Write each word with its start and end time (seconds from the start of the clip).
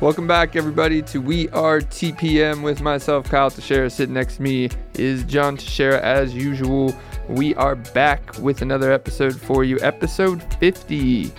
Welcome 0.00 0.26
back, 0.26 0.56
everybody, 0.56 1.02
to 1.02 1.20
We 1.20 1.50
Are 1.50 1.78
TPM 1.80 2.62
with 2.62 2.80
myself, 2.80 3.28
Kyle 3.28 3.50
Teixeira. 3.50 3.90
Sitting 3.90 4.14
next 4.14 4.36
to 4.36 4.42
me 4.42 4.70
is 4.94 5.24
John 5.24 5.58
Teixeira, 5.58 6.00
as 6.00 6.34
usual. 6.34 6.94
We 7.28 7.54
are 7.56 7.76
back 7.76 8.38
with 8.38 8.62
another 8.62 8.90
episode 8.92 9.38
for 9.38 9.62
you, 9.62 9.78
episode 9.80 10.42
50 10.54 11.30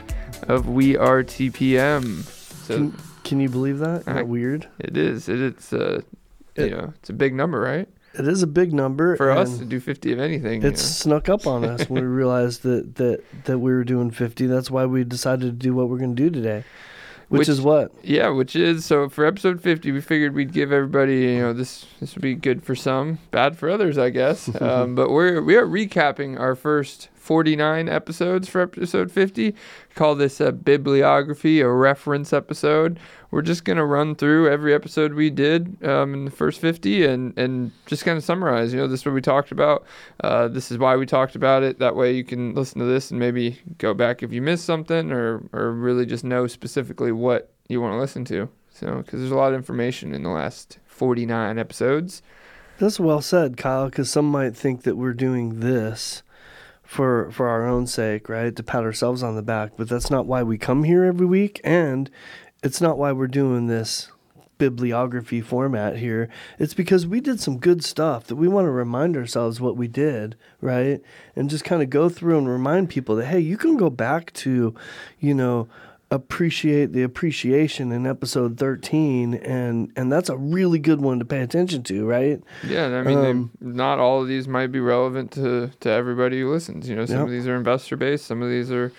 of 0.44 0.70
We 0.70 0.96
Are 0.96 1.24
TPM. 1.24 2.24
So 2.68 2.76
Can, 2.76 2.98
can 3.24 3.40
you 3.40 3.50
believe 3.50 3.80
that? 3.80 4.02
Isn't 4.02 4.10
I- 4.14 4.16
that 4.18 4.28
weird? 4.28 4.68
it 4.78 4.96
is. 4.96 5.28
It, 5.28 5.42
it's 5.42 5.74
uh, 5.74 6.02
you 6.56 6.70
know, 6.70 6.94
it's 7.00 7.10
a 7.10 7.14
big 7.14 7.34
number, 7.34 7.60
right? 7.60 7.90
It 8.14 8.28
is 8.28 8.44
a 8.44 8.48
big 8.48 8.74
number. 8.74 9.16
For 9.16 9.32
us 9.32 9.58
to 9.58 9.66
do 9.66 9.80
50 9.80 10.12
of 10.14 10.20
anything. 10.20 10.62
you 10.62 10.68
It 10.68 10.78
snuck 10.78 11.30
up 11.30 11.48
on 11.48 11.64
us 11.66 11.90
when 11.90 12.04
we 12.04 12.08
realized 12.08 12.62
that, 12.64 12.96
that, 12.96 13.24
that 13.46 13.58
we 13.60 13.72
were 13.72 13.86
doing 13.86 14.12
50. 14.12 14.46
That's 14.48 14.70
why 14.70 14.86
we 14.86 15.04
decided 15.04 15.46
to 15.46 15.52
do 15.52 15.74
what 15.74 15.90
we're 15.90 15.98
going 15.98 16.16
to 16.16 16.22
do 16.22 16.30
today, 16.30 16.64
which, 17.32 17.40
Which- 17.40 17.50
is 17.50 17.62
what? 17.62 17.94
Yeah, 18.04 18.28
which 18.28 18.58
is 18.58 18.84
so 18.84 19.08
for 19.08 19.26
episode 19.26 19.62
50, 19.62 19.94
we 19.94 20.02
figured 20.02 20.34
we'd 20.36 20.52
give 20.52 20.74
everybody, 20.74 21.20
you 21.22 21.40
know, 21.40 21.54
this 21.54 21.86
this 22.02 22.14
would 22.14 22.22
be 22.22 22.36
good 22.36 22.62
for 22.62 22.76
some, 22.76 23.20
bad 23.32 23.58
for 23.58 23.70
others, 23.70 23.98
I 23.98 24.10
guess. 24.10 24.50
um, 24.62 24.96
but 24.96 25.10
we're 25.10 25.42
we 25.42 25.56
are 25.56 25.66
recapping 25.66 26.38
our 26.38 26.56
first 26.56 27.08
49 27.16 27.88
episodes 27.88 28.50
for 28.50 28.60
episode 28.60 29.14
50. 29.14 29.56
Call 29.96 30.16
this 30.16 30.42
a 30.42 30.52
bibliography, 30.52 31.62
a 31.62 31.70
reference 31.70 32.34
episode. 32.34 33.00
We're 33.32 33.42
just 33.42 33.64
gonna 33.64 33.86
run 33.86 34.16
through 34.16 34.50
every 34.50 34.74
episode 34.74 35.14
we 35.14 35.30
did 35.30 35.84
um, 35.86 36.14
in 36.14 36.26
the 36.26 36.32
first 36.32 36.60
50 36.60 37.06
and 37.06 37.38
and 37.38 37.72
just 37.86 38.04
kind 38.04 38.18
of 38.18 38.24
summarize. 38.24 38.74
You 38.74 38.80
know, 38.82 38.88
this 38.88 39.02
is 39.02 39.06
what 39.06 39.16
we 39.16 39.22
talked 39.22 39.52
about. 39.52 39.86
Uh, 40.22 40.50
this 40.50 40.72
is 40.72 40.78
why 40.78 40.98
we 40.98 41.06
talked 41.06 41.36
about 41.36 41.64
it. 41.64 41.80
That 41.80 41.96
way 41.96 42.14
you 42.14 42.24
can 42.24 42.54
listen 42.54 42.80
to 42.80 42.86
this 42.86 43.10
and 43.10 43.20
maybe 43.20 43.60
go 43.78 43.94
back 43.94 44.22
if 44.22 44.34
you 44.34 44.42
missed 44.42 44.66
something 44.66 45.12
or 45.12 45.44
or 45.54 45.72
really 45.72 46.06
just 46.06 46.24
know 46.24 46.46
specifically 46.46 47.12
what 47.12 47.52
you 47.70 47.80
want 47.80 47.94
to 47.94 48.00
listen 48.00 48.26
to. 48.26 48.50
So, 48.70 48.98
because 48.98 49.20
there's 49.20 49.32
a 49.32 49.36
lot 49.36 49.54
of 49.54 49.56
information 49.56 50.14
in 50.14 50.24
the 50.24 50.30
last 50.30 50.80
49 50.88 51.58
episodes. 51.58 52.22
That's 52.80 53.00
well 53.00 53.22
said, 53.22 53.58
Kyle, 53.58 53.86
because 53.86 54.10
some 54.10 54.26
might 54.26 54.56
think 54.56 54.84
that 54.84 54.98
we're 54.98 55.14
doing 55.14 55.60
this 55.60 56.24
for 56.84 57.32
for 57.32 57.48
our 57.48 57.66
own 57.66 57.88
sake, 57.88 58.28
right? 58.28 58.56
To 58.56 58.64
pat 58.64 58.84
ourselves 58.84 59.24
on 59.24 59.36
the 59.36 59.42
back, 59.42 59.74
but 59.78 59.88
that's 59.88 60.10
not 60.10 60.26
why 60.26 60.44
we 60.44 60.58
come 60.58 60.84
here 60.84 61.04
every 61.04 61.26
week, 61.26 61.62
and 61.64 62.10
it's 62.64 62.82
not 62.82 62.98
why 62.98 63.12
we're 63.12 63.28
doing 63.28 63.68
this 63.68 64.10
bibliography 64.58 65.42
format 65.42 65.98
here. 65.98 66.30
It's 66.60 66.76
because 66.76 67.08
we 67.08 67.20
did 67.20 67.40
some 67.40 67.58
good 67.58 67.84
stuff 67.84 68.28
that 68.28 68.36
we 68.36 68.48
want 68.48 68.66
to 68.66 68.72
remind 68.72 69.18
ourselves 69.18 69.60
what 69.60 69.76
we 69.76 69.88
did, 69.88 70.36
right? 70.62 71.02
And 71.36 71.50
just 71.50 71.64
kind 71.64 71.82
of 71.82 71.90
go 71.90 72.10
through 72.10 72.38
and 72.38 72.48
remind 72.48 72.90
people 72.90 73.16
that 73.16 73.26
hey, 73.26 73.40
you 73.40 73.58
can 73.58 73.76
go 73.78 73.90
back 73.90 74.32
to, 74.34 74.76
you 75.20 75.34
know, 75.34 75.68
appreciate 76.12 76.92
the 76.92 77.02
appreciation 77.02 77.92
in 77.94 78.06
episode 78.06 78.58
13 78.58 79.34
and 79.36 79.92
and 79.96 80.12
that's 80.12 80.28
a 80.30 80.36
really 80.38 80.78
good 80.78 81.00
one 81.02 81.18
to 81.20 81.26
pay 81.26 81.40
attention 81.42 81.82
to, 81.84 82.06
right? 82.06 82.44
Yeah, 82.68 82.86
I 82.88 83.02
mean, 83.02 83.22
they- 83.22 83.30
Um, 83.32 83.50
not 83.62 83.98
all 83.98 84.22
of 84.22 84.28
these 84.28 84.48
might 84.48 84.68
be 84.74 84.80
relevant 84.82 85.32
to, 85.32 85.72
to 85.80 85.90
everybody 85.90 86.42
who 86.42 86.52
listens. 86.52 86.88
You 86.90 86.98
know, 86.98 87.06
some 87.06 87.16
Yep. 87.18 87.26
of 87.26 87.32
these 87.32 87.48
are 87.48 87.56
investor 87.56 87.96
based, 87.96 88.26
some 88.26 88.42
of 88.44 88.50
these 88.50 88.70
are, 88.72 88.92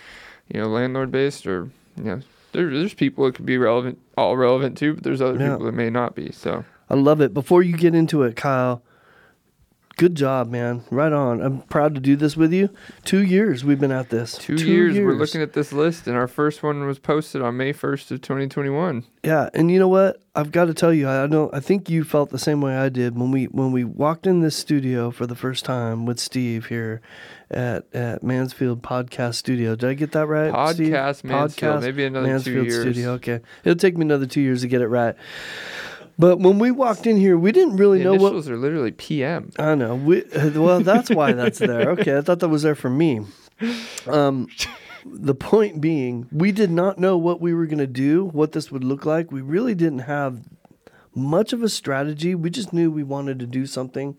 you 0.52 0.60
know, 0.60 0.68
landlord 0.68 1.12
based, 1.12 1.46
or 1.46 1.68
you 1.98 2.04
know, 2.04 2.20
there, 2.52 2.70
there's 2.70 2.94
people 2.94 3.26
it 3.26 3.34
could 3.34 3.46
be 3.46 3.58
relevant, 3.58 3.98
all 4.16 4.36
relevant 4.36 4.78
to, 4.78 4.94
but 4.94 5.04
there's 5.04 5.20
other 5.20 5.38
Yeah. 5.38 5.52
people 5.52 5.66
that 5.66 5.72
may 5.72 5.90
not 5.90 6.14
be. 6.14 6.30
So 6.32 6.64
I 6.90 6.94
love 6.94 7.20
it. 7.20 7.32
Before 7.34 7.62
you 7.62 7.76
get 7.76 7.94
into 7.94 8.22
it, 8.22 8.36
Kyle, 8.36 8.82
good 10.02 10.16
job, 10.16 10.50
man. 10.50 10.82
Right 10.90 11.12
on. 11.12 11.40
I'm 11.40 11.62
proud 11.62 11.94
to 11.94 12.00
do 12.00 12.16
this 12.16 12.36
with 12.36 12.52
you. 12.52 12.70
Two 13.04 13.22
years 13.22 13.64
we've 13.64 13.78
been 13.78 13.92
at 13.92 14.10
this. 14.10 14.36
two, 14.36 14.56
years, 14.56 14.98
we're 14.98 15.12
looking 15.12 15.40
at 15.40 15.52
this 15.52 15.72
list, 15.72 16.08
and 16.08 16.16
our 16.16 16.26
first 16.26 16.60
one 16.64 16.84
was 16.86 16.98
posted 16.98 17.40
on 17.40 17.56
May 17.56 17.72
1st 17.72 18.10
of 18.10 18.20
2021. 18.20 19.04
Yeah, 19.22 19.48
and 19.54 19.70
you 19.70 19.78
know 19.78 19.86
what? 19.86 20.20
I've 20.34 20.50
got 20.50 20.64
to 20.64 20.74
tell 20.74 20.92
you, 20.92 21.08
I 21.08 21.26
know. 21.26 21.50
I 21.52 21.60
think 21.60 21.88
you 21.88 22.02
felt 22.02 22.30
the 22.30 22.38
same 22.38 22.60
way 22.60 22.74
I 22.76 22.88
did 22.88 23.16
when 23.16 23.30
we 23.30 23.44
when 23.44 23.70
we 23.70 23.84
walked 23.84 24.26
in 24.26 24.40
this 24.40 24.56
studio 24.56 25.12
for 25.12 25.26
the 25.26 25.36
first 25.36 25.64
time 25.64 26.04
with 26.04 26.18
Steve 26.18 26.66
here 26.66 27.00
at 27.50 27.84
at 27.94 28.24
Mansfield 28.24 28.82
Podcast 28.82 29.34
Studio. 29.34 29.76
Did 29.76 29.90
I 29.90 29.94
get 29.94 30.12
that 30.12 30.26
right? 30.26 30.48
Steve? 30.74 30.94
Podcast 30.94 31.22
Mansfield, 31.22 31.82
maybe 31.82 32.04
another 32.06 32.26
two 32.26 32.32
Mansfield 32.32 32.66
years. 32.66 32.82
Studio. 32.82 33.12
Okay, 33.12 33.40
it'll 33.62 33.78
take 33.78 33.96
me 33.96 34.02
another 34.02 34.26
two 34.26 34.40
years 34.40 34.62
to 34.62 34.68
get 34.68 34.80
it 34.80 34.88
right. 34.88 35.14
But 36.22 36.38
when 36.38 36.60
we 36.60 36.70
walked 36.70 37.08
in 37.08 37.16
here, 37.16 37.36
we 37.36 37.50
didn't 37.50 37.78
really 37.78 37.98
The 37.98 38.04
know 38.04 38.14
what 38.14 38.32
are 38.32 38.56
literally 38.56 38.92
PM. 38.92 39.50
I 39.58 39.74
know. 39.74 39.96
We, 39.96 40.22
well, 40.54 40.78
that's 40.78 41.10
why 41.10 41.32
that's 41.32 41.58
there. 41.58 41.90
Okay, 41.90 42.16
I 42.16 42.20
thought 42.20 42.38
that 42.38 42.48
was 42.48 42.62
there 42.62 42.76
for 42.76 42.88
me. 42.88 43.22
Um, 44.06 44.46
the 45.04 45.34
point 45.34 45.80
being, 45.80 46.28
we 46.30 46.52
did 46.52 46.70
not 46.70 46.96
know 46.96 47.18
what 47.18 47.40
we 47.40 47.52
were 47.52 47.66
going 47.66 47.78
to 47.78 47.88
do, 47.88 48.26
what 48.26 48.52
this 48.52 48.70
would 48.70 48.84
look 48.84 49.04
like. 49.04 49.32
We 49.32 49.40
really 49.40 49.74
didn't 49.74 50.00
have 50.00 50.44
much 51.12 51.52
of 51.52 51.60
a 51.60 51.68
strategy. 51.68 52.36
We 52.36 52.50
just 52.50 52.72
knew 52.72 52.92
we 52.92 53.02
wanted 53.02 53.40
to 53.40 53.46
do 53.46 53.66
something 53.66 54.16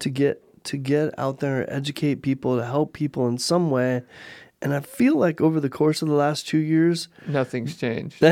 to 0.00 0.10
get 0.10 0.42
to 0.64 0.76
get 0.76 1.18
out 1.18 1.40
there 1.40 1.62
and 1.62 1.70
educate 1.70 2.16
people, 2.16 2.58
to 2.58 2.66
help 2.66 2.92
people 2.92 3.26
in 3.26 3.38
some 3.38 3.70
way. 3.70 4.02
And 4.60 4.74
I 4.74 4.80
feel 4.80 5.14
like 5.16 5.40
over 5.40 5.60
the 5.60 5.68
course 5.70 6.02
of 6.02 6.08
the 6.08 6.14
last 6.14 6.48
two 6.48 6.58
years, 6.58 7.06
Nothing's 7.28 7.76
changed. 7.76 8.16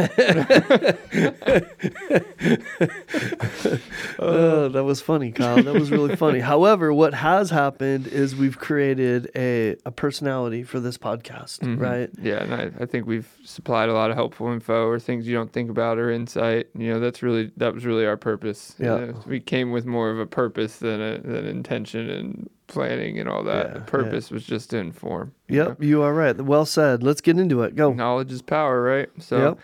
Oh, 4.18 4.68
that 4.68 4.82
was 4.84 5.00
funny, 5.00 5.30
Kyle. 5.32 5.62
That 5.62 5.74
was 5.74 5.90
really 5.90 6.16
funny. 6.16 6.40
However, 6.54 6.92
what 6.92 7.12
has 7.14 7.50
happened 7.50 8.06
is 8.06 8.34
we've 8.34 8.58
created 8.58 9.30
a, 9.36 9.76
a 9.84 9.90
personality 9.90 10.62
for 10.62 10.80
this 10.80 10.96
podcast, 10.98 11.60
Mhm. 11.60 11.78
right? 11.80 12.10
Yeah, 12.20 12.42
and 12.42 12.54
I, 12.54 12.70
I 12.82 12.86
think 12.86 13.06
we've 13.06 13.28
supplied 13.44 13.88
a 13.88 13.92
lot 13.92 14.10
of 14.10 14.16
helpful 14.16 14.48
info 14.48 14.86
or 14.86 14.98
things 14.98 15.26
you 15.28 15.34
don't 15.34 15.52
think 15.52 15.70
about 15.70 15.98
or 15.98 16.10
insight. 16.10 16.68
You 16.76 16.94
know, 16.94 17.00
that's 17.00 17.22
really 17.22 17.52
that 17.58 17.74
was 17.74 17.84
really 17.84 18.06
our 18.06 18.16
purpose. 18.16 18.74
You 18.78 18.86
Yeah. 18.86 18.96
know, 19.06 19.22
we 19.26 19.38
came 19.40 19.70
with 19.70 19.84
more 19.86 20.10
of 20.10 20.18
a 20.18 20.26
purpose 20.26 20.78
than 20.78 21.00
a, 21.00 21.18
than 21.18 21.46
intention 21.46 22.08
and 22.08 22.50
planning 22.66 23.18
and 23.18 23.28
all 23.28 23.42
that. 23.44 23.66
Yeah, 23.66 23.72
the 23.74 23.78
yeah. 23.80 23.84
purpose 23.86 24.30
was 24.30 24.44
just 24.44 24.70
to 24.70 24.78
inform. 24.78 25.32
you 25.48 25.56
Yep, 25.62 25.82
you 25.82 26.02
are 26.02 26.12
right. 26.14 26.36
Well 26.40 26.66
said. 26.66 27.02
Let's 27.02 27.20
get 27.20 27.38
into 27.38 27.62
it. 27.62 27.74
Go. 27.76 27.92
Knowledge 27.92 28.32
is 28.32 28.42
power, 28.42 28.82
right? 28.82 29.08
So, 29.18 29.38
Yep. 29.38 29.58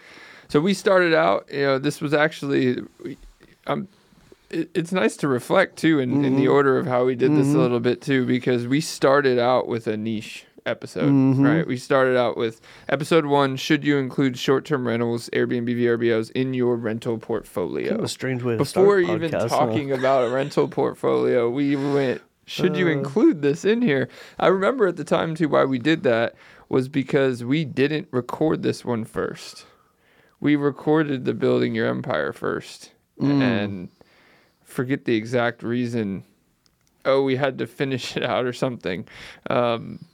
so 0.49 0.61
we 0.61 0.75
started 0.75 1.15
out. 1.15 1.47
You 1.53 1.63
know, 1.63 1.79
this 1.79 2.01
was 2.01 2.15
actually. 2.15 2.79
Um, 3.67 3.89
it, 4.51 4.71
it's 4.75 4.93
nice 4.93 5.17
to 5.19 5.29
reflect 5.29 5.77
too 5.77 5.99
in, 5.99 6.25
in 6.25 6.37
the 6.37 6.47
Mhm. 6.47 6.53
order 6.53 6.79
of 6.79 6.87
how 6.87 7.05
we 7.05 7.15
did 7.15 7.33
this 7.35 7.47
a 7.49 7.57
Mhm. 7.57 7.57
little 7.57 7.81
bit 7.81 8.01
too 8.03 8.27
because 8.27 8.67
we 8.67 8.81
started 8.81 9.39
out 9.39 9.67
with 9.67 9.87
a 9.87 9.97
niche 9.97 10.45
episode 10.67 11.11
Mhm. 11.11 11.45
right 11.45 11.67
we 11.67 11.77
started 11.77 12.17
out 12.17 12.37
with 12.37 12.61
episode 12.89 13.27
one 13.27 13.57
should 13.57 13.83
you 13.83 13.97
include 13.97 14.39
short-term 14.39 14.87
rentals 14.87 15.29
airbnb 15.33 15.75
vrbos 15.77 16.31
in 16.37 16.55
your 16.55 16.77
rental 16.77 17.19
portfolio 17.19 17.89
Kind 17.89 17.99
of 17.99 18.05
a 18.05 18.09
strange 18.09 18.45
way 18.45 18.53
to 18.53 18.59
before 18.59 19.01
start 19.03 19.05
a 19.05 19.13
even 19.17 19.31
podcast, 19.33 19.41
huh? 19.49 19.49
talking 19.49 19.91
about 19.91 20.29
a 20.29 20.31
rental 20.33 20.69
portfolio 20.69 21.51
we 21.51 21.75
went 21.75 22.21
should 22.47 22.77
you 22.77 22.87
Uh. 22.89 22.91
include 22.93 23.43
this 23.43 23.65
in 23.65 23.83
here 23.83 24.09
i 24.39 24.47
remember 24.49 24.87
at 24.87 24.97
the 24.97 25.05
time 25.05 25.35
too 25.35 25.49
why 25.49 25.65
we 25.65 25.79
did 25.79 26.03
that 26.03 26.35
was 26.69 26.89
because 26.89 27.45
we 27.45 27.65
didn't 27.65 28.09
record 28.11 28.63
this 28.63 28.85
one 28.85 29.05
first 29.05 29.65
we 30.41 30.57
recorded 30.57 31.25
the 31.25 31.35
building 31.35 31.75
your 31.75 31.87
empire 31.89 32.33
first 32.33 32.93
Mm. 33.21 33.41
and 33.43 33.89
forget 34.65 35.05
the 35.05 35.15
exact 35.15 35.63
reason 35.63 36.25
oh 37.05 37.23
we 37.23 37.37
had 37.37 37.59
to 37.59 37.67
finish 37.67 38.17
it 38.17 38.23
out 38.25 38.45
or 38.47 38.53
something 38.53 39.07
um, 39.51 40.05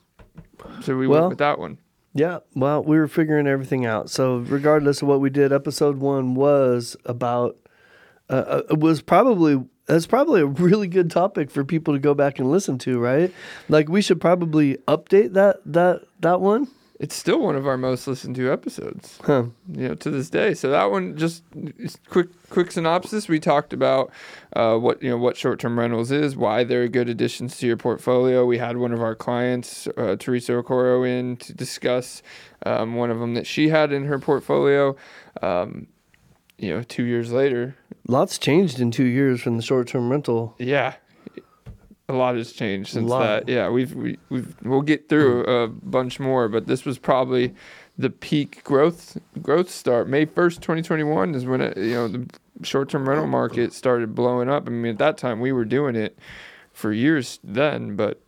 so 0.82 0.96
we 0.96 1.06
Well, 1.06 1.20
went 1.22 1.30
with 1.30 1.38
that 1.38 1.58
one 1.58 1.78
Yeah, 2.14 2.38
well, 2.54 2.82
we 2.82 2.98
were 2.98 3.06
figuring 3.06 3.46
everything 3.46 3.86
out. 3.86 4.10
So, 4.10 4.38
regardless 4.38 5.02
of 5.02 5.08
what 5.08 5.20
we 5.20 5.30
did, 5.30 5.52
episode 5.52 5.98
one 5.98 6.34
was 6.34 6.96
about. 7.04 7.56
Uh, 8.28 8.32
uh, 8.32 8.62
it 8.70 8.80
was 8.80 9.00
probably 9.02 9.62
that's 9.88 10.06
probably 10.06 10.40
a 10.42 10.46
really 10.46 10.86
good 10.86 11.10
topic 11.10 11.50
for 11.50 11.64
people 11.64 11.94
to 11.94 12.00
go 12.00 12.14
back 12.14 12.38
and 12.38 12.50
listen 12.50 12.78
to, 12.78 12.98
right? 13.00 13.32
Like 13.68 13.88
we 13.88 14.00
should 14.02 14.20
probably 14.20 14.76
update 14.86 15.32
that 15.32 15.60
that 15.66 16.02
that 16.20 16.40
one. 16.40 16.68
it's 17.00 17.14
still 17.14 17.40
one 17.40 17.54
of 17.56 17.64
our 17.66 17.76
most 17.78 18.06
listened 18.08 18.34
to 18.34 18.50
episodes 18.52 19.18
Huh. 19.22 19.44
you 19.72 19.86
know 19.88 19.94
to 19.94 20.10
this 20.10 20.30
day 20.30 20.52
so 20.52 20.68
that 20.70 20.90
one 20.90 21.16
just 21.16 21.44
quick 22.10 22.26
quick 22.50 22.72
synopsis 22.72 23.28
we 23.28 23.38
talked 23.38 23.72
about 23.72 24.10
uh, 24.56 24.76
what 24.76 25.00
you 25.00 25.08
know 25.08 25.16
what 25.16 25.36
short-term 25.36 25.78
rentals 25.78 26.10
is 26.10 26.34
why 26.34 26.64
they're 26.64 26.88
good 26.88 27.08
additions 27.08 27.56
to 27.58 27.66
your 27.68 27.76
portfolio 27.76 28.44
we 28.44 28.58
had 28.58 28.78
one 28.78 28.92
of 28.92 29.00
our 29.00 29.14
clients 29.14 29.86
uh, 29.96 30.16
teresa 30.18 30.52
okoro 30.52 31.06
in 31.08 31.36
to 31.36 31.52
discuss 31.54 32.20
um, 32.66 32.96
one 32.96 33.10
of 33.12 33.20
them 33.20 33.34
that 33.34 33.46
she 33.46 33.68
had 33.68 33.92
in 33.92 34.04
her 34.06 34.18
portfolio 34.18 34.96
um, 35.40 35.86
you 36.58 36.74
know 36.74 36.82
two 36.82 37.04
years 37.04 37.32
later. 37.32 37.76
Lots 38.06 38.38
changed 38.38 38.80
in 38.80 38.90
two 38.90 39.04
years 39.04 39.40
from 39.40 39.56
the 39.56 39.62
short 39.62 39.88
term 39.88 40.10
rental. 40.10 40.54
yeah. 40.58 40.94
A 42.10 42.14
lot 42.14 42.36
has 42.36 42.52
changed 42.52 42.92
since 42.94 43.10
that. 43.10 43.48
Yeah 43.50 43.68
we've 43.68 43.94
we, 43.94 44.18
we've 44.30 44.56
we'll 44.62 44.80
get 44.80 45.10
through 45.10 45.44
a 45.64 45.68
bunch 45.68 46.18
more 46.18 46.48
but 46.48 46.66
this 46.66 46.86
was 46.86 46.98
probably 46.98 47.54
the 47.98 48.08
peak 48.08 48.64
growth 48.64 49.18
growth 49.42 49.70
start. 49.70 50.08
May 50.08 50.24
1st 50.24 50.54
2021 50.62 51.34
is 51.34 51.44
when 51.44 51.60
it, 51.60 51.76
you 51.76 51.92
know 51.92 52.08
the 52.08 52.26
short-term 52.62 53.06
rental 53.06 53.26
market 53.26 53.74
started 53.74 54.14
blowing 54.14 54.48
up. 54.48 54.66
I 54.66 54.70
mean 54.70 54.92
at 54.92 54.98
that 54.98 55.18
time 55.18 55.38
we 55.38 55.52
were 55.52 55.66
doing 55.66 55.96
it 55.96 56.18
for 56.72 56.92
years 56.94 57.40
then 57.44 57.94
but 57.94 58.22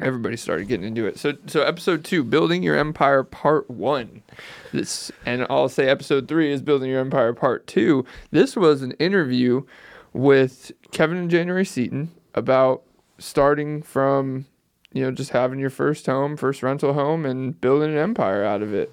everybody 0.00 0.36
started 0.36 0.68
getting 0.68 0.86
into 0.86 1.06
it. 1.06 1.18
So 1.18 1.34
so 1.46 1.62
episode 1.62 2.04
two, 2.04 2.24
building 2.24 2.62
your 2.62 2.76
empire 2.76 3.22
part 3.22 3.70
one. 3.70 4.22
This 4.72 5.10
and 5.26 5.46
I'll 5.50 5.68
say 5.68 5.88
episode 5.88 6.28
three 6.28 6.52
is 6.52 6.62
building 6.62 6.90
your 6.90 7.00
empire 7.00 7.32
part 7.32 7.66
two. 7.66 8.04
This 8.30 8.56
was 8.56 8.82
an 8.82 8.92
interview 8.92 9.62
with 10.12 10.72
Kevin 10.90 11.16
and 11.16 11.30
January 11.30 11.64
Seaton 11.64 12.12
about 12.34 12.82
starting 13.18 13.82
from 13.82 14.46
you 14.92 15.02
know 15.02 15.10
just 15.10 15.30
having 15.30 15.58
your 15.58 15.70
first 15.70 16.06
home, 16.06 16.36
first 16.36 16.62
rental 16.62 16.92
home, 16.92 17.26
and 17.26 17.60
building 17.60 17.90
an 17.92 17.98
empire 17.98 18.44
out 18.44 18.62
of 18.62 18.74
it. 18.74 18.92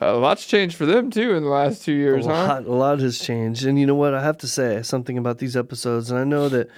Uh, 0.00 0.18
lot's 0.18 0.46
changed 0.46 0.76
for 0.76 0.84
them 0.84 1.10
too 1.10 1.34
in 1.34 1.42
the 1.42 1.48
last 1.48 1.82
two 1.82 1.92
years, 1.92 2.26
a 2.26 2.28
huh? 2.28 2.46
lot, 2.46 2.64
a 2.66 2.72
lot 2.72 3.00
has 3.00 3.18
changed. 3.18 3.64
And 3.64 3.78
you 3.80 3.86
know 3.86 3.94
what? 3.94 4.12
I 4.12 4.22
have 4.22 4.36
to 4.38 4.48
say 4.48 4.82
something 4.82 5.16
about 5.16 5.38
these 5.38 5.56
episodes. 5.56 6.10
And 6.10 6.20
I 6.20 6.24
know 6.24 6.50
that 6.50 6.68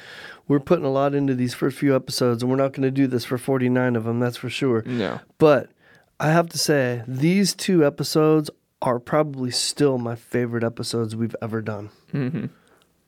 we're 0.48 0.60
putting 0.60 0.84
a 0.84 0.90
lot 0.90 1.14
into 1.14 1.34
these 1.34 1.54
first 1.54 1.78
few 1.78 1.94
episodes, 1.94 2.42
and 2.42 2.50
we're 2.50 2.56
not 2.56 2.72
going 2.72 2.82
to 2.82 2.90
do 2.90 3.06
this 3.06 3.24
for 3.24 3.38
49 3.38 3.94
of 3.94 4.04
them, 4.04 4.18
that's 4.18 4.36
for 4.38 4.48
sure. 4.50 4.82
No. 4.86 5.20
But 5.38 5.70
I 6.18 6.30
have 6.30 6.48
to 6.48 6.58
say, 6.58 7.02
these 7.06 7.54
two 7.54 7.86
episodes 7.86 8.50
are 8.82 8.98
probably 8.98 9.50
still 9.50 9.98
my 9.98 10.14
favorite 10.14 10.64
episodes 10.64 11.14
we've 11.14 11.36
ever 11.42 11.60
done. 11.62 11.90
hmm 12.10 12.46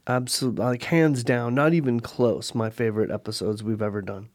Absolutely, 0.06 0.64
like 0.64 0.82
hands 0.84 1.22
down, 1.22 1.54
not 1.54 1.72
even 1.72 2.00
close. 2.00 2.54
My 2.54 2.68
favorite 2.68 3.10
episodes 3.10 3.62
we've 3.62 3.82
ever 3.82 4.02
done. 4.02 4.28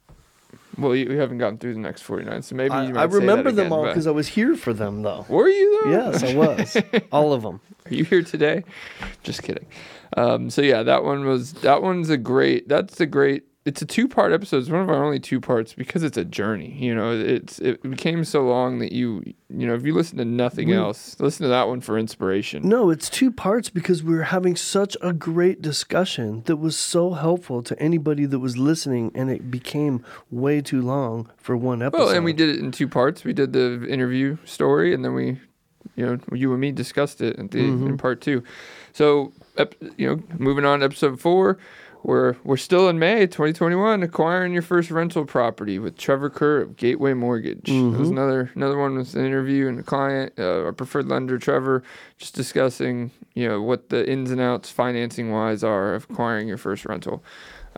Well, 0.78 0.96
you, 0.96 1.06
you 1.12 1.20
haven't 1.20 1.38
gotten 1.38 1.58
through 1.58 1.74
the 1.74 1.80
next 1.80 2.02
49, 2.02 2.42
so 2.42 2.56
maybe 2.56 2.72
I, 2.74 2.88
you 2.88 2.94
might 2.94 3.02
I 3.02 3.06
remember 3.06 3.52
them 3.52 3.72
all 3.72 3.86
because 3.86 4.08
I 4.08 4.12
was 4.12 4.28
here 4.28 4.56
for 4.56 4.74
them, 4.74 5.04
though. 5.04 5.26
Were 5.30 5.48
you 5.48 5.82
though? 5.84 5.92
Yes, 5.92 6.24
I 6.24 6.36
was. 6.36 6.78
all 7.12 7.34
of 7.34 7.44
them. 7.44 7.62
Are 7.86 7.94
you 7.94 8.04
here 8.04 8.24
today? 8.24 8.64
Just 9.24 9.44
kidding. 9.44 9.68
Um, 10.18 10.50
so 10.50 10.62
yeah, 10.62 10.84
that 10.84 11.04
one 11.04 11.26
was 11.26 11.54
that 11.54 11.82
one's 11.82 12.10
a 12.10 12.18
great. 12.18 12.68
That's 12.68 13.00
a 13.00 13.06
great. 13.06 13.44
It's 13.66 13.82
a 13.82 13.86
two 13.86 14.08
part 14.08 14.32
episode. 14.32 14.58
It's 14.58 14.70
one 14.70 14.82
of 14.82 14.90
our 14.90 15.04
only 15.04 15.20
two 15.20 15.42
parts 15.42 15.74
because 15.74 16.04
it's 16.04 16.18
a 16.18 16.24
journey. 16.24 16.78
You 16.80 16.94
know, 16.94 17.12
it's 17.12 17.58
it 17.58 17.82
became 17.82 18.24
so 18.24 18.44
long 18.44 18.78
that 18.78 18.92
you 18.92 19.24
you 19.50 19.66
know 19.66 19.74
if 19.74 19.84
you 19.84 19.92
listen 19.96 20.20
to 20.20 20.26
nothing 20.26 20.68
We- 20.68 20.76
else, 20.76 21.16
listen 21.20 21.46
to 21.46 21.48
that 21.50 21.68
one 21.68 21.82
for 21.82 21.98
inspiration. 21.98 22.62
No, 22.70 22.92
it's 22.92 23.10
two 23.10 23.32
parts 23.32 23.72
because 23.72 24.04
we 24.04 24.14
were 24.14 24.22
having 24.24 24.56
such 24.56 24.96
a 25.02 25.14
great 25.14 25.64
discussion 25.64 26.44
that 26.46 26.58
was 26.58 26.78
so 26.78 27.14
helpful 27.14 27.64
to 27.64 27.80
anybody 27.82 28.28
that 28.28 28.38
was 28.38 28.56
listening, 28.56 29.12
and 29.16 29.32
it 29.32 29.50
became 29.50 30.06
way 30.30 30.62
too 30.62 30.82
long 30.84 31.32
for 31.38 31.58
one 31.58 31.82
episode. 31.82 32.04
Well, 32.06 32.16
and 32.16 32.24
we 32.24 32.34
did 32.34 32.50
it 32.50 32.60
in 32.60 32.72
two 32.72 32.88
parts. 32.88 33.24
We 33.24 33.34
did 33.34 33.52
the 33.54 33.88
interview 33.90 34.38
story, 34.46 34.94
and 34.94 35.04
then 35.04 35.16
we, 35.16 35.40
you 35.96 36.06
know, 36.06 36.20
you 36.34 36.52
and 36.52 36.62
me 36.62 36.72
discussed 36.72 37.20
it 37.20 37.36
the, 37.38 37.44
Mm-hmm. 37.58 37.88
in 37.88 37.98
part 37.98 38.22
two. 38.22 38.44
So, 38.94 39.34
ep, 39.58 39.74
you 39.98 40.08
know, 40.08 40.24
moving 40.38 40.66
on 40.66 40.80
to 40.82 40.86
episode 40.86 41.20
four, 41.20 41.58
we're 42.06 42.36
we're 42.44 42.56
still 42.58 42.88
in 42.88 43.00
May 43.00 43.22
2021, 43.26 44.04
acquiring 44.04 44.54
your 44.54 44.62
first 44.62 44.92
rental 44.92 45.26
property 45.26 45.80
with 45.80 45.98
Trevor 45.98 46.30
Kerr 46.30 46.62
of 46.62 46.78
Gateway 46.78 47.14
Mortgage. 47.14 47.68
It 47.68 47.72
Mm-hmm. 47.72 48.00
was 48.00 48.10
another 48.10 48.52
another 48.54 48.78
one 48.78 48.96
with 48.96 49.16
an 49.16 49.26
interview 49.26 49.68
and 49.68 49.80
a 49.80 49.84
client, 49.84 50.34
uh, 50.38 50.64
our 50.64 50.72
preferred 50.72 51.08
lender, 51.08 51.38
Trevor, 51.40 51.82
just 52.18 52.36
discussing 52.36 53.10
you 53.34 53.48
know 53.48 53.62
what 53.62 53.90
the 53.90 54.08
ins 54.10 54.30
and 54.30 54.40
outs 54.40 54.70
financing 54.70 55.32
wise 55.32 55.64
are 55.64 55.96
of 55.96 56.06
acquiring 56.10 56.48
your 56.48 56.58
first 56.58 56.86
rental. 56.86 57.24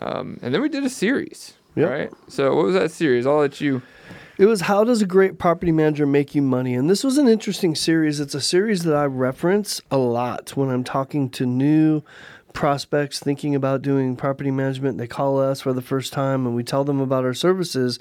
Um, 0.01 0.38
and 0.41 0.53
then 0.53 0.62
we 0.62 0.69
did 0.69 0.83
a 0.83 0.89
series. 0.89 1.53
Yep. 1.75 1.89
Right. 1.89 2.12
So 2.27 2.56
what 2.56 2.65
was 2.65 2.73
that 2.75 2.91
series? 2.91 3.25
I'll 3.25 3.38
let 3.38 3.62
you. 3.62 3.81
It 4.39 4.45
was 4.45 4.62
How 4.62 4.83
Does 4.83 5.01
a 5.01 5.06
Great 5.07 5.39
Property 5.39 5.71
Manager 5.71 6.06
Make 6.06 6.35
You 6.35 6.41
Money? 6.44 6.75
And 6.75 6.89
this 6.89 7.03
was 7.03 7.18
an 7.18 7.27
interesting 7.27 7.73
series. 7.75 8.19
It's 8.19 8.35
a 8.35 8.41
series 8.41 8.83
that 8.83 8.95
I 8.95 9.06
reference 9.06 9.81
a 9.89 9.97
lot 9.97 10.51
when 10.56 10.69
I'm 10.69 10.83
talking 10.83 11.30
to 11.31 11.45
new 11.45 12.03
prospects 12.57 13.19
thinking 13.19 13.54
about 13.54 13.83
doing 13.83 14.15
property 14.15 14.50
management. 14.50 14.98
They 14.98 15.06
call 15.06 15.39
us 15.39 15.62
for 15.62 15.74
the 15.74 15.81
first 15.83 16.12
time 16.12 16.48
and 16.48 16.56
we 16.56 16.63
tell 16.63 16.83
them 16.83 17.00
about 17.00 17.24
our 17.24 17.36
services. 17.36 18.00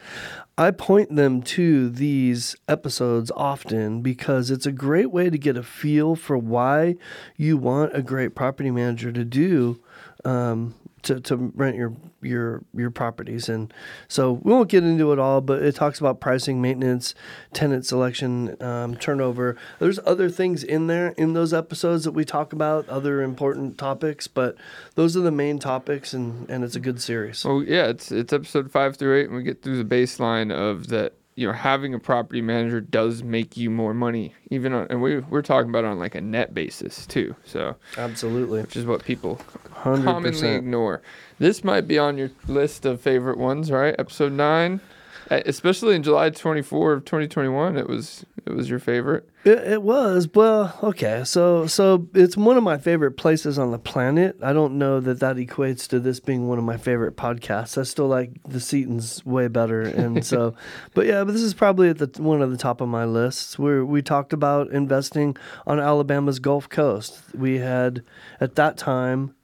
I 0.57 0.71
point 0.71 1.15
them 1.15 1.43
to 1.43 1.91
these 1.91 2.57
episodes 2.67 3.31
often 3.37 4.01
because 4.01 4.51
it's 4.51 4.65
a 4.65 4.73
great 4.73 5.11
way 5.11 5.29
to 5.29 5.37
get 5.37 5.59
a 5.59 5.63
feel 5.63 6.17
for 6.17 6.39
why 6.39 6.97
you 7.37 7.59
want 7.59 7.95
a 7.95 8.01
great 8.01 8.35
property 8.35 8.71
manager 8.71 9.13
to 9.13 9.27
do 9.27 9.79
um, 10.25 10.75
to, 11.07 11.21
to 11.21 11.37
rent 11.55 11.77
your 11.77 11.95
your 12.23 12.63
your 12.75 12.91
properties 12.91 13.49
and 13.49 13.73
so 14.09 14.33
we 14.43 14.53
won't 14.53 14.69
get 14.69 14.85
into 14.85 15.13
it 15.13 15.19
all 15.19 15.41
but 15.41 15.63
it 15.63 15.75
talks 15.75 15.99
about 16.01 16.21
pricing 16.21 16.61
maintenance 16.61 17.15
tenant 17.53 17.87
selection 17.87 18.61
um, 18.63 18.97
turnover 18.97 19.57
there's 19.79 19.99
other 20.05 20.29
things 20.29 20.63
in 20.63 20.87
there 20.87 21.09
in 21.17 21.33
those 21.33 21.55
episodes 21.55 22.05
that 22.05 22.13
we 22.13 22.25
talk 22.25 22.53
about 22.53 22.89
other 22.89 23.23
important 23.23 23.79
topics 23.79 24.27
but 24.27 24.57
those 24.95 25.17
are 25.17 25.21
the 25.21 25.31
main 25.31 25.59
topics 25.59 26.13
and 26.13 26.49
and 26.51 26.65
it's 26.65 26.77
a 26.77 26.81
good 26.81 27.01
series 27.01 27.45
Well, 27.45 27.63
yeah, 27.63 27.87
it's 27.87 28.11
it's 28.13 28.33
episode 28.33 28.71
five 28.71 28.97
through 28.97 29.19
eight, 29.19 29.27
and 29.27 29.37
we 29.37 29.43
get 29.43 29.63
through 29.63 29.83
the 29.83 29.85
baseline 29.97 30.53
of 30.53 30.89
that. 30.89 31.15
You 31.37 31.47
know, 31.47 31.53
having 31.53 31.93
a 31.93 31.99
property 31.99 32.41
manager 32.41 32.81
does 32.81 33.23
make 33.23 33.57
you 33.59 33.71
more 33.71 33.93
money, 33.93 34.35
even 34.51 34.73
on, 34.73 34.87
and 34.89 35.03
we 35.03 35.19
we're 35.21 35.43
talking 35.43 35.69
about 35.69 35.85
on 35.85 35.99
like 35.99 36.15
a 36.15 36.21
net 36.21 36.55
basis 36.55 37.07
too. 37.07 37.37
So, 37.45 37.77
absolutely 37.99 38.63
which 38.63 38.75
is 38.75 38.87
what 38.87 39.05
people 39.05 39.39
100% 39.75 40.03
commonly 40.05 40.49
ignore. 40.55 41.03
This 41.39 41.63
might 41.63 41.87
be 41.87 41.99
on 41.99 42.17
your 42.17 42.31
list 42.49 42.87
of 42.87 43.03
favorite 43.03 43.37
ones, 43.37 43.71
right? 43.71 43.95
Episode 43.99 44.33
nine, 44.33 44.81
Uh, 44.83 44.96
especially 45.31 45.95
in 45.95 46.03
July 46.03 46.31
twenty 46.31 46.63
four 46.63 46.93
of 46.93 47.05
twenty 47.05 47.29
twenty 47.29 47.49
one. 47.49 47.77
It 47.77 47.89
was 47.89 48.25
it 48.47 48.55
was 48.55 48.71
your 48.71 48.79
favorite. 48.79 49.29
It, 49.45 49.59
it 49.59 49.83
was 49.83 50.29
well, 50.33 50.79
okay. 50.83 51.23
So, 51.25 51.67
so 51.67 52.09
it's 52.15 52.37
one 52.37 52.57
of 52.57 52.63
my 52.63 52.79
favorite 52.79 53.13
places 53.13 53.59
on 53.59 53.73
the 53.73 53.79
planet. 53.79 54.37
I 54.41 54.53
don't 54.53 54.79
know 54.79 55.01
that 55.01 55.19
that 55.19 55.37
equates 55.37 55.89
to 55.89 55.99
this 55.99 56.21
being 56.21 56.47
one 56.47 56.59
of 56.59 56.65
my 56.65 56.77
favorite 56.77 57.17
podcasts. 57.17 57.77
I 57.77 57.83
still 57.83 58.07
like 58.07 58.31
the 58.45 58.61
Seatons 58.61 59.25
way 59.25 59.49
better, 59.49 59.83
and 59.83 60.25
so, 60.27 60.55
but 60.95 61.07
yeah, 61.07 61.25
but 61.25 61.33
this 61.33 61.43
is 61.43 61.55
probably 61.55 61.89
at 61.89 61.99
the 61.99 62.23
one 62.23 62.41
of 62.41 62.53
the 62.53 62.57
top 62.57 62.81
of 62.81 62.89
my 62.89 63.05
lists. 63.05 63.59
Where 63.59 63.85
we 63.85 64.01
talked 64.01 64.33
about 64.33 64.71
investing 64.71 65.37
on 65.67 65.81
Alabama's 65.81 66.39
Gulf 66.39 66.69
Coast. 66.69 67.21
We 67.35 67.59
had 67.59 68.05
at 68.41 68.55
that 68.55 68.77
time, 68.77 69.35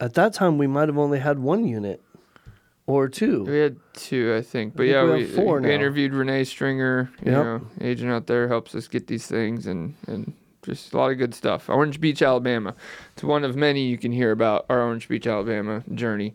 at 0.00 0.14
that 0.14 0.32
time, 0.32 0.56
we 0.56 0.66
might 0.66 0.88
have 0.88 0.98
only 0.98 1.18
had 1.18 1.40
one 1.40 1.66
unit 1.66 2.03
or 2.86 3.08
two. 3.08 3.44
We 3.44 3.58
had 3.58 3.76
two, 3.94 4.34
I 4.36 4.42
think, 4.42 4.74
but 4.76 4.82
think 4.84 4.92
yeah, 4.92 5.04
we 5.04 5.10
we, 5.10 5.24
four 5.24 5.60
we 5.60 5.72
interviewed 5.72 6.12
Renee 6.14 6.44
Stringer, 6.44 7.10
you 7.24 7.32
Yep. 7.32 7.44
know, 7.44 7.66
agent 7.80 8.10
out 8.10 8.26
there, 8.26 8.48
helps 8.48 8.74
us 8.74 8.88
get 8.88 9.06
these 9.06 9.26
things, 9.26 9.66
and 9.66 9.94
and 10.06 10.32
just 10.62 10.92
a 10.94 10.96
lot 10.96 11.10
of 11.12 11.18
good 11.18 11.34
stuff. 11.34 11.68
Orange 11.68 12.00
Beach, 12.00 12.22
Alabama. 12.22 12.74
It's 13.14 13.22
one 13.22 13.44
of 13.44 13.54
many 13.56 13.86
you 13.86 13.98
can 13.98 14.12
hear 14.12 14.30
about 14.30 14.64
our 14.70 14.80
Orange 14.82 15.08
Beach, 15.08 15.26
Alabama 15.26 15.82
journey. 15.94 16.32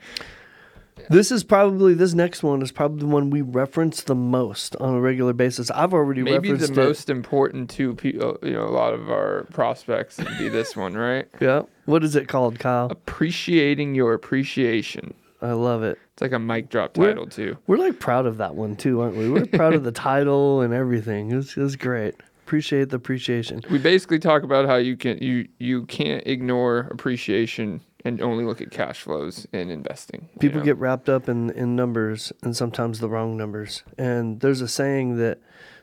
This 1.10 1.32
is 1.32 1.44
probably 1.46 1.94
this 1.94 2.14
next 2.14 2.44
one 2.44 2.62
is 2.62 2.72
probably 2.74 3.00
the 3.00 3.06
one 3.08 3.30
we 3.30 3.42
reference 3.42 4.04
the 4.04 4.16
most 4.16 4.76
on 4.76 4.96
a 4.96 5.00
regular 5.00 5.32
basis. 5.34 5.72
I've 5.72 5.94
already 5.94 6.22
Maybe 6.24 6.50
the 6.50 6.54
referenced 6.56 6.72
it. 6.72 6.76
most 6.76 7.10
important 7.10 7.70
to 7.72 7.96
people, 7.96 8.38
uh, 8.44 8.46
you 8.46 8.54
know, 8.54 8.66
a 8.66 8.70
lot 8.70 8.94
of 8.94 9.10
our 9.10 9.46
prospects 9.54 10.18
would 10.18 10.38
be 10.38 10.50
this 10.50 10.76
one, 10.76 10.96
right? 10.96 11.26
Yeah. 11.40 11.64
What 11.86 12.04
is 12.04 12.16
it 12.18 12.28
called, 12.28 12.60
Kyle? 12.60 12.88
Appreciating 12.92 13.96
your 13.96 14.14
appreciation. 14.14 15.14
I 15.42 15.54
love 15.54 15.84
it. 15.84 15.98
It's 16.14 16.22
like 16.22 16.32
a 16.34 16.40
mic 16.40 16.70
drop 16.70 16.98
We're- 16.98 17.12
title 17.14 17.28
too. 17.28 17.58
We're 17.68 17.78
like 17.78 18.00
proud 18.00 18.26
of 18.26 18.38
that 18.38 18.56
one 18.56 18.76
too, 18.76 19.02
aren't 19.02 19.16
we? 19.16 19.30
We're 19.30 19.46
proud 19.54 19.74
of 19.74 19.84
the 19.84 19.92
title 19.92 20.62
and 20.62 20.74
everything. 20.74 21.32
It's 21.32 21.56
it's 21.58 21.76
great. 21.76 22.16
Appreciate 22.46 22.90
the 22.90 22.96
appreciation. 22.96 23.62
We 23.70 23.78
basically 23.78 24.18
talk 24.20 24.44
about 24.44 24.66
how 24.66 24.76
you 24.78 24.98
can 24.98 25.18
you 25.20 25.48
you 25.60 25.86
can't 25.86 26.26
ignore 26.26 26.88
appreciation 26.92 27.82
and 28.06 28.22
only 28.22 28.44
look 28.46 28.62
at 28.62 28.72
cash 28.72 29.02
flows 29.02 29.46
in 29.54 29.70
investing. 29.70 30.30
you 30.34 30.40
People 30.40 30.60
know? 30.60 30.66
get 30.66 30.78
wrapped 30.78 31.10
up 31.10 31.30
in 31.30 31.52
in 31.52 31.76
numbers 31.76 32.34
and 32.44 32.56
sometimes 32.56 33.00
the 33.00 33.08
wrong 33.10 33.38
numbers. 33.38 33.84
And 33.98 34.40
there's 34.40 34.62
a 34.62 34.68
saying 34.68 35.18
that 35.18 35.40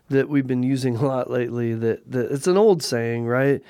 that 0.08 0.28
we've 0.28 0.46
been 0.46 0.62
using 0.62 0.96
a 0.96 1.04
lot 1.04 1.30
lately 1.30 1.74
that, 1.74 2.10
that 2.10 2.30
it's 2.32 2.46
an 2.46 2.56
old 2.56 2.82
saying, 2.82 3.26
right? 3.26 3.60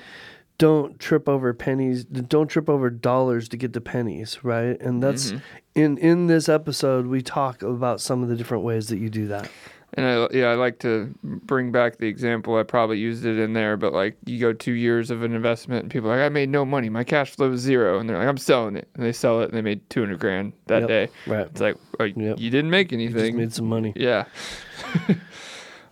Don't 0.57 0.99
trip 0.99 1.29
over 1.29 1.53
pennies, 1.53 2.03
don't 2.05 2.47
trip 2.47 2.67
over 2.69 2.89
dollars 2.89 3.47
to 3.49 3.57
get 3.57 3.73
to 3.73 3.81
pennies, 3.81 4.39
right? 4.43 4.79
And 4.81 5.03
that's 5.03 5.31
Mhm. 5.33 5.41
in 5.75 5.97
in 5.99 6.27
this 6.27 6.49
episode 6.49 7.05
we 7.05 7.21
talk 7.21 7.61
about 7.61 8.01
some 8.01 8.23
of 8.23 8.29
the 8.29 8.35
different 8.35 8.63
ways 8.63 8.87
that 8.87 8.97
you 8.97 9.09
do 9.09 9.27
that. 9.27 9.49
And 9.93 10.05
I 10.05 10.27
yeah, 10.35 10.47
I 10.47 10.55
like 10.55 10.79
to 10.79 11.13
bring 11.23 11.71
back 11.71 11.97
the 11.97 12.07
example. 12.07 12.57
I 12.57 12.63
probably 12.63 12.97
used 12.97 13.23
it 13.25 13.37
in 13.39 13.53
there, 13.53 13.77
but 13.77 13.93
like 13.93 14.17
you 14.25 14.39
go 14.39 14.51
two 14.51 14.73
years 14.73 15.11
of 15.11 15.21
an 15.23 15.33
investment, 15.33 15.83
and 15.83 15.91
people 15.91 16.09
are 16.11 16.17
like, 16.17 16.25
I 16.25 16.29
made 16.29 16.49
no 16.49 16.65
money. 16.65 16.89
My 16.89 17.03
cash 17.03 17.31
flow 17.35 17.51
is 17.51 17.61
zero, 17.61 17.99
and 17.99 18.09
they're 18.09 18.17
like, 18.17 18.27
I'm 18.27 18.37
selling 18.37 18.75
it, 18.75 18.87
and 18.95 19.05
they 19.05 19.13
sell 19.13 19.41
it, 19.41 19.45
and 19.45 19.53
they 19.53 19.61
made 19.61 19.87
two 19.89 20.01
hundred 20.01 20.19
grand 20.19 20.53
that 20.65 20.79
Yep. 20.81 20.87
day. 20.89 21.09
Right. 21.27 21.45
It's 21.47 21.61
like, 21.61 21.77
oh, 21.99 22.03
Yep. 22.03 22.39
you 22.39 22.49
didn't 22.49 22.71
make 22.71 22.91
anything 22.91 23.17
You 23.17 23.29
just 23.29 23.37
made 23.37 23.53
some 23.53 23.67
money. 23.67 23.93
Yeah. 23.95 24.25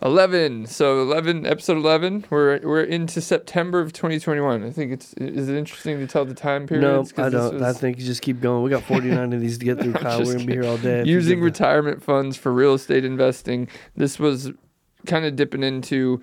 11 0.05 0.67
so 0.67 1.01
11 1.01 1.45
episode 1.45 1.77
11 1.77 2.25
we're 2.29 2.59
we're 2.59 2.83
into 2.83 3.19
september 3.19 3.79
of 3.79 3.91
2021 3.91 4.63
i 4.63 4.69
think 4.69 4.91
it's 4.91 5.13
is 5.15 5.49
it 5.49 5.57
interesting 5.57 5.97
to 5.97 6.05
tell 6.07 6.23
the 6.25 6.33
time 6.33 6.67
period? 6.67 6.83
No, 6.83 7.03
I 7.17 7.29
don't. 7.29 7.61
I 7.61 7.73
think 7.73 7.97
you 7.97 8.05
just 8.05 8.21
keep 8.21 8.39
going. 8.39 8.63
We 8.63 8.69
got 8.69 8.83
49 8.83 9.33
of 9.33 9.41
these 9.41 9.57
to 9.57 9.65
get 9.65 9.79
through, 9.81 9.93
Kyle. 9.93 10.19
We're 10.19 10.25
going 10.25 10.39
to 10.39 10.45
be 10.45 10.53
here 10.53 10.65
all 10.65 10.77
day. 10.77 11.03
using 11.03 11.41
retirement 11.41 12.03
funds 12.03 12.37
for 12.37 12.53
real 12.53 12.73
estate 12.73 13.03
investing 13.03 13.67
this 13.95 14.19
was 14.19 14.51
kind 15.07 15.25
of 15.25 15.35
dipping 15.35 15.63
into 15.63 16.21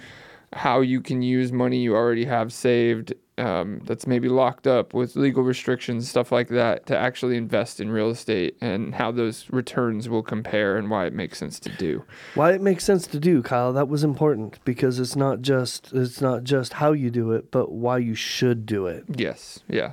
how 0.53 0.81
you 0.81 1.01
can 1.01 1.23
use 1.23 1.51
money 1.53 1.79
you 1.79 1.95
already 1.95 2.25
have 2.25 2.53
saved 2.53 3.15
um, 3.39 3.81
that's 3.85 4.07
maybe 4.07 4.29
locked 4.29 4.67
up 4.67 4.93
with 4.93 5.17
legal 5.17 5.43
restrictions, 5.43 6.09
stuff 6.09 6.31
like 6.31 6.49
that, 6.49 6.87
to 6.87 6.97
actually 6.97 7.37
invest 7.37 7.81
in 7.81 7.91
real 7.91 8.11
estate 8.11 8.57
and 8.61 8.95
how 8.95 9.11
those 9.11 9.47
returns 9.51 10.09
will 10.09 10.23
compare 10.23 10.77
and 10.77 10.91
why 10.91 11.07
it 11.07 11.13
makes 11.13 11.39
sense 11.39 11.59
to 11.61 11.71
do. 11.71 12.05
Why 12.35 12.53
it 12.53 12.61
makes 12.61 12.85
sense 12.85 13.07
to 13.09 13.19
do, 13.19 13.43
Kyle? 13.43 13.73
That 13.73 13.89
was 13.89 14.05
important 14.05 14.63
because 14.65 14.99
it's 14.99 15.17
not 15.17 15.41
just 15.41 15.93
it's 15.93 16.21
not 16.21 16.45
just 16.45 16.75
how 16.75 16.93
you 16.93 17.11
do 17.11 17.33
it, 17.33 17.51
but 17.51 17.73
why 17.73 17.99
you 17.99 18.15
should 18.15 18.67
do 18.67 18.87
it. 18.87 19.05
Yes, 19.09 19.61
yeah. 19.69 19.93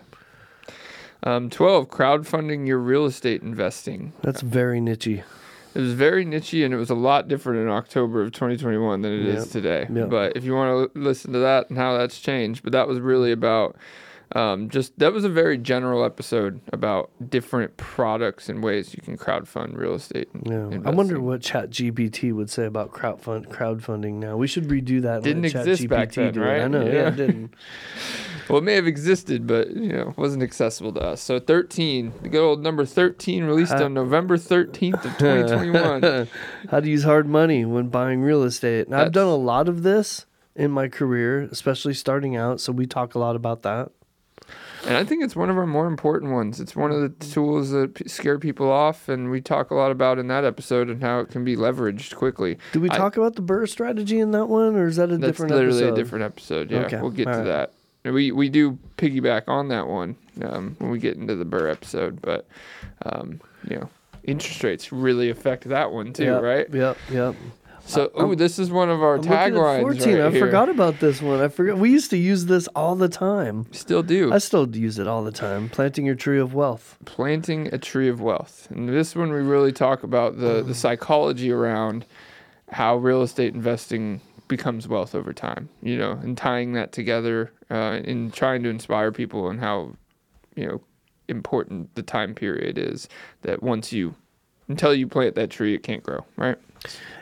Um, 1.24 1.50
12, 1.50 1.90
crowdfunding 1.90 2.66
your 2.66 2.78
real 2.78 3.06
estate 3.06 3.42
investing. 3.42 4.14
That's 4.22 4.42
very 4.42 4.80
nichey. 4.80 5.24
It 5.76 5.80
was 5.82 5.94
very 5.94 6.26
nichey 6.26 6.66
and 6.66 6.74
it 6.74 6.78
was 6.78 6.90
a 6.90 6.96
lot 6.96 7.28
different 7.28 7.60
in 7.62 7.70
October 7.70 8.22
of 8.22 8.32
2021 8.32 9.02
than 9.02 9.14
it 9.14 9.26
is 9.26 9.46
Yep. 9.46 9.52
today. 9.52 9.88
Yep. 9.94 10.10
But 10.10 10.36
if 10.36 10.44
you 10.44 10.54
want 10.56 10.94
to 10.94 11.00
listen 11.00 11.32
to 11.34 11.40
that 11.40 11.70
and 11.70 11.78
how 11.78 11.98
that's 11.98 12.20
changed, 12.20 12.64
but 12.64 12.72
that 12.74 12.88
was 12.88 13.00
really 13.00 13.32
about 13.32 13.76
um, 14.36 14.70
just 14.70 14.98
that 15.00 15.12
was 15.12 15.24
a 15.24 15.30
very 15.30 15.58
general 15.58 16.04
episode 16.04 16.62
about 16.72 17.10
different 17.30 17.78
products 17.78 18.48
and 18.50 18.64
ways 18.64 18.94
you 18.94 19.02
can 19.02 19.18
crowdfund 19.18 19.76
real 19.76 19.96
estate. 19.96 20.30
Yeah, 20.44 20.70
I 20.86 20.92
wonder 20.92 21.20
what 21.20 21.42
Chat 21.42 21.72
GPT 21.72 22.34
would 22.34 22.50
say 22.50 22.66
about 22.66 22.92
crowdfund 22.92 23.48
crowdfunding 23.48 24.14
now. 24.14 24.38
We 24.38 24.48
should 24.48 24.68
redo 24.68 25.02
that. 25.02 25.24
Didn't 25.24 25.46
exist 25.46 25.88
back 25.88 26.14
then, 26.14 26.34
right? 26.40 26.62
I 26.62 26.68
know. 26.68 26.86
Yeah, 26.86 26.92
Yeah. 26.92 27.08
it 27.08 27.16
didn't. 27.16 27.54
Well, 28.50 28.58
it 28.58 28.64
may 28.64 28.74
have 28.74 28.88
existed, 28.88 29.46
but 29.46 29.70
you 29.70 29.90
know, 29.90 30.16
wasn't 30.18 30.42
accessible 30.42 30.92
to 30.94 31.02
us. 31.02 31.22
So 31.22 31.40
13, 31.40 32.12
the 32.24 32.30
good 32.30 32.42
old 32.44 32.64
number 32.64 32.84
13, 32.84 33.44
released 33.44 33.74
on 33.74 33.94
November 33.94 34.38
13th 34.38 35.06
of 35.06 35.18
2021. 35.20 36.28
How 36.72 36.80
to 36.80 36.90
use 36.90 37.04
hard 37.04 37.28
money 37.28 37.64
when 37.64 37.90
buying 37.90 38.22
real 38.22 38.42
estate. 38.42 38.88
And 38.88 38.96
I've 38.96 39.12
done 39.12 39.28
a 39.28 39.36
lot 39.36 39.70
of 39.70 39.84
this 39.84 40.26
in 40.56 40.72
my 40.72 40.88
career, 40.88 41.42
especially 41.52 41.94
starting 41.94 42.36
out. 42.36 42.60
So 42.60 42.72
we 42.72 42.88
talk 42.88 43.14
a 43.14 43.20
lot 43.20 43.36
about 43.36 43.62
that. 43.62 43.92
And 44.88 44.96
I 44.98 45.04
think 45.04 45.24
it's 45.24 45.36
one 45.36 45.50
of 45.50 45.58
our 45.58 45.66
more 45.68 45.88
important 45.88 46.32
ones. 46.32 46.60
It's 46.60 46.76
one 46.76 46.92
of 46.92 47.02
the 47.02 47.10
tools 47.26 47.72
that 47.72 47.96
p- 47.96 48.08
scare 48.08 48.40
people 48.40 48.72
off, 48.72 49.10
and 49.10 49.30
we 49.30 49.42
talk 49.42 49.72
a 49.72 49.76
lot 49.76 49.92
about 49.92 50.20
in 50.20 50.28
that 50.28 50.46
episode 50.46 50.90
and 50.90 51.02
how 51.02 51.20
it 51.20 51.30
can 51.30 51.44
be 51.44 51.56
leveraged 51.56 52.16
quickly. 52.16 52.58
Did 52.72 52.82
we 52.82 52.90
I- 52.90 52.98
talk 52.98 53.18
about 53.18 53.36
the 53.36 53.42
BRRRR 53.42 53.68
strategy 53.70 54.20
in 54.20 54.32
that 54.32 54.46
one, 54.48 54.76
or 54.76 54.88
is 54.88 54.96
that 54.96 55.10
a 55.12 55.18
That's 55.18 55.22
different 55.32 55.50
That's 55.52 55.58
literally 55.60 55.84
episode? 55.84 55.94
a 55.94 55.96
different 56.04 56.24
episode. 56.26 56.72
Yeah, 56.72 56.80
Okay, 56.86 57.02
we'll 57.02 57.12
get 57.12 57.28
all 57.28 57.34
to 57.34 57.40
right. 57.40 57.46
that. 57.46 57.74
And 58.06 58.14
We 58.14 58.32
we 58.32 58.48
do 58.48 58.78
piggyback 58.98 59.44
on 59.50 59.68
that 59.68 59.88
one 59.88 60.16
um, 60.44 60.76
when 60.80 60.90
we 60.90 61.00
get 61.00 61.18
into 61.18 61.36
the 61.36 61.46
BRRRR 61.46 61.72
episode, 61.72 62.22
but 62.22 62.48
um, 63.06 63.42
you 63.70 63.76
know, 63.76 63.90
interest 64.24 64.64
rates 64.64 64.92
really 64.94 65.30
affect 65.30 65.66
that 65.70 65.92
one 65.92 66.14
too, 66.14 66.24
Yep, 66.24 66.42
right? 66.42 66.68
Yep. 66.74 66.98
Yep. 67.12 67.36
So, 67.90 68.12
I'm- 68.16 68.36
this 68.36 68.60
is 68.60 68.70
one 68.70 68.90
of 68.90 69.02
our 69.02 69.16
I'm 69.16 69.22
looking 69.22 69.34
at 69.34 69.52
taglines 69.54 69.82
14. 69.82 70.18
right 70.18 70.22
I 70.28 70.30
here. 70.30 70.46
forgot 70.46 70.70
about 70.70 71.00
this 71.00 71.22
one. 71.22 71.42
I 71.42 71.48
forgot. 71.48 71.78
We 71.80 71.90
used 71.90 72.12
to 72.12 72.18
use 72.18 72.46
this 72.46 72.68
all 72.76 72.96
the 72.96 73.10
time. 73.10 73.66
Still 73.72 74.04
do. 74.04 74.32
I 74.32 74.38
still 74.38 74.68
use 74.76 75.00
it 75.00 75.08
all 75.08 75.24
the 75.24 75.32
time. 75.32 75.70
Planting 75.70 76.06
your 76.06 76.16
tree 76.16 76.40
of 76.40 76.54
wealth. 76.54 76.98
planting 77.06 77.68
a 77.74 77.78
tree 77.80 78.08
of 78.08 78.22
wealth. 78.22 78.68
And 78.70 78.88
this 78.90 79.16
one 79.16 79.32
we 79.32 79.40
really 79.40 79.72
talk 79.72 80.04
about 80.04 80.38
the 80.40 80.62
the 80.62 80.76
psychology 80.76 81.52
around 81.52 82.06
how 82.72 82.96
real 82.98 83.24
estate 83.24 83.56
investing 83.56 84.22
becomes 84.48 84.88
wealth 84.88 85.16
over 85.16 85.34
time. 85.34 85.70
You 85.82 85.98
know, 85.98 86.12
and 86.22 86.38
tying 86.38 86.74
that 86.74 86.92
together 86.92 87.52
uh, 87.72 88.02
and 88.06 88.32
trying 88.32 88.62
to 88.64 88.70
inspire 88.70 89.12
people 89.12 89.50
and 89.50 89.60
how 89.60 89.94
you 90.56 90.68
know 90.68 90.82
important 91.28 91.96
the 91.96 92.04
time 92.04 92.36
period 92.36 92.78
is. 92.78 93.10
That 93.42 93.64
once 93.64 93.92
you 93.92 94.14
until 94.68 94.94
you 94.94 95.08
plant 95.08 95.34
that 95.36 95.50
tree, 95.50 95.74
it 95.74 95.82
can't 95.82 96.04
grow. 96.04 96.24
Right. 96.38 96.58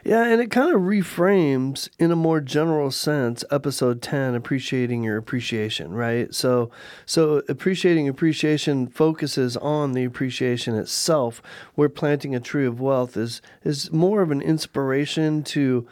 Yeah, 0.04 0.24
and 0.24 0.42
it 0.42 0.52
kind 0.52 0.74
of 0.74 0.82
reframes 0.82 1.90
in 2.00 2.12
a 2.12 2.16
more 2.16 2.40
general 2.40 2.92
sense 2.92 3.44
episode 3.52 4.02
10 4.02 4.36
appreciating 4.36 5.04
your 5.04 5.18
appreciation, 5.18 5.94
right? 5.94 6.34
So 6.34 6.72
so 7.06 7.42
appreciating 7.50 8.08
appreciation 8.08 8.88
focuses 8.88 9.58
on 9.58 9.92
the 9.92 10.06
appreciation 10.06 10.76
itself 10.76 11.42
where 11.76 11.90
planting 11.90 12.36
a 12.36 12.40
tree 12.40 12.66
of 12.66 12.80
wealth 12.80 13.18
is 13.18 13.42
is 13.64 13.92
more 13.92 14.22
of 14.22 14.32
an 14.32 14.42
inspiration 14.42 15.44
to 15.44 15.88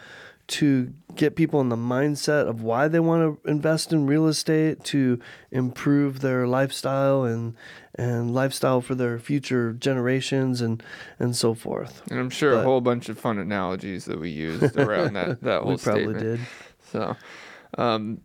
to 0.48 0.94
get 1.16 1.36
people 1.36 1.62
in 1.62 1.70
the 1.70 1.76
mindset 1.76 2.48
of 2.48 2.62
why 2.62 2.88
they 2.88 3.00
want 3.00 3.44
to 3.44 3.50
invest 3.50 3.92
in 3.92 4.06
real 4.06 4.28
estate 4.28 4.84
to 4.84 5.20
improve 5.52 6.22
their 6.22 6.48
lifestyle 6.48 7.24
and 7.24 7.56
and 7.98 8.34
lifestyle 8.34 8.82
for 8.82 8.94
their 8.94 9.18
future 9.18 9.74
generations 9.74 10.62
and 10.62 10.84
and 11.18 11.36
so 11.36 11.54
forth. 11.54 12.02
And 12.12 12.20
I'm 12.20 12.30
sure 12.30 12.54
a 12.54 12.64
whole 12.64 12.82
bunch 12.82 13.10
of 13.10 13.18
fun 13.18 13.40
analogies 13.40 14.06
that 14.06 14.20
we 14.20 14.30
used 14.30 14.78
around 14.78 15.14
that 15.14 15.42
that 15.44 15.62
whole 15.62 15.72
we 15.72 15.78
probably 15.78 16.04
statement. 16.04 16.20
did. 16.20 16.40
So, 16.92 17.16
um, 17.78 18.22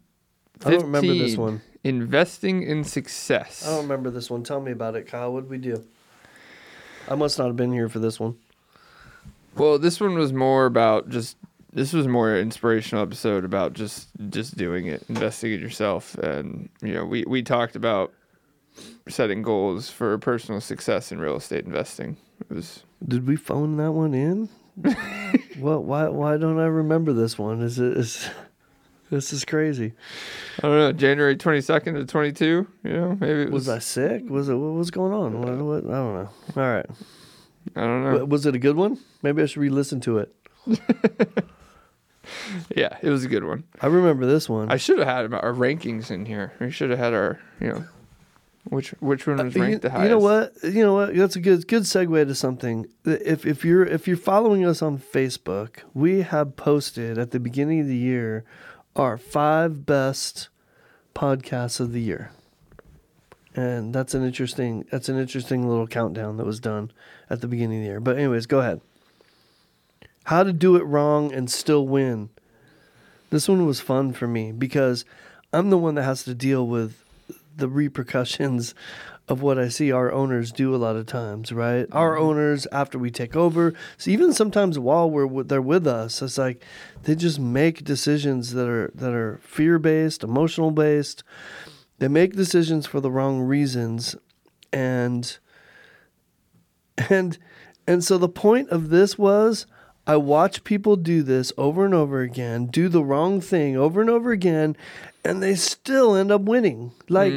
I 0.64 0.72
don't 0.72 0.82
remember 0.82 1.14
this 1.14 1.36
one. 1.36 1.62
Investing 1.82 2.62
in 2.62 2.84
success. 2.84 3.66
I 3.66 3.70
don't 3.70 3.82
remember 3.82 4.10
this 4.10 4.28
one. 4.28 4.42
Tell 4.42 4.60
me 4.60 4.72
about 4.72 4.96
it, 4.96 5.06
Kyle. 5.06 5.32
What 5.32 5.42
did 5.42 5.50
we 5.50 5.58
do? 5.58 5.82
I 7.08 7.14
must 7.14 7.38
not 7.38 7.46
have 7.46 7.56
been 7.56 7.72
here 7.72 7.88
for 7.88 7.98
this 7.98 8.20
one. 8.20 8.36
Well, 9.56 9.78
this 9.78 10.00
one 10.00 10.14
was 10.14 10.32
more 10.32 10.66
about 10.66 11.08
just 11.08 11.36
this 11.72 11.92
was 11.92 12.08
more 12.08 12.34
an 12.34 12.40
inspirational 12.40 13.02
episode 13.04 13.44
about 13.44 13.74
just 13.74 14.08
just 14.28 14.56
doing 14.56 14.86
it, 14.86 15.04
investing 15.08 15.52
in 15.52 15.60
yourself, 15.60 16.14
and 16.16 16.68
you 16.82 16.92
know 16.94 17.04
we 17.04 17.24
we 17.26 17.42
talked 17.42 17.76
about 17.76 18.12
setting 19.08 19.42
goals 19.42 19.90
for 19.90 20.16
personal 20.18 20.60
success 20.60 21.12
in 21.12 21.20
real 21.20 21.36
estate 21.36 21.64
investing. 21.64 22.16
It 22.40 22.54
was 22.54 22.82
Did 23.06 23.26
we 23.26 23.36
phone 23.36 23.76
that 23.76 23.92
one 23.92 24.14
in? 24.14 24.48
what? 25.58 25.84
Why? 25.84 26.08
Why 26.08 26.36
don't 26.36 26.58
I 26.58 26.66
remember 26.66 27.12
this 27.12 27.38
one? 27.38 27.62
Is 27.62 27.78
it? 27.78 27.96
Is 27.96 28.28
this 29.10 29.32
is 29.32 29.44
crazy? 29.44 29.92
I 30.58 30.62
don't 30.62 30.78
know 30.78 30.92
January 30.92 31.36
twenty 31.36 31.60
second 31.60 31.94
to 31.94 32.04
twenty 32.04 32.32
two. 32.32 32.66
You 32.82 32.92
know 32.92 33.16
maybe 33.20 33.42
it 33.42 33.50
was, 33.50 33.66
Was 33.66 33.68
I 33.68 33.78
sick? 33.78 34.22
Was 34.28 34.48
it? 34.48 34.54
What 34.54 34.74
was 34.74 34.90
going 34.90 35.12
on? 35.12 35.40
What, 35.40 35.56
what, 35.58 35.84
I 35.92 35.96
don't 35.96 36.14
know. 36.14 36.30
All 36.56 36.62
right. 36.74 36.86
I 37.76 37.80
don't 37.80 38.04
know. 38.04 38.24
Was 38.24 38.46
it 38.46 38.54
a 38.54 38.58
good 38.58 38.76
one? 38.76 38.98
Maybe 39.22 39.42
I 39.42 39.46
should 39.46 39.60
re-listen 39.60 40.00
to 40.00 40.18
it. 40.18 40.34
Yeah, 42.74 42.96
it 43.02 43.10
was 43.10 43.24
a 43.24 43.28
good 43.28 43.44
one. 43.44 43.64
I 43.80 43.86
remember 43.86 44.26
this 44.26 44.48
one. 44.48 44.70
I 44.70 44.76
should 44.76 44.98
have 44.98 45.06
had 45.08 45.32
our 45.34 45.52
rankings 45.52 46.10
in 46.10 46.26
here. 46.26 46.52
We 46.60 46.70
should 46.70 46.90
have 46.90 46.98
had 46.98 47.14
our 47.14 47.40
you 47.60 47.68
know 47.68 47.84
which 48.64 48.90
which 49.00 49.26
one 49.26 49.36
was 49.44 49.56
Uh, 49.56 49.58
you, 49.58 49.64
ranked 49.64 49.82
the 49.82 49.90
highest. 49.90 50.04
you 50.04 50.10
know 50.10 50.18
what? 50.18 50.52
You 50.62 50.82
know 50.82 50.94
what? 50.94 51.14
That's 51.16 51.36
a 51.36 51.40
good 51.40 51.66
good 51.66 51.84
segue 51.84 52.26
to 52.26 52.34
something. 52.34 52.86
If 53.04 53.46
if 53.46 53.64
you're 53.64 53.84
if 53.84 54.06
you're 54.06 54.16
following 54.16 54.64
us 54.66 54.82
on 54.82 54.98
Facebook, 54.98 55.78
we 55.94 56.22
have 56.22 56.56
posted 56.56 57.18
at 57.18 57.30
the 57.30 57.40
beginning 57.40 57.80
of 57.80 57.86
the 57.86 57.96
year 57.96 58.44
our 58.96 59.16
five 59.16 59.86
best 59.86 60.48
podcasts 61.14 61.80
of 61.80 61.92
the 61.92 62.00
year. 62.00 62.30
And 63.56 63.92
that's 63.94 64.14
an 64.14 64.24
interesting 64.24 64.84
that's 64.90 65.08
an 65.08 65.18
interesting 65.18 65.68
little 65.68 65.86
countdown 65.86 66.36
that 66.36 66.46
was 66.46 66.60
done 66.60 66.92
at 67.28 67.40
the 67.40 67.48
beginning 67.48 67.78
of 67.78 67.82
the 67.84 67.88
year. 67.88 68.00
But 68.00 68.16
anyways, 68.16 68.46
go 68.46 68.60
ahead. 68.60 68.80
How 70.24 70.42
to 70.44 70.52
do 70.52 70.76
it 70.76 70.82
wrong 70.84 71.32
and 71.32 71.50
still 71.50 71.86
win. 71.88 72.28
This 73.30 73.48
one 73.48 73.64
was 73.64 73.80
fun 73.80 74.12
for 74.12 74.26
me 74.26 74.52
because 74.52 75.04
I'm 75.52 75.70
the 75.70 75.78
one 75.78 75.94
that 75.94 76.02
has 76.02 76.24
to 76.24 76.34
deal 76.34 76.66
with 76.66 77.02
the 77.56 77.68
repercussions 77.68 78.74
of 79.28 79.42
what 79.42 79.58
I 79.58 79.68
see 79.68 79.92
our 79.92 80.10
owners 80.10 80.50
do 80.50 80.74
a 80.74 80.76
lot 80.76 80.96
of 80.96 81.06
times, 81.06 81.52
right? 81.52 81.86
Our 81.92 82.16
mm-hmm. 82.16 82.24
owners 82.24 82.66
after 82.72 82.98
we 82.98 83.12
take 83.12 83.36
over, 83.36 83.72
so 83.96 84.10
even 84.10 84.32
sometimes 84.32 84.76
while 84.78 85.08
we're 85.08 85.26
with, 85.26 85.48
they're 85.48 85.62
with 85.62 85.86
us, 85.86 86.20
it's 86.20 86.36
like 86.36 86.64
they 87.04 87.14
just 87.14 87.38
make 87.38 87.84
decisions 87.84 88.52
that 88.54 88.68
are 88.68 88.90
that 88.94 89.12
are 89.12 89.38
fear 89.44 89.78
based, 89.78 90.24
emotional 90.24 90.72
based. 90.72 91.22
They 91.98 92.08
make 92.08 92.34
decisions 92.34 92.86
for 92.86 92.98
the 92.98 93.10
wrong 93.10 93.40
reasons, 93.40 94.16
and 94.72 95.38
and 97.08 97.38
and 97.86 98.02
so 98.02 98.18
the 98.18 98.28
point 98.28 98.70
of 98.70 98.90
this 98.90 99.16
was 99.16 99.66
I 100.06 100.16
watch 100.16 100.64
people 100.64 100.96
do 100.96 101.22
this 101.22 101.52
over 101.56 101.84
and 101.84 101.94
over 101.94 102.20
again, 102.22 102.66
do 102.66 102.88
the 102.88 103.04
wrong 103.04 103.40
thing 103.40 103.76
over 103.76 104.00
and 104.00 104.10
over 104.10 104.32
again, 104.32 104.76
and 105.24 105.42
they 105.42 105.54
still 105.54 106.14
end 106.16 106.32
up 106.32 106.42
winning. 106.42 106.92
Like 107.08 107.32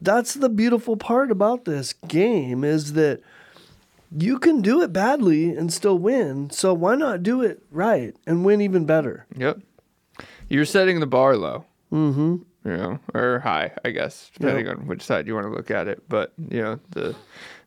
that's 0.00 0.34
the 0.34 0.48
beautiful 0.50 0.96
part 0.96 1.30
about 1.30 1.64
this 1.64 1.94
game 2.06 2.64
is 2.64 2.92
that 2.94 3.20
you 4.16 4.38
can 4.38 4.60
do 4.60 4.82
it 4.82 4.92
badly 4.92 5.50
and 5.56 5.72
still 5.72 5.98
win. 5.98 6.50
So 6.50 6.74
why 6.74 6.96
not 6.96 7.22
do 7.22 7.42
it 7.42 7.62
right 7.70 8.14
and 8.26 8.44
win 8.44 8.60
even 8.60 8.84
better? 8.84 9.26
Yep. 9.36 9.60
You're 10.48 10.64
setting 10.64 11.00
the 11.00 11.06
bar 11.06 11.36
low. 11.36 11.64
Mm-hmm. 11.92 12.36
you 12.68 12.76
know, 12.76 12.98
or 13.14 13.38
high, 13.40 13.72
I 13.84 13.90
guess, 13.90 14.30
depending 14.34 14.66
Yeah. 14.66 14.72
on 14.72 14.86
which 14.86 15.02
side 15.02 15.26
you 15.26 15.34
want 15.34 15.46
to 15.46 15.52
look 15.52 15.70
at 15.70 15.86
it. 15.88 16.02
But 16.08 16.32
you 16.50 16.60
know, 16.62 16.80
the 16.90 17.14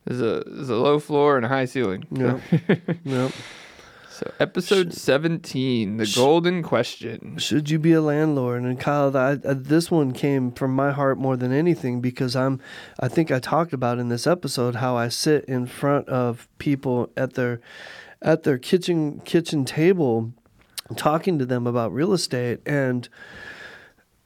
there's 0.04 0.20
a 0.20 0.44
there's 0.46 0.68
a 0.70 0.76
low 0.76 0.98
floor 1.00 1.36
and 1.36 1.44
a 1.44 1.48
high 1.48 1.64
ceiling. 1.64 2.04
Yep. 2.12 2.40
yep. 3.04 3.32
So 4.20 4.30
episode 4.38 4.92
seventeen, 4.92 5.96
the 5.96 6.12
golden 6.14 6.62
question. 6.62 7.38
Should 7.38 7.70
you 7.70 7.78
be 7.78 7.94
a 7.94 8.02
landlord? 8.02 8.64
And 8.64 8.78
Kyle, 8.78 9.16
I, 9.16 9.30
I, 9.30 9.54
this 9.54 9.90
one 9.90 10.12
came 10.12 10.52
from 10.52 10.76
my 10.76 10.90
heart 10.90 11.16
more 11.16 11.38
than 11.38 11.52
anything 11.52 12.02
because 12.02 12.36
I'm. 12.36 12.60
I 12.98 13.08
think 13.08 13.30
I 13.30 13.38
talked 13.38 13.72
about 13.72 13.98
in 13.98 14.10
this 14.10 14.26
episode 14.26 14.74
how 14.74 14.94
I 14.94 15.08
sit 15.08 15.46
in 15.46 15.64
front 15.64 16.06
of 16.10 16.50
people 16.58 17.10
at 17.16 17.32
their, 17.32 17.62
at 18.20 18.42
their 18.42 18.58
kitchen 18.58 19.20
kitchen 19.20 19.64
table, 19.64 20.34
talking 20.96 21.38
to 21.38 21.46
them 21.46 21.66
about 21.66 21.90
real 21.90 22.12
estate 22.12 22.60
and. 22.66 23.08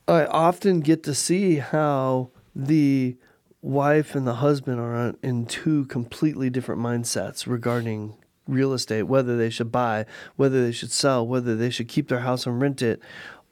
I 0.08 0.26
often 0.26 0.80
get 0.80 1.04
to 1.04 1.14
see 1.14 1.58
how 1.58 2.30
the 2.52 3.16
wife 3.62 4.16
and 4.16 4.26
the 4.26 4.34
husband 4.34 4.80
are 4.80 5.14
in 5.22 5.46
two 5.46 5.84
completely 5.86 6.50
different 6.50 6.80
mindsets 6.82 7.46
regarding 7.46 8.16
real 8.46 8.72
estate, 8.72 9.04
whether 9.04 9.36
they 9.36 9.50
should 9.50 9.72
buy, 9.72 10.06
whether 10.36 10.64
they 10.64 10.72
should 10.72 10.90
sell, 10.90 11.26
whether 11.26 11.56
they 11.56 11.70
should 11.70 11.88
keep 11.88 12.08
their 12.08 12.20
house 12.20 12.46
and 12.46 12.60
rent 12.60 12.82
it, 12.82 13.00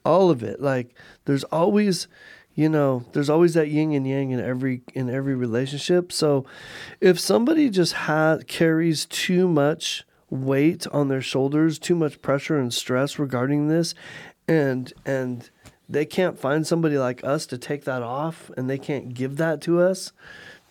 all 0.05 0.31
of 0.31 0.43
it. 0.43 0.61
Like 0.61 0.95
there's 1.25 1.45
always 1.45 2.09
you 2.55 2.69
know 2.69 3.05
there's 3.13 3.31
always 3.31 3.55
that 3.55 3.69
yin 3.69 3.93
and 3.93 4.07
yang 4.07 4.31
in 4.31 4.41
every 4.41 4.83
in 4.95 5.09
every 5.09 5.35
relationship. 5.35 6.13
So 6.13 6.45
if 7.01 7.19
somebody 7.19 7.71
just 7.71 7.93
ha- 7.95 8.39
carries 8.47 9.07
too 9.07 9.49
much 9.49 10.05
weight 10.29 10.87
on 10.87 11.09
their 11.09 11.21
shoulders 11.21 11.79
too 11.79 11.95
much 11.95 12.23
pressure 12.23 12.59
and 12.59 12.73
stress 12.73 13.19
regarding 13.19 13.69
this 13.69 13.95
and 14.49 14.91
and 15.05 15.51
they 15.91 16.07
can't 16.07 16.39
find 16.39 16.67
somebody 16.67 16.97
like 16.97 17.23
us 17.23 17.45
to 17.45 17.59
take 17.59 17.85
that 17.85 18.03
off 18.03 18.51
and 18.57 18.71
they 18.71 18.79
can't 18.79 19.13
give 19.13 19.37
that 19.37 19.61
to 19.61 19.79
us 19.79 20.11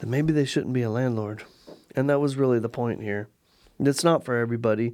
then 0.02 0.10
maybe 0.10 0.34
they 0.34 0.46
shouldn't 0.46 0.74
be 0.74 0.82
a 0.82 0.90
landlord. 0.90 1.44
And 1.96 2.10
that 2.10 2.20
was 2.20 2.36
really 2.36 2.60
the 2.60 2.70
point 2.70 3.02
here 3.02 3.30
it's 3.88 4.04
not 4.04 4.24
for 4.24 4.36
everybody 4.38 4.94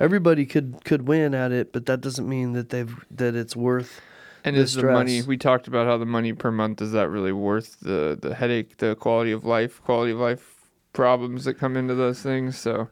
everybody 0.00 0.46
could 0.46 0.84
could 0.84 1.06
win 1.08 1.34
at 1.34 1.52
it 1.52 1.72
but 1.72 1.86
that 1.86 2.00
doesn't 2.00 2.28
mean 2.28 2.52
that 2.52 2.70
they've 2.70 3.04
that 3.10 3.34
it's 3.34 3.54
worth 3.56 4.00
And 4.44 4.56
the 4.56 4.60
is 4.60 4.74
the 4.74 4.84
money 4.84 5.22
we 5.22 5.36
talked 5.36 5.68
about 5.68 5.86
how 5.86 5.96
the 5.98 6.06
money 6.06 6.32
per 6.32 6.50
month 6.50 6.82
is 6.82 6.92
that 6.92 7.08
really 7.08 7.32
worth 7.32 7.78
the 7.80 8.18
the 8.20 8.34
headache, 8.34 8.78
the 8.78 8.96
quality 8.96 9.30
of 9.32 9.44
life, 9.44 9.80
quality 9.82 10.12
of 10.12 10.18
life 10.18 10.56
problems 10.92 11.44
that 11.44 11.54
come 11.54 11.76
into 11.76 11.94
those 11.94 12.20
things? 12.22 12.58
So, 12.58 12.88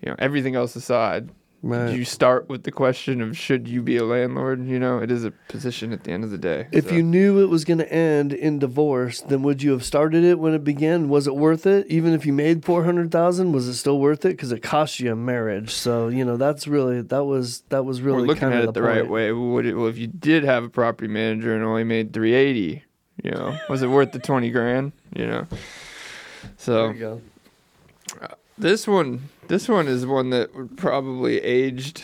you 0.00 0.08
know, 0.08 0.16
everything 0.18 0.54
else 0.54 0.74
aside, 0.76 1.30
right 1.64 1.94
you 1.94 2.04
start 2.04 2.48
with 2.48 2.64
the 2.64 2.70
question 2.70 3.20
of 3.20 3.36
should 3.36 3.66
you 3.66 3.82
be 3.82 3.96
a 3.96 4.04
landlord? 4.04 4.66
You 4.66 4.78
know, 4.78 4.98
it 4.98 5.10
is 5.10 5.24
a 5.24 5.30
position 5.48 5.92
at 5.92 6.04
the 6.04 6.12
end 6.12 6.24
of 6.24 6.30
the 6.30 6.38
day. 6.38 6.68
If 6.72 6.88
so. 6.88 6.94
you 6.94 7.02
knew 7.02 7.42
it 7.42 7.48
was 7.48 7.64
going 7.64 7.78
to 7.78 7.92
end 7.92 8.32
in 8.32 8.58
divorce, 8.58 9.20
then 9.22 9.42
would 9.42 9.62
you 9.62 9.72
have 9.72 9.84
started 9.84 10.24
it 10.24 10.38
when 10.38 10.54
it 10.54 10.64
began? 10.64 11.08
Was 11.08 11.26
it 11.26 11.34
worth 11.34 11.66
it? 11.66 11.86
Even 11.88 12.12
if 12.12 12.26
you 12.26 12.32
made 12.32 12.64
four 12.64 12.84
hundred 12.84 13.10
thousand, 13.10 13.52
was 13.52 13.66
it 13.66 13.74
still 13.74 13.98
worth 13.98 14.24
it? 14.24 14.30
Because 14.30 14.52
it 14.52 14.62
cost 14.62 15.00
you 15.00 15.12
a 15.12 15.16
marriage. 15.16 15.70
So 15.70 16.08
you 16.08 16.24
know 16.24 16.36
that's 16.36 16.66
really 16.66 17.00
that 17.00 17.24
was 17.24 17.62
that 17.70 17.84
was 17.84 18.00
really 18.00 18.22
we're 18.22 18.26
looking 18.26 18.52
at 18.52 18.62
it 18.62 18.66
the, 18.66 18.72
the 18.72 18.82
right 18.82 19.08
way. 19.08 19.32
Would 19.32 19.66
it, 19.66 19.74
well, 19.74 19.88
if 19.88 19.98
you 19.98 20.06
did 20.06 20.44
have 20.44 20.64
a 20.64 20.68
property 20.68 21.08
manager 21.08 21.54
and 21.54 21.64
only 21.64 21.84
made 21.84 22.12
380, 22.12 22.84
you 23.22 23.30
know, 23.30 23.58
was 23.68 23.82
it 23.82 23.88
worth 23.88 24.12
the 24.12 24.18
20 24.18 24.50
grand? 24.50 24.92
You 25.14 25.26
know, 25.26 25.46
There 25.50 26.94
so. 26.94 27.20
This 28.58 28.86
one, 28.86 29.28
this 29.48 29.68
one 29.68 29.88
is 29.88 30.06
one 30.06 30.30
that 30.30 30.54
would 30.54 30.76
probably 30.76 31.38
aged, 31.42 32.02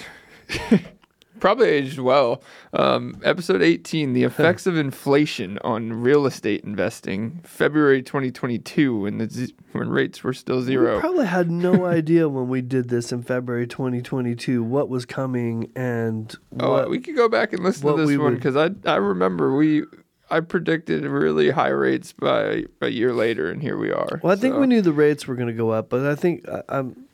probably 1.40 1.68
aged 1.68 1.98
well. 1.98 2.42
Um, 2.72 3.20
episode 3.24 3.62
18, 3.62 4.12
the 4.12 4.24
effects 4.24 4.66
of 4.66 4.76
inflation 4.76 5.58
on 5.62 5.92
real 5.92 6.26
estate 6.26 6.64
investing, 6.64 7.40
February 7.44 8.02
2022, 8.02 9.00
when 9.00 9.18
the 9.18 9.28
z- 9.30 9.54
when 9.72 9.88
rates 9.88 10.22
were 10.24 10.32
still 10.32 10.56
We 10.58 10.62
zero. 10.64 11.00
probably 11.00 11.26
had 11.26 11.50
no 11.50 11.84
idea 11.86 12.28
when 12.28 12.48
we 12.48 12.60
did 12.62 12.88
this 12.88 13.12
in 13.12 13.22
February 13.22 13.66
2022 13.66 14.62
what 14.62 14.88
was 14.88 15.04
coming 15.06 15.70
and 15.76 16.34
Oh, 16.58 16.72
what. 16.72 16.90
we 16.90 16.98
could 17.00 17.16
go 17.16 17.28
back 17.28 17.52
and 17.52 17.62
listen 17.62 17.86
to 17.86 18.04
this 18.04 18.18
one 18.18 18.34
because 18.34 18.56
I 18.56 18.70
I 18.84 18.96
remember 18.96 19.54
we 19.56 19.84
I 20.30 20.40
predicted 20.40 21.04
really 21.04 21.50
high 21.50 21.68
rates 21.68 22.12
by 22.12 22.64
a 22.80 22.88
year 22.88 23.12
later, 23.12 23.50
and 23.50 23.60
here 23.62 23.76
we 23.76 23.90
are. 23.90 24.20
well, 24.22 24.32
I 24.32 24.36
think 24.36 24.54
So- 24.54 24.60
we 24.60 24.66
knew 24.66 24.82
the 24.82 24.92
rates 24.92 25.26
were 25.26 25.34
going 25.34 25.48
to 25.48 25.54
go 25.54 25.70
up, 25.70 25.88
but 25.88 26.06
I 26.06 26.14
think 26.14 26.48
I, 26.48 26.62
I'm 26.68 27.06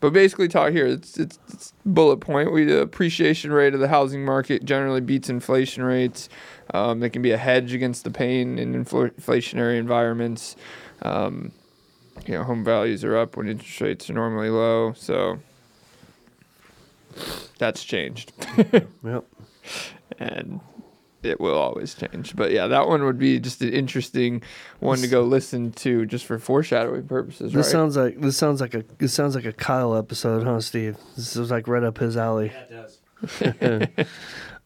But 0.00 0.12
basically, 0.12 0.48
talk 0.48 0.72
here. 0.72 0.86
It's, 0.86 1.16
it's 1.18 1.38
it's 1.52 1.72
bullet 1.86 2.18
point. 2.18 2.52
We 2.52 2.64
the 2.64 2.80
appreciation 2.80 3.52
rate 3.52 3.72
of 3.74 3.80
the 3.80 3.88
housing 3.88 4.24
market 4.24 4.64
generally 4.64 5.00
beats 5.00 5.28
inflation 5.30 5.82
rates. 5.84 6.28
Um, 6.74 7.00
they 7.00 7.08
can 7.10 7.22
be 7.22 7.30
a 7.30 7.36
hedge 7.38 7.72
against 7.72 8.02
the 8.04 8.10
pain 8.10 8.58
in 8.58 8.74
infl- 8.84 9.10
inflationary 9.12 9.78
environments. 9.78 10.56
Um, 11.02 11.52
you 12.26 12.34
know, 12.34 12.44
home 12.44 12.64
values 12.64 13.02
are 13.04 13.16
up 13.16 13.36
when 13.36 13.48
interest 13.48 13.80
rates 13.80 14.10
are 14.10 14.12
normally 14.14 14.50
low. 14.50 14.92
So 14.94 15.38
that's 17.58 17.84
changed. 17.84 18.32
yep. 19.04 19.24
and 20.18 20.60
it 21.22 21.40
will 21.40 21.56
always 21.56 21.94
change. 21.94 22.34
But 22.36 22.50
yeah, 22.52 22.66
that 22.66 22.88
one 22.88 23.04
would 23.04 23.18
be 23.18 23.38
just 23.40 23.60
an 23.62 23.72
interesting 23.72 24.42
one 24.80 24.98
to 24.98 25.08
go 25.08 25.22
listen 25.22 25.72
to 25.72 26.04
just 26.06 26.24
for 26.24 26.38
foreshadowing 26.38 27.06
purposes, 27.06 27.52
This 27.52 27.66
right? 27.66 27.72
sounds 27.72 27.96
like 27.96 28.20
this 28.20 28.36
sounds 28.36 28.60
like 28.60 28.74
a 28.74 28.84
this 28.98 29.12
sounds 29.14 29.34
like 29.34 29.44
a 29.44 29.52
Kyle 29.52 29.94
episode, 29.96 30.44
huh, 30.44 30.60
Steve? 30.60 30.96
This 31.16 31.36
is 31.36 31.50
like 31.50 31.68
right 31.68 31.82
up 31.84 31.98
his 31.98 32.16
alley. 32.16 32.52
Yeah, 32.54 32.62
it 32.62 33.90
does. 33.98 34.06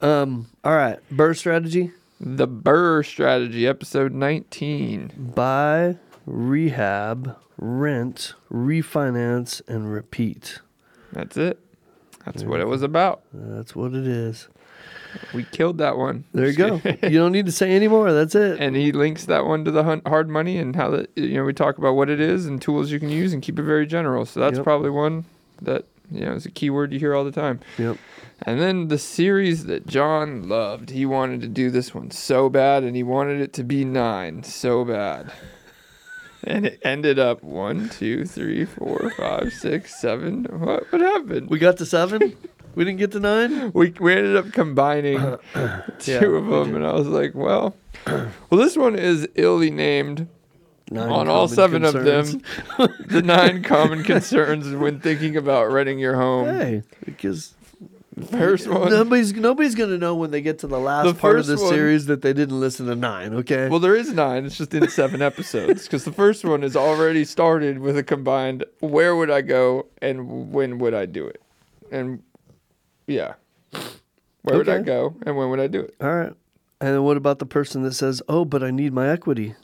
Um. 0.00 0.48
All 0.62 0.74
right. 0.74 0.98
BRRRR 1.12 1.36
strategy: 1.36 1.92
the 2.20 2.46
BRRRR 2.46 3.04
Strategy, 3.06 3.66
episode 3.66 4.12
19. 4.12 5.32
buy, 5.34 5.96
rehab, 6.26 7.36
rent, 7.56 8.34
refinance, 8.52 9.62
and 9.66 9.90
repeat. 9.90 10.60
That's 11.12 11.36
it. 11.38 11.58
That's 12.26 12.42
what 12.42 12.60
it 12.60 12.66
was 12.66 12.82
about. 12.82 13.22
That's 13.32 13.74
what 13.74 13.94
it 13.94 14.06
is. 14.06 14.48
We 15.32 15.44
killed 15.44 15.78
that 15.78 15.96
one. 15.96 16.24
There 16.34 16.46
you 16.46 16.54
go. 16.54 16.80
you 17.02 17.18
don't 17.18 17.32
need 17.32 17.46
to 17.46 17.52
say 17.52 17.70
any 17.70 17.88
more. 17.88 18.12
That's 18.12 18.34
it. 18.34 18.60
And 18.60 18.76
he 18.76 18.92
links 18.92 19.24
that 19.26 19.46
one 19.46 19.64
to 19.64 19.70
the 19.70 19.82
hun- 19.84 20.02
hard 20.06 20.28
money 20.28 20.58
and 20.58 20.76
how 20.76 20.90
that 20.90 21.10
you 21.16 21.34
know 21.34 21.44
we 21.44 21.52
talk 21.52 21.78
about 21.78 21.94
what 21.94 22.10
it 22.10 22.20
is 22.20 22.46
and 22.46 22.60
tools 22.60 22.90
you 22.90 23.00
can 23.00 23.08
use 23.08 23.32
and 23.32 23.42
keep 23.42 23.58
it 23.58 23.62
very 23.62 23.86
general. 23.86 24.26
So 24.26 24.40
that's 24.40 24.56
Yep. 24.56 24.64
probably 24.64 24.90
one 24.90 25.24
that 25.62 25.84
you 26.10 26.20
know 26.20 26.32
is 26.34 26.44
a 26.46 26.50
keyword 26.50 26.92
you 26.92 26.98
hear 26.98 27.14
all 27.14 27.24
the 27.24 27.32
time. 27.32 27.60
Yep. 27.78 27.96
And 28.42 28.60
then 28.60 28.88
the 28.88 28.98
series 28.98 29.64
that 29.64 29.86
John 29.86 30.46
loved, 30.48 30.90
he 30.90 31.06
wanted 31.06 31.40
to 31.40 31.48
do 31.48 31.70
this 31.70 31.94
one 31.94 32.10
so 32.10 32.50
bad, 32.50 32.84
and 32.84 32.94
he 32.94 33.02
wanted 33.02 33.40
it 33.40 33.54
to 33.54 33.64
be 33.64 33.82
nine 33.86 34.42
so 34.42 34.84
bad. 34.84 35.32
And 36.46 36.64
it 36.66 36.80
ended 36.84 37.18
up 37.18 37.42
one, 37.42 37.88
two, 37.88 38.24
three, 38.24 38.64
four, 38.64 39.10
five, 39.16 39.52
six, 39.52 39.96
seven. 40.00 40.44
What 40.44 40.90
what 40.92 41.00
happened? 41.00 41.50
We 41.50 41.58
got 41.58 41.76
to 41.78 41.86
seven. 41.86 42.36
we 42.76 42.84
didn't 42.84 42.98
get 42.98 43.10
to 43.12 43.20
nine. 43.20 43.72
We 43.74 43.90
we 43.98 44.12
ended 44.12 44.36
up 44.36 44.52
combining 44.52 45.18
two 45.98 46.12
Yeah, 46.12 46.24
of 46.38 46.46
them, 46.46 46.76
and 46.76 46.86
I 46.86 46.92
was 46.92 47.08
like, 47.08 47.34
well, 47.34 47.74
well, 48.06 48.60
this 48.60 48.76
one 48.76 48.96
is 48.96 49.28
illy 49.34 49.70
named 49.70 50.28
Nine 50.88 51.08
on 51.10 51.26
all 51.28 51.48
seven 51.48 51.84
of 51.84 51.94
them. 51.94 52.40
the 53.06 53.20
nine 53.24 53.64
common 53.64 54.04
concerns 54.12 54.68
when 54.72 55.00
thinking 55.00 55.36
about 55.36 55.72
renting 55.72 55.98
your 55.98 56.14
home. 56.14 56.46
Hey, 56.46 56.82
because 57.04 57.54
First 58.30 58.66
one. 58.66 58.88
nobody's 58.88 59.34
nobody's 59.34 59.74
gonna 59.74 59.98
know 59.98 60.14
when 60.14 60.30
they 60.30 60.40
get 60.40 60.60
to 60.60 60.66
the 60.66 60.78
last 60.78 61.04
The 61.06 61.14
part 61.14 61.38
of 61.38 61.46
the 61.46 61.58
series 61.58 62.06
that 62.06 62.22
they 62.22 62.32
didn't 62.32 62.58
listen 62.58 62.86
to 62.86 62.94
nine. 62.94 63.34
Okay. 63.34 63.68
Well, 63.68 63.78
there 63.78 63.94
is 63.94 64.10
nine. 64.10 64.46
It's 64.46 64.56
just 64.56 64.72
in 64.72 64.88
seven 64.88 65.20
episodes 65.20 65.82
because 65.82 66.04
the 66.04 66.12
first 66.12 66.42
one 66.42 66.64
is 66.64 66.76
already 66.76 67.26
started 67.26 67.78
with 67.78 67.98
a 67.98 68.02
combined 68.02 68.64
where 68.80 69.14
would 69.14 69.30
I 69.30 69.42
go 69.42 69.86
and 70.00 70.50
when 70.50 70.78
would 70.78 70.94
I 70.94 71.04
do 71.04 71.26
it, 71.26 71.42
and 71.90 72.22
yeah, 73.06 73.34
where 74.42 74.56
would 74.56 74.68
I 74.70 74.80
go 74.80 75.14
and 75.26 75.36
when 75.36 75.50
would 75.50 75.60
I 75.60 75.66
do 75.66 75.80
it? 75.80 75.94
all 76.00 76.14
right. 76.14 76.32
And 76.80 76.94
then 76.94 77.02
what 77.02 77.18
about 77.18 77.38
the 77.38 77.46
person 77.46 77.82
that 77.82 77.92
says, 77.92 78.22
"Oh, 78.30 78.46
but 78.46 78.62
I 78.62 78.70
need 78.70 78.94
my 78.94 79.08
equity"? 79.10 79.54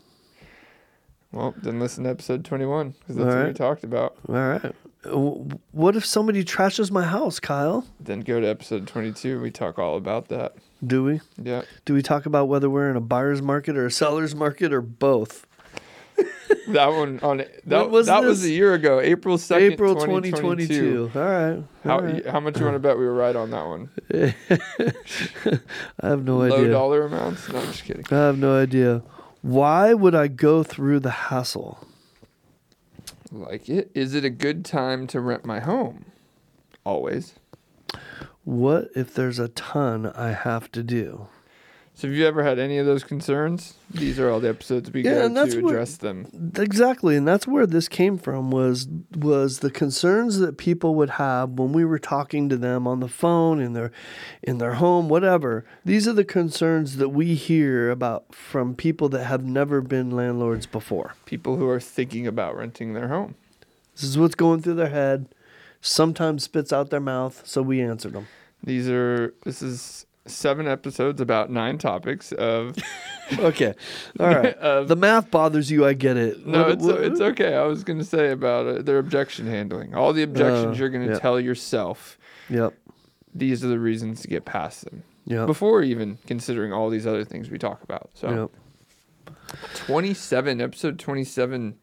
Well, 1.32 1.54
then 1.56 1.80
listen 1.80 2.04
to 2.04 2.10
episode 2.10 2.44
twenty-one 2.44 2.96
because 3.00 3.16
that's 3.16 3.32
All 3.32 3.38
what 3.38 3.48
we 3.48 3.54
talked 3.54 3.84
about. 3.84 4.16
All 4.28 4.34
right. 4.34 4.74
What 5.04 5.96
if 5.96 6.06
somebody 6.06 6.44
trashes 6.44 6.90
my 6.90 7.02
house, 7.02 7.40
Kyle? 7.40 7.84
Then 7.98 8.20
go 8.20 8.40
to 8.40 8.46
episode 8.46 8.86
twenty-two. 8.86 9.40
We 9.40 9.50
talk 9.50 9.78
all 9.78 9.96
about 9.96 10.28
that. 10.28 10.54
Do 10.84 11.04
we? 11.04 11.20
Yeah, 11.42 11.62
Do 11.84 11.94
we 11.94 12.02
talk 12.02 12.26
about 12.26 12.46
whether 12.48 12.68
we're 12.70 12.90
in 12.90 12.96
a 12.96 13.00
buyer's 13.00 13.42
market 13.42 13.76
or 13.76 13.86
a 13.86 13.90
seller's 13.90 14.34
market 14.34 14.72
or 14.72 14.80
both? 14.80 15.46
that 16.68 16.86
one 16.88 17.18
on 17.20 17.44
that. 17.66 17.90
Was 17.90 18.06
that 18.06 18.22
was 18.22 18.44
a 18.44 18.50
year 18.50 18.74
ago, 18.74 19.00
April 19.00 19.38
second, 19.38 19.72
April 19.72 19.94
2022. 19.94 21.08
2022. 21.08 21.18
All 21.18 21.24
right. 21.24 21.64
How 21.84 21.96
All 21.96 22.02
right. 22.02 22.26
how 22.26 22.40
much 22.40 22.58
you 22.58 22.64
want 22.64 22.74
to 22.76 22.78
bet 22.80 22.96
we 22.98 23.04
were 23.04 23.14
right 23.14 23.34
on 23.34 23.50
that 23.50 23.66
one? 23.66 23.90
I 26.00 26.06
have 26.08 26.24
no 26.24 26.38
Low 26.38 26.58
idea. 26.58 26.70
dollar 26.70 27.06
amounts? 27.06 27.48
No, 27.48 27.58
I'm 27.58 27.66
just 27.66 27.84
kidding. 27.84 28.04
I 28.10 28.14
have 28.14 28.38
no 28.38 28.56
idea. 28.56 29.02
Why 29.40 29.94
would 29.94 30.14
I 30.14 30.28
go 30.28 30.62
through 30.62 31.00
the 31.00 31.10
hassle? 31.10 31.84
Like 33.32 33.70
it? 33.70 33.90
Is 33.94 34.14
it 34.14 34.26
a 34.26 34.30
good 34.30 34.62
time 34.62 35.06
to 35.06 35.20
rent 35.20 35.46
my 35.46 35.60
home? 35.60 36.04
Always. 36.84 37.34
What 38.44 38.90
if 38.94 39.14
there's 39.14 39.38
a 39.38 39.48
ton 39.48 40.06
I 40.06 40.32
have 40.32 40.70
to 40.72 40.82
do? 40.82 41.28
So 42.02 42.08
have 42.08 42.16
you 42.16 42.26
ever 42.26 42.42
had 42.42 42.58
any 42.58 42.78
of 42.78 42.86
those 42.86 43.04
concerns? 43.04 43.74
These 43.88 44.18
are 44.18 44.28
all 44.28 44.40
the 44.40 44.48
episodes 44.48 44.90
we 44.90 45.04
Yeah, 45.04 45.28
go 45.28 45.46
to 45.46 45.66
address 45.68 45.98
them. 45.98 46.52
Exactly, 46.56 47.14
and 47.16 47.28
that's 47.28 47.46
where 47.46 47.64
this 47.64 47.86
came 47.86 48.18
from 48.18 48.50
was 48.50 48.88
was 49.14 49.60
the 49.60 49.70
concerns 49.70 50.40
that 50.40 50.58
people 50.58 50.96
would 50.96 51.10
have 51.10 51.50
when 51.50 51.72
we 51.72 51.84
were 51.84 52.00
talking 52.00 52.48
to 52.48 52.56
them 52.56 52.88
on 52.88 52.98
the 52.98 53.06
phone 53.06 53.60
in 53.60 53.72
their 53.74 53.92
in 54.42 54.58
their 54.58 54.74
home, 54.74 55.08
whatever. 55.08 55.64
These 55.84 56.08
are 56.08 56.12
the 56.12 56.24
concerns 56.24 56.96
that 56.96 57.10
we 57.10 57.36
hear 57.36 57.88
about 57.88 58.34
from 58.34 58.74
people 58.74 59.08
that 59.10 59.26
have 59.26 59.44
never 59.44 59.80
been 59.80 60.10
landlords 60.10 60.66
before. 60.66 61.14
People 61.24 61.54
who 61.54 61.68
are 61.68 61.78
thinking 61.78 62.26
about 62.26 62.56
renting 62.56 62.94
their 62.94 63.06
home. 63.06 63.36
This 63.94 64.02
is 64.02 64.18
what's 64.18 64.34
going 64.34 64.62
through 64.62 64.74
their 64.74 64.88
head. 64.88 65.32
Sometimes 65.80 66.42
spits 66.42 66.72
out 66.72 66.90
their 66.90 66.98
mouth, 66.98 67.46
so 67.46 67.62
we 67.62 67.80
answered 67.80 68.14
them. 68.14 68.26
These 68.64 68.88
are 68.88 69.34
this 69.44 69.62
is 69.62 70.04
seven 70.26 70.66
episodes 70.68 71.20
about 71.20 71.50
nine 71.50 71.78
topics 71.78 72.32
of. 72.32 72.76
Okay, 73.38 73.72
all 74.20 74.26
right. 74.26 74.54
of 74.58 74.88
the 74.88 74.96
math 74.96 75.30
bothers 75.30 75.70
you. 75.70 75.86
I 75.86 75.94
get 75.94 76.18
it. 76.18 76.44
no, 76.46 76.64
What- 76.64 76.70
it's 76.72 76.82
what- 76.84 77.00
it's 77.02 77.20
okay. 77.20 77.54
I 77.54 77.62
was 77.64 77.82
gonna 77.82 78.04
say 78.04 78.30
about 78.30 78.66
uh, 78.66 78.82
their 78.82 78.98
objection 78.98 79.46
handling. 79.46 79.94
All 79.94 80.12
the 80.12 80.22
objections 80.22 80.76
Uh, 80.76 80.78
you're 80.78 80.90
gonna 80.90 81.12
yeah. 81.12 81.18
tell 81.18 81.40
yourself. 81.40 82.18
Yep. 82.50 82.74
These 83.34 83.64
are 83.64 83.68
the 83.68 83.78
reasons 83.78 84.20
to 84.22 84.28
get 84.28 84.44
past 84.44 84.84
them 84.84 85.04
Yep. 85.24 85.46
before 85.46 85.82
even 85.82 86.18
considering 86.26 86.74
all 86.74 86.90
these 86.90 87.06
other 87.06 87.24
things 87.24 87.48
we 87.48 87.56
talk 87.56 87.82
about. 87.82 88.10
So. 88.12 88.50
Yep. 89.26 89.34
27 89.86 90.60
episode 90.60 90.98
27 90.98 91.78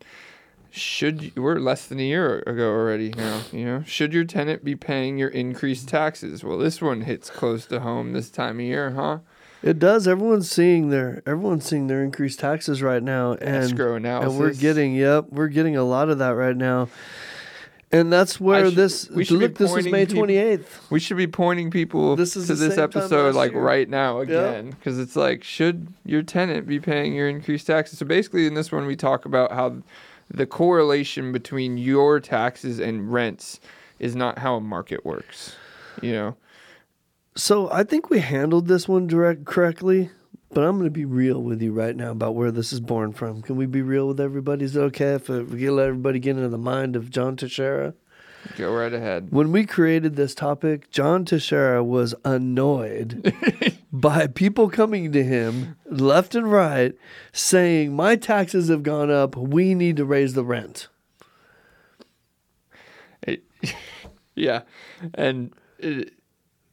should 0.71 1.21
you, 1.23 1.32
we're 1.36 1.55
less 1.60 1.88
than 1.88 1.99
a 1.99 2.03
year 2.03 2.39
ago 2.45 2.69
already 2.69 3.10
now 3.10 3.41
you 3.51 3.65
know 3.65 3.84
should 3.88 4.13
your 4.13 4.23
tenant 4.23 4.63
be 4.63 4.75
paying 4.75 5.17
your 5.17 5.29
increased 5.29 5.88
taxes 5.89 6.43
well 6.43 6.58
this 6.58 6.82
one 6.82 7.01
hits 7.01 7.29
close 7.29 7.65
to 7.65 7.79
home 7.79 8.13
this 8.13 8.29
time 8.29 8.60
of 8.60 8.65
year 8.65 8.91
huh 8.91 9.19
It 9.62 9.77
does. 9.79 10.08
Everyone's 10.08 10.49
seeing 10.49 10.89
their 10.89 11.21
everyone's 11.25 11.65
seeing 11.65 11.88
their 11.88 12.01
increased 12.03 12.39
taxes 12.39 12.82
right 12.82 13.03
now, 13.03 13.34
and 13.34 13.63
escrow 13.65 13.95
analysis 13.95 14.32
and 14.32 14.39
we're 14.39 14.53
getting 14.53 14.93
yep, 14.95 15.25
we're 15.32 15.49
getting 15.49 15.75
a 15.75 15.84
lot 15.84 16.10
of 16.10 16.19
that 16.19 16.29
right 16.36 16.55
now. 16.55 16.88
And 17.91 18.13
that's 18.13 18.39
where 18.39 18.65
should- 18.65 18.75
this 18.75 19.10
we 19.10 19.25
should 19.25 19.39
look. 19.39 19.55
This 19.55 19.71
pointing 19.71 19.91
May 19.91 20.05
people- 20.05 20.19
twenty 20.19 20.38
eighth. 20.38 20.86
we 20.91 20.99
should 20.99 21.17
be 21.17 21.25
pointing 21.27 21.71
people 21.71 22.15
This 22.15 22.38
is 22.38 22.45
to 22.47 22.53
this 22.55 22.77
episode 22.77 23.34
like 23.36 23.51
year. 23.51 23.62
right 23.62 23.89
now 23.89 24.19
again 24.19 24.69
because 24.69 24.99
it's 24.99 25.15
like 25.15 25.43
should 25.43 25.88
your 26.05 26.21
tenant 26.21 26.67
be 26.67 26.79
paying 26.79 27.13
your 27.15 27.27
increased 27.27 27.65
taxes 27.67 27.97
so 27.99 28.05
basically 28.05 28.45
in 28.45 28.53
this 28.53 28.71
one 28.71 28.86
we 28.86 28.95
talk 28.95 29.25
about 29.25 29.51
how 29.51 29.82
the 30.30 30.46
correlation 30.46 31.32
between 31.32 31.78
your 31.78 32.20
taxes 32.20 32.80
and 32.80 33.12
rents 33.12 33.60
is 34.00 34.15
not 34.15 34.39
how 34.39 34.56
a 34.56 34.62
market 34.62 35.06
works 35.06 35.56
you 36.02 36.13
know 36.13 36.36
So 37.36 37.72
I 37.72 37.84
think 37.84 38.10
we 38.10 38.20
handled 38.20 38.68
this 38.68 38.88
one 38.88 39.08
direct 39.08 39.46
correctly, 39.46 40.10
but 40.52 40.63
I'm 40.63 40.74
going 40.78 40.86
to 40.86 40.92
be 40.92 41.06
real 41.06 41.42
with 41.42 41.62
you 41.62 41.72
right 41.72 41.96
now 41.96 42.12
about 42.12 42.36
where 42.36 42.52
this 42.52 42.74
is 42.74 42.80
born 42.82 43.13
from. 43.13 43.42
Can 43.42 43.56
we 43.56 43.65
be 43.65 43.82
real 43.82 44.08
with 44.10 44.20
everybody? 44.20 44.65
Is 44.65 44.76
it 44.76 44.82
okay 44.82 45.13
if 45.13 45.30
uh, 45.30 45.44
we 45.48 45.70
let 45.70 45.88
everybody 45.88 46.20
get 46.20 46.36
into 46.36 46.50
the 46.50 46.58
mind 46.58 46.96
of 46.96 47.10
John 47.10 47.38
Teixeira? 47.38 47.94
go 48.58 48.74
right 48.74 48.94
ahead 48.94 49.32
When 49.32 49.52
we 49.52 49.65
created 49.65 50.15
this 50.15 50.34
topic, 50.34 50.89
John 50.92 51.24
Teixeira 51.26 51.84
was 51.84 52.15
annoyed 52.26 53.34
by 53.91 54.28
people 54.28 54.69
coming 54.69 55.12
to 55.12 55.23
him 55.23 55.75
left 55.89 56.36
and 56.36 56.52
right 56.52 56.93
saying, 57.32 57.95
My 57.95 58.15
taxes 58.15 58.69
have 58.69 58.84
gone 58.84 59.10
up. 59.10 59.36
We 59.36 59.73
need 59.73 59.97
to 59.97 60.06
raise 60.06 60.34
the 60.34 60.43
rent. 60.43 60.88
It- 63.23 63.43
yeah, 64.36 64.62
and 65.15 65.54
it, 65.80 66.13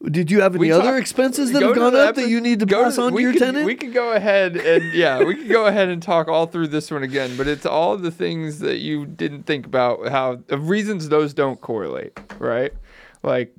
Did 0.05 0.31
you 0.31 0.41
have 0.43 0.55
any 0.55 0.61
We 0.61 0.73
other 0.73 0.93
talk- 0.93 1.01
expenses 1.01 1.53
that 1.53 1.61
go 1.61 1.69
have 1.69 1.77
gone 1.77 1.97
up 1.97 2.11
epi- 2.11 2.23
that 2.23 2.29
you 2.29 2.41
need 2.41 2.61
to 2.61 2.67
go 2.67 2.85
pass 2.85 2.99
on 2.99 3.13
to 3.13 3.21
your 3.21 3.33
could, 3.33 3.41
tenant? 3.41 3.67
We 3.67 3.75
could 3.75 3.93
go 3.95 4.13
ahead 4.13 4.57
and 4.57 4.93
yeah, 4.95 5.23
we 5.25 5.35
could 5.35 5.49
go 5.49 5.67
ahead 5.67 5.89
and 5.89 6.03
talk 6.03 6.29
all 6.29 6.47
through 6.47 6.69
this 6.69 6.91
one 6.91 7.03
again, 7.03 7.37
but 7.37 7.49
it's 7.49 7.67
all 7.67 7.97
the 7.97 8.11
things 8.11 8.59
that 8.61 8.79
you 8.79 9.07
didn't 9.07 9.45
think 9.45 9.67
about 9.67 10.09
how 10.09 10.41
of 10.51 10.69
reasons 10.69 11.09
those 11.09 11.35
don't 11.35 11.61
correlate, 11.61 12.19
right? 12.39 12.73
Like 13.23 13.55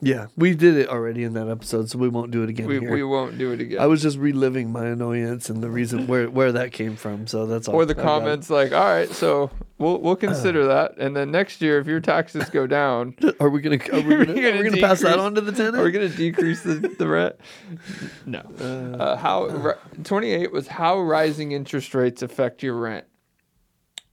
yeah, 0.00 0.28
we 0.36 0.54
did 0.54 0.76
it 0.76 0.88
already 0.88 1.24
in 1.24 1.32
that 1.32 1.48
episode, 1.48 1.90
so 1.90 1.98
we 1.98 2.08
won't 2.08 2.30
do 2.30 2.44
it 2.44 2.48
again 2.48 2.66
we, 2.66 2.78
here. 2.78 2.92
we 2.92 3.02
won't 3.02 3.36
do 3.36 3.52
it 3.52 3.60
again. 3.60 3.80
I 3.80 3.86
was 3.86 4.00
just 4.00 4.16
reliving 4.16 4.70
my 4.70 4.86
annoyance 4.86 5.50
and 5.50 5.60
the 5.62 5.70
reason 5.70 6.06
where, 6.06 6.30
where 6.30 6.52
that 6.52 6.72
came 6.72 6.94
from. 6.94 7.26
So 7.26 7.46
that's 7.46 7.66
all. 7.66 7.74
or 7.74 7.84
the 7.84 7.98
I 7.98 8.02
comments 8.02 8.48
like, 8.48 8.72
all 8.72 8.84
right, 8.84 9.08
so 9.10 9.50
we'll 9.78 9.98
we'll 10.00 10.16
consider 10.28 10.66
that, 10.66 10.98
and 10.98 11.16
then 11.16 11.30
next 11.32 11.60
year 11.60 11.80
if 11.80 11.86
your 11.88 12.00
taxes 12.00 12.48
go 12.50 12.66
down, 12.66 13.16
Are 13.40 13.48
we 13.48 13.60
gonna 13.60 13.78
are 13.92 14.00
we 14.00 14.14
Are 14.14 14.18
we 14.18 14.24
gonna, 14.26 14.34
gonna 14.34 14.48
are 14.50 14.58
we 14.62 14.70
gonna 14.70 14.80
pass 14.80 15.00
that 15.00 15.08
decrease- 15.08 15.24
on 15.24 15.34
to 15.34 15.40
the 15.40 15.52
tenant? 15.52 15.76
Are 15.76 15.84
we 15.84 15.90
going 15.90 16.10
to 16.10 16.16
decrease 16.16 16.62
the, 16.62 16.74
the 16.74 17.06
rent? 17.08 17.36
No. 18.26 18.40
Uh, 18.40 19.16
how 19.16 19.46
ri- 19.46 19.74
28 20.04 20.52
was 20.52 20.68
how 20.68 21.00
rising 21.00 21.52
interest 21.52 21.94
rates 21.94 22.22
affect 22.22 22.62
your 22.62 22.74
rent. 22.74 23.04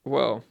Well, 0.04 0.44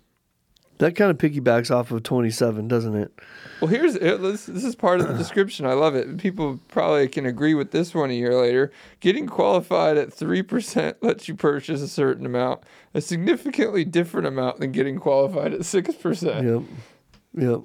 that 0.78 0.96
kind 0.96 1.10
of 1.10 1.18
piggybacks 1.18 1.70
off 1.74 1.90
of 1.90 2.02
27, 2.02 2.68
doesn't 2.68 2.94
it? 2.96 3.12
Well, 3.60 3.68
here's 3.68 3.94
this, 3.94 4.46
this 4.46 4.64
is 4.64 4.74
part 4.74 5.00
of 5.00 5.08
the 5.08 5.14
description. 5.18 5.66
I 5.66 5.72
love 5.74 5.94
it. 5.94 6.16
People 6.18 6.60
probably 6.68 7.08
can 7.08 7.26
agree 7.26 7.54
with 7.54 7.70
this 7.70 7.94
one 7.94 8.10
a 8.10 8.14
year 8.14 8.34
later. 8.34 8.72
Getting 9.00 9.26
qualified 9.26 9.96
at 9.96 10.10
3% 10.10 10.96
lets 11.00 11.28
you 11.28 11.34
purchase 11.34 11.80
a 11.80 11.88
certain 11.88 12.26
amount, 12.26 12.62
a 12.94 13.00
significantly 13.00 13.84
different 13.84 14.26
amount 14.26 14.60
than 14.60 14.72
getting 14.72 14.98
qualified 14.98 15.52
at 15.52 15.60
6%. 15.60 16.42
Yep. 17.34 17.42
Yep. 17.42 17.60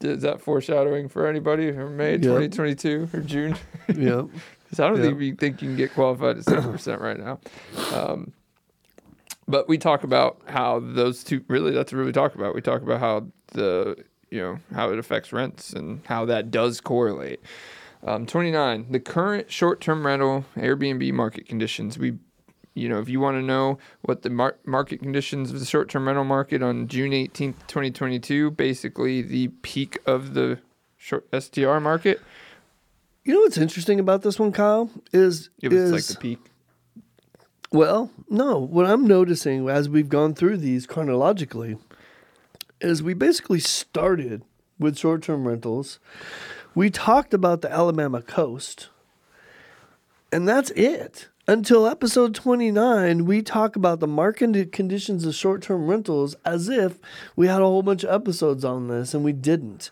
Is 0.00 0.22
that 0.22 0.40
foreshadowing 0.40 1.08
for 1.08 1.26
anybody 1.26 1.72
from 1.72 1.96
May 1.96 2.12
Yep. 2.12 2.22
2022 2.22 3.08
or 3.14 3.20
June? 3.20 3.56
Yep. 3.96 4.26
Because 4.64 4.80
I 4.80 4.88
don't 4.88 4.96
Yeah. 4.96 5.02
think 5.04 5.18
we 5.18 5.32
think 5.32 5.62
you 5.62 5.68
can 5.68 5.76
get 5.76 5.92
qualified 5.94 6.38
at 6.38 6.44
six 6.44 6.64
percent 6.64 7.00
right 7.00 7.18
now. 7.18 7.38
Um, 7.92 8.32
but 9.46 9.68
we 9.68 9.76
talk 9.78 10.02
about 10.04 10.40
how 10.46 10.80
those 10.80 11.22
two 11.22 11.44
really 11.48 11.70
that's 11.70 11.92
what 11.92 12.04
we 12.04 12.10
talk 12.12 12.34
about. 12.34 12.54
We 12.54 12.62
talk 12.62 12.80
about 12.82 12.98
how 12.98 13.26
the 13.52 13.94
you 14.34 14.40
know 14.42 14.58
how 14.74 14.90
it 14.90 14.98
affects 14.98 15.32
rents 15.32 15.72
and 15.72 16.00
how 16.06 16.24
that 16.24 16.50
does 16.50 16.80
correlate. 16.80 17.40
Um, 18.02 18.26
29. 18.26 18.86
The 18.90 19.00
current 19.00 19.50
short-term 19.50 20.04
rental 20.04 20.44
Airbnb 20.56 21.10
market 21.12 21.46
conditions. 21.48 21.96
We, 21.96 22.18
you 22.74 22.88
know, 22.88 22.98
if 22.98 23.08
you 23.08 23.20
want 23.20 23.36
to 23.38 23.42
know 23.42 23.78
what 24.02 24.22
the 24.22 24.30
mar- 24.30 24.56
market 24.66 25.00
conditions 25.00 25.52
of 25.52 25.60
the 25.60 25.64
short-term 25.64 26.06
rental 26.06 26.24
market 26.24 26.62
on 26.62 26.88
June 26.88 27.12
18th, 27.12 27.54
2022, 27.68 28.50
basically 28.50 29.22
the 29.22 29.48
peak 29.62 29.98
of 30.04 30.34
the 30.34 30.58
short 30.98 31.26
STR 31.32 31.78
market. 31.78 32.20
You 33.24 33.32
know 33.34 33.40
what's 33.40 33.56
interesting 33.56 34.00
about 34.00 34.20
this 34.22 34.38
one, 34.38 34.52
Kyle? 34.52 34.90
Is 35.12 35.48
It 35.62 35.68
was 35.72 35.80
is 35.80 35.92
like 35.92 36.04
the 36.04 36.16
peak. 36.16 36.50
well, 37.72 38.10
no. 38.28 38.58
What 38.58 38.84
I'm 38.84 39.06
noticing 39.06 39.66
as 39.68 39.88
we've 39.88 40.08
gone 40.10 40.34
through 40.34 40.58
these 40.58 40.86
chronologically 40.86 41.78
is 42.84 43.02
we 43.02 43.14
basically 43.14 43.60
started 43.60 44.42
with 44.78 44.98
short-term 44.98 45.46
rentals. 45.48 45.98
We 46.74 46.90
talked 46.90 47.32
about 47.32 47.60
the 47.62 47.72
Alabama 47.72 48.20
coast, 48.22 48.88
and 50.32 50.48
that's 50.48 50.70
it. 50.72 51.28
Until 51.46 51.86
episode 51.86 52.34
29, 52.34 53.26
we 53.26 53.42
talk 53.42 53.76
about 53.76 54.00
the 54.00 54.06
market 54.06 54.72
conditions 54.72 55.26
of 55.26 55.34
short 55.34 55.62
term 55.62 55.86
rentals 55.88 56.34
as 56.44 56.68
if 56.68 56.98
we 57.36 57.48
had 57.48 57.60
a 57.60 57.64
whole 57.64 57.82
bunch 57.82 58.02
of 58.02 58.10
episodes 58.10 58.64
on 58.64 58.88
this, 58.88 59.12
and 59.12 59.24
we 59.24 59.32
didn't. 59.32 59.90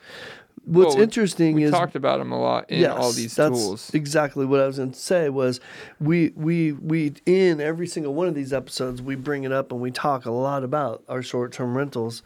What's 0.65 0.95
Well, 0.95 1.03
interesting 1.03 1.57
We 1.57 1.65
is 1.65 1.73
we 1.73 1.79
talked 1.79 1.97
about 1.97 2.19
them 2.21 2.31
a 2.31 2.41
lot 2.41 2.71
in 2.71 2.87
all 2.87 3.13
these 3.13 3.35
that's 3.35 3.51
tools. 3.51 3.91
Exactly 3.93 4.47
what 4.47 4.61
I 4.61 4.67
was 4.67 4.77
going 4.77 4.93
to 4.93 4.99
say 4.99 5.29
was 5.29 5.61
we 6.01 6.33
we 6.37 6.73
we 6.73 7.15
in 7.27 7.61
every 7.61 7.89
single 7.89 8.15
one 8.15 8.29
of 8.29 8.35
these 8.35 8.53
episodes 8.53 9.03
we 9.03 9.17
bring 9.17 9.43
it 9.43 9.51
up 9.53 9.73
and 9.73 9.81
we 9.81 9.91
talk 9.91 10.25
a 10.25 10.31
lot 10.31 10.63
about 10.63 11.03
our 11.09 11.21
short 11.21 11.53
term 11.53 11.77
rentals, 11.77 12.23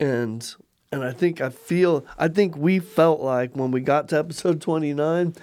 and 0.00 0.54
and 0.92 1.04
I 1.04 1.12
think 1.12 1.40
I 1.40 1.50
feel 1.50 2.04
I 2.18 2.28
think 2.28 2.56
we 2.56 2.78
felt 2.78 3.20
like 3.20 3.56
when 3.56 3.70
we 3.70 3.80
got 3.80 4.08
to 4.08 4.18
episode 4.18 4.60
twenty 4.60 4.92
nine 4.94 5.34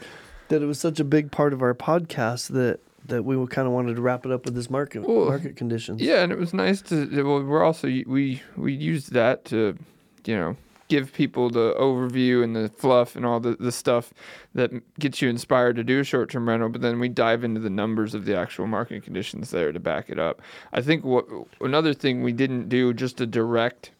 that 0.50 0.62
it 0.62 0.66
was 0.66 0.80
such 0.80 1.00
a 1.00 1.04
big 1.04 1.32
part 1.32 1.54
of 1.54 1.62
our 1.62 1.74
podcast 1.74 2.50
that 2.50 2.80
that 3.06 3.24
we 3.24 3.36
kind 3.48 3.68
of 3.68 3.74
wanted 3.74 3.96
to 3.96 4.02
wrap 4.02 4.26
it 4.26 4.32
up 4.32 4.46
with 4.46 4.56
this 4.56 4.70
market 4.70 5.04
Well, 5.04 5.26
market 5.26 5.56
conditions. 5.56 6.02
Yeah, 6.02 6.24
and 6.24 6.32
it 6.32 6.38
was 6.38 6.54
nice 6.54 6.82
to. 6.84 7.24
Well, 7.24 7.44
we're 7.44 7.64
also 7.64 7.88
we 7.88 8.42
we 8.56 8.74
used 8.74 9.12
that 9.14 9.46
to, 9.46 9.78
you 10.26 10.36
know, 10.36 10.56
give 10.88 11.12
people 11.12 11.50
the 11.50 11.74
overview 11.80 12.44
and 12.44 12.56
the 12.56 12.70
fluff 12.70 13.16
and 13.16 13.26
all 13.26 13.40
the 13.40 13.56
the 13.60 13.72
stuff 13.72 14.14
that 14.54 14.72
gets 15.00 15.22
you 15.22 15.30
inspired 15.30 15.76
to 15.76 15.84
do 15.84 16.00
a 16.00 16.04
short 16.04 16.30
term 16.30 16.48
rental. 16.48 16.70
But 16.70 16.82
then 16.82 17.00
we 17.00 17.10
dive 17.10 17.44
into 17.44 17.60
the 17.60 17.70
numbers 17.70 18.14
of 18.14 18.26
the 18.26 18.38
actual 18.38 18.68
market 18.68 19.04
conditions 19.04 19.52
there 19.52 19.72
to 19.72 19.80
back 19.80 20.10
it 20.10 20.20
up. 20.20 20.42
I 20.72 20.82
think 20.82 21.04
what 21.04 21.26
another 21.60 21.94
thing 21.94 22.24
we 22.24 22.32
didn't 22.32 22.70
do 22.70 22.94
just 22.94 23.20
a 23.20 23.26
direct 23.26 23.92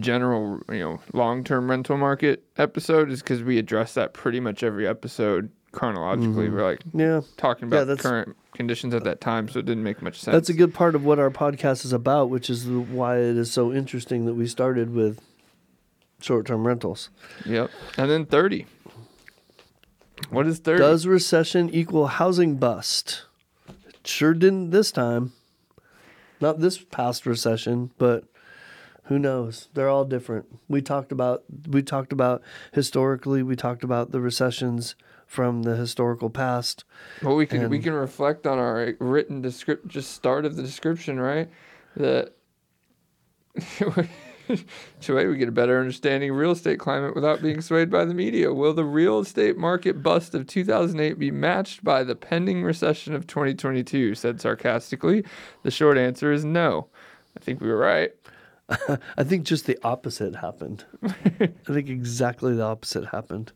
general 0.00 0.60
you 0.70 0.78
know 0.78 1.00
long 1.12 1.44
term 1.44 1.70
rental 1.70 1.96
market 1.96 2.44
episode 2.56 3.10
is 3.10 3.20
because 3.22 3.42
we 3.42 3.58
address 3.58 3.94
that 3.94 4.14
pretty 4.14 4.40
much 4.40 4.62
every 4.62 4.86
episode 4.86 5.50
chronologically. 5.72 6.46
Mm-hmm. 6.46 6.54
We're 6.54 6.64
like 6.64 6.80
yeah. 6.92 7.20
talking 7.36 7.68
Yeah, 7.68 7.78
about 7.78 7.86
the 7.86 7.94
that's- 7.96 8.02
current 8.02 8.36
conditions 8.54 8.94
at 8.94 9.04
that 9.04 9.20
time, 9.20 9.48
so 9.48 9.58
it 9.58 9.66
didn't 9.66 9.82
make 9.82 10.00
much 10.00 10.20
sense. 10.20 10.32
That's 10.32 10.48
a 10.48 10.54
good 10.54 10.72
part 10.72 10.94
of 10.94 11.04
what 11.04 11.18
our 11.18 11.30
podcast 11.30 11.84
is 11.84 11.92
about, 11.92 12.30
which 12.30 12.48
is 12.48 12.64
the, 12.66 12.78
why 12.78 13.18
it 13.18 13.36
is 13.36 13.50
so 13.52 13.72
interesting 13.72 14.26
that 14.26 14.34
we 14.34 14.46
started 14.46 14.94
with 14.94 15.20
short 16.20 16.46
term 16.46 16.66
rentals. 16.66 17.10
Yep. 17.44 17.70
And 17.98 18.10
then 18.10 18.24
30. 18.26 18.66
What 20.30 20.46
is 20.46 20.58
30? 20.60 20.78
Does 20.78 21.06
recession 21.06 21.68
equal 21.70 22.06
housing 22.06 22.56
bust? 22.56 23.24
It 23.88 24.06
sure 24.06 24.32
didn't 24.32 24.70
this 24.70 24.92
time. 24.92 25.32
Not 26.40 26.60
this 26.60 26.78
past 26.78 27.26
recession, 27.26 27.90
but 27.98 28.24
who 29.04 29.18
knows? 29.18 29.68
They're 29.74 29.88
all 29.88 30.04
different. 30.04 30.46
We 30.68 30.82
talked 30.82 31.12
about 31.12 31.44
we 31.68 31.82
talked 31.82 32.12
about 32.12 32.42
historically, 32.72 33.42
we 33.42 33.56
talked 33.56 33.84
about 33.84 34.12
the 34.12 34.20
recessions 34.20 34.94
from 35.26 35.62
the 35.62 35.76
historical 35.76 36.30
past. 36.30 36.84
well, 37.22 37.36
we 37.36 37.46
can 37.46 37.68
we 37.68 37.78
can 37.78 37.92
reflect 37.92 38.46
on 38.46 38.58
our 38.58 38.94
written 38.98 39.42
description, 39.42 39.88
just 39.88 40.12
start 40.12 40.44
of 40.44 40.56
the 40.56 40.62
description, 40.62 41.20
right? 41.20 41.48
That 41.96 42.32
So 45.00 45.14
way 45.14 45.26
we 45.26 45.36
get 45.36 45.48
a 45.48 45.52
better 45.52 45.78
understanding 45.78 46.30
of 46.30 46.36
real 46.36 46.50
estate 46.50 46.78
climate 46.78 47.14
without 47.14 47.42
being 47.42 47.60
swayed 47.60 47.90
by 47.90 48.04
the 48.04 48.14
media. 48.14 48.52
Will 48.52 48.74
the 48.74 48.84
real 48.84 49.20
estate 49.20 49.56
market 49.56 50.02
bust 50.02 50.34
of 50.34 50.46
2008 50.46 51.18
be 51.18 51.30
matched 51.30 51.82
by 51.82 52.04
the 52.04 52.14
pending 52.14 52.62
recession 52.62 53.14
of 53.14 53.26
2022? 53.26 54.14
Said 54.14 54.40
sarcastically. 54.40 55.24
The 55.62 55.70
short 55.70 55.96
answer 55.98 56.32
is 56.32 56.44
no. 56.44 56.88
I 57.36 57.40
think 57.40 57.60
we 57.60 57.68
were 57.68 57.78
right. 57.78 58.12
I 59.16 59.24
think 59.24 59.44
just 59.44 59.66
the 59.66 59.78
opposite 59.84 60.34
happened. 60.36 60.84
I 61.02 61.48
think 61.66 61.88
exactly 61.88 62.54
the 62.54 62.62
opposite 62.64 63.06
happened. 63.06 63.52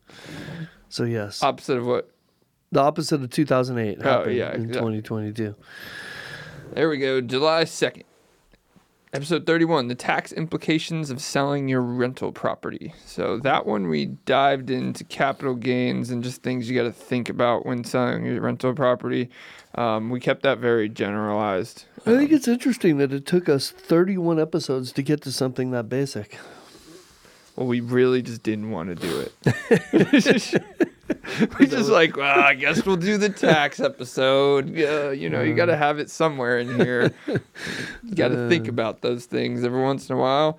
So 0.88 1.05
yes, 1.05 1.42
Opposite 1.42 1.79
of 1.79 1.87
what? 1.87 2.11
the 2.73 2.81
opposite 2.81 3.23
of 3.23 3.31
2008 3.31 3.99
Oh, 4.01 4.03
happened 4.03 4.37
yeah, 4.37 4.55
in 4.55 4.64
exactly. 4.64 5.01
2022. 5.01 5.55
There 6.75 6.88
we 6.90 6.99
go. 6.99 7.21
July 7.23 7.64
2nd. 7.64 8.03
Episode 9.14 9.47
31 9.47 9.88
The 9.88 9.94
Tax 9.94 10.33
Implications 10.33 11.09
of 11.11 11.23
Selling 11.23 11.66
Your 11.66 11.81
Rental 11.81 12.31
Property. 12.31 12.92
So, 13.07 13.38
that 13.38 13.64
one 13.64 13.88
we 13.88 14.05
dived 14.05 14.68
into 14.68 15.03
capital 15.03 15.55
gains 15.55 16.11
and 16.11 16.23
just 16.23 16.42
things 16.42 16.68
you 16.68 16.77
got 16.77 16.83
to 16.83 16.92
think 16.92 17.31
about 17.31 17.64
when 17.64 17.85
selling 17.85 18.27
your 18.27 18.42
rental 18.42 18.75
property. 18.75 19.31
Um, 19.77 20.11
we 20.11 20.21
kept 20.21 20.42
that 20.42 20.59
very 20.59 20.90
generalized. 20.90 21.85
I 22.05 22.16
think 22.16 22.33
it's 22.33 22.49
interesting 22.49 22.99
that 22.99 23.11
it 23.11 23.25
took 23.25 23.49
us 23.49 23.71
31 23.71 24.38
episodes 24.38 24.92
to 24.92 25.03
get 25.03 25.23
to 25.23 25.33
something 25.33 25.71
that 25.71 25.88
basic. 25.88 26.38
Well, 27.57 27.66
we 27.66 27.81
really 27.81 28.21
just 28.21 28.42
didn't 28.42 28.71
want 28.71 28.90
to 28.90 28.94
do 28.94 29.27
it. 29.42 30.92
we 31.59 31.66
just 31.66 31.90
like, 31.90 32.16
well, 32.16 32.40
I 32.40 32.55
guess 32.55 32.85
we'll 32.85 32.97
do 32.97 33.18
the 33.18 33.29
tax 33.29 33.81
episode. 33.81 34.71
Yeah, 34.71 35.11
you 35.11 35.31
know, 35.31 35.42
you 35.42 35.55
got 35.55 35.66
to 35.66 35.77
have 35.77 35.99
it 35.99 36.11
somewhere 36.11 36.59
in 36.59 36.77
here. 36.77 37.12
You 37.27 38.14
got 38.14 38.29
to 38.29 38.49
think 38.49 38.66
uh. 38.66 38.71
about 38.71 39.03
those 39.03 39.27
things 39.27 39.64
every 39.64 39.83
once 39.83 40.09
in 40.09 40.16
a 40.16 40.18
while. 40.18 40.59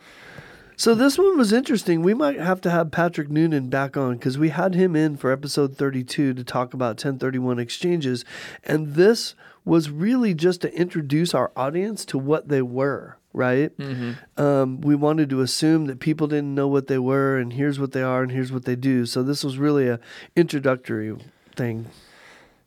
So 0.79 0.95
this 0.95 1.17
one 1.17 1.37
was 1.37 1.51
interesting. 1.51 2.03
We 2.03 2.13
might 2.13 2.39
have 2.39 2.61
to 2.61 2.69
have 2.71 2.89
Patrick 2.89 3.29
Noonan 3.29 3.67
back 3.67 3.97
on 3.97 4.13
because 4.13 4.37
we 4.37 4.47
had 4.47 4.75
him 4.75 4.95
in 4.95 5.17
for 5.17 5.29
episode 5.29 5.75
32 5.75 6.33
to 6.33 6.43
talk 6.45 6.73
about 6.73 6.91
1031 6.91 7.59
exchanges. 7.59 8.23
And 8.63 8.93
this 8.93 9.35
was 9.65 9.89
really 9.89 10.33
just 10.33 10.61
to 10.61 10.73
introduce 10.73 11.33
our 11.33 11.51
audience 11.55 12.05
to 12.05 12.17
what 12.17 12.47
they 12.47 12.61
were, 12.61 13.17
right? 13.39 13.71
Um, 14.37 14.81
we 14.81 14.93
wanted 14.95 15.29
to 15.31 15.41
assume 15.41 15.85
that 15.87 15.99
people 15.99 16.27
didn't 16.27 16.53
know 16.53 16.67
what 16.67 16.85
they 16.87 16.99
were 16.99 17.37
and 17.37 17.53
here's 17.53 17.79
what 17.79 17.93
they 17.93 18.03
are 18.03 18.21
and 18.21 18.31
here's 18.31 18.51
what 18.51 18.65
they 18.65 18.75
do. 18.75 19.05
So 19.05 19.23
this 19.23 19.43
was 19.43 19.57
really 19.57 19.87
a 19.87 19.99
introductory 20.35 21.15
thing. 21.55 21.87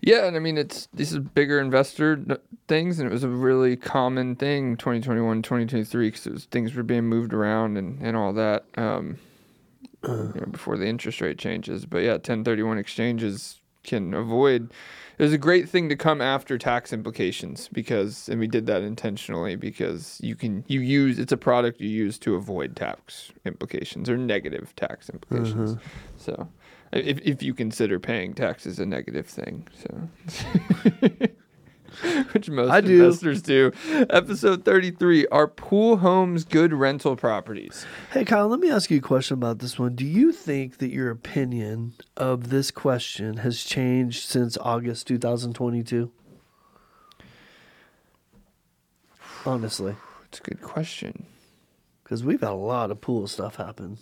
Yeah, 0.00 0.26
and 0.26 0.34
I 0.34 0.40
mean 0.40 0.58
it's 0.58 0.88
these 0.92 1.14
are 1.14 1.20
bigger 1.20 1.60
investor 1.60 2.18
things, 2.66 2.98
and 2.98 3.08
it 3.08 3.12
was 3.12 3.22
a 3.22 3.28
really 3.28 3.76
common 3.76 4.34
thing 4.34 4.76
2021, 4.76 5.42
2023 5.42 6.10
because 6.10 6.44
things 6.46 6.74
were 6.74 6.82
being 6.82 7.04
moved 7.04 7.32
around 7.32 7.76
and, 7.76 8.00
and 8.02 8.16
all 8.16 8.32
that 8.32 8.64
um, 8.76 9.18
you 10.02 10.32
know, 10.34 10.46
before 10.50 10.76
the 10.76 10.86
interest 10.86 11.20
rate 11.20 11.38
changes. 11.38 11.86
But 11.86 11.98
yeah, 11.98 12.14
1031 12.14 12.78
exchanges 12.78 13.60
can 13.84 14.12
avoid. 14.14 14.72
Was 15.22 15.32
a 15.32 15.38
great 15.38 15.68
thing 15.68 15.88
to 15.88 15.94
come 15.94 16.20
after 16.20 16.58
tax 16.58 16.92
implications 16.92 17.68
because, 17.72 18.28
and 18.28 18.40
we 18.40 18.48
did 18.48 18.66
that 18.66 18.82
intentionally 18.82 19.54
because 19.54 20.18
you 20.20 20.34
can 20.34 20.64
you 20.66 20.80
use 20.80 21.20
it's 21.20 21.30
a 21.30 21.36
product 21.36 21.80
you 21.80 21.88
use 21.88 22.18
to 22.18 22.34
avoid 22.34 22.74
tax 22.74 23.30
implications 23.44 24.10
or 24.10 24.16
negative 24.16 24.74
tax 24.74 25.08
implications. 25.08 25.74
Mm-hmm. 25.74 25.88
So, 26.16 26.48
if 26.92 27.20
if 27.20 27.40
you 27.40 27.54
consider 27.54 28.00
paying 28.00 28.34
taxes 28.34 28.80
a 28.80 28.84
negative 28.84 29.28
thing, 29.28 29.68
so 29.80 31.28
which 32.32 32.48
most 32.50 32.70
I 32.70 32.80
do. 32.80 33.04
investors 33.04 33.42
do. 33.42 33.72
Episode 34.10 34.64
thirty 34.64 34.90
three: 34.90 35.26
Are 35.28 35.46
pool 35.48 35.98
homes 35.98 36.44
good 36.44 36.72
rental 36.72 37.16
properties? 37.16 37.86
Hey, 38.12 38.24
Kyle, 38.24 38.48
let 38.48 38.60
me 38.60 38.70
ask 38.70 38.90
you 38.90 38.98
a 38.98 39.00
question 39.00 39.34
about 39.34 39.58
this 39.60 39.78
one. 39.78 39.94
Do 39.94 40.04
you 40.06 40.32
think 40.32 40.78
that 40.78 40.90
your 40.90 41.10
opinion 41.10 41.94
of 42.16 42.50
this 42.50 42.70
question 42.70 43.38
has 43.38 43.62
changed 43.62 44.28
since 44.28 44.56
August 44.58 45.06
2022? 45.06 46.10
Honestly, 49.44 49.96
It's 50.26 50.38
a 50.38 50.42
good 50.42 50.62
question. 50.62 51.26
because 52.04 52.22
we've 52.24 52.40
had 52.40 52.50
a 52.50 52.54
lot 52.54 52.90
of 52.90 53.00
pool 53.00 53.26
stuff 53.26 53.56
happen. 53.56 53.98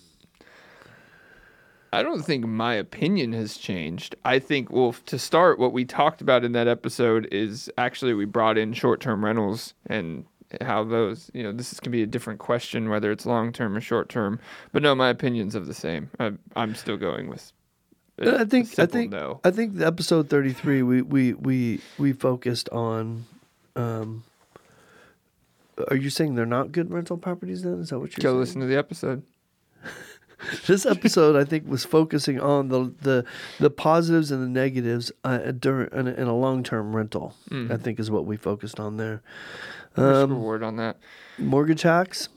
I 1.93 2.03
don't 2.03 2.23
think 2.23 2.47
my 2.47 2.75
opinion 2.75 3.33
has 3.33 3.57
changed. 3.57 4.15
I 4.25 4.39
think, 4.39 4.71
well, 4.71 4.95
to 5.07 5.19
start, 5.19 5.59
what 5.59 5.73
we 5.73 5.85
talked 5.85 6.21
about 6.21 6.45
in 6.45 6.53
that 6.53 6.69
episode 6.69 7.27
is 7.33 7.71
actually 7.77 8.15
we 8.15 8.25
brought 8.27 8.57
in 8.57 8.73
short 8.73 9.01
term 9.01 9.25
rentals 9.25 9.75
and 9.87 10.25
how 10.61 10.85
those, 10.85 11.31
you 11.35 11.43
know, 11.43 11.53
this 11.53 11.73
is, 11.73 11.81
can 11.81 11.91
be 11.93 12.03
a 12.03 12.07
different 12.07 12.39
question 12.39 12.89
whether 12.89 13.11
it's 13.11 13.27
long 13.27 13.53
term 13.53 13.77
or 13.77 13.81
short 13.81 14.09
term. 14.09 14.39
But 14.73 14.83
no, 14.83 14.95
my 14.95 15.09
opinion's 15.09 15.55
of 15.55 15.67
the 15.67 15.75
same. 15.75 16.11
I, 16.21 16.33
I'm 16.55 16.75
still 16.75 16.97
going 16.97 17.29
with. 17.29 17.53
I 18.23 18.45
think 18.45 18.79
I 18.79 18.85
think 18.85 19.11
no. 19.13 19.41
I 19.45 19.51
think 19.51 19.77
the 19.77 19.87
episode 19.87 20.29
33 20.29 20.83
we 20.83 21.01
we 21.01 21.33
we 21.33 21.81
we 21.97 22.13
focused 22.13 22.69
on 22.69 23.25
um 23.77 24.25
are 25.89 25.97
you 25.97 26.11
saying 26.11 26.35
they're 26.35 26.45
not 26.45 26.71
good 26.71 26.91
rental 26.91 27.17
properties 27.17 27.63
then? 27.63 27.81
Is 27.81 27.89
that 27.89 27.99
what 27.99 28.11
you're 28.11 28.23
Go 28.23 28.31
saying? 28.33 28.41
listen 28.41 28.61
to 28.61 28.67
the 28.67 28.77
episode. 28.77 29.23
This 30.67 30.87
episode, 30.87 31.37
I 31.37 31.45
think, 31.45 31.69
was 31.69 31.85
focusing 31.85 32.41
on 32.41 32.69
the 32.69 32.93
the, 33.03 33.25
the 33.59 33.71
positives 33.71 34.31
and 34.31 34.43
the 34.43 34.49
negatives 34.49 35.13
uh, 35.25 35.53
during 35.53 35.91
in 35.93 36.09
a, 36.09 36.13
in 36.13 36.27
a 36.29 36.37
long 36.37 36.63
term 36.63 36.95
rental. 36.97 37.35
I 37.71 37.77
think 37.77 37.99
is 38.01 38.11
what 38.11 38.25
we 38.25 38.37
focused 38.37 38.79
on 38.81 38.97
there. 38.97 39.23
Um, 39.97 40.31
reward 40.31 40.63
on 40.63 40.77
that. 40.77 40.97
mortgage 41.39 41.83
hacks, 41.83 42.29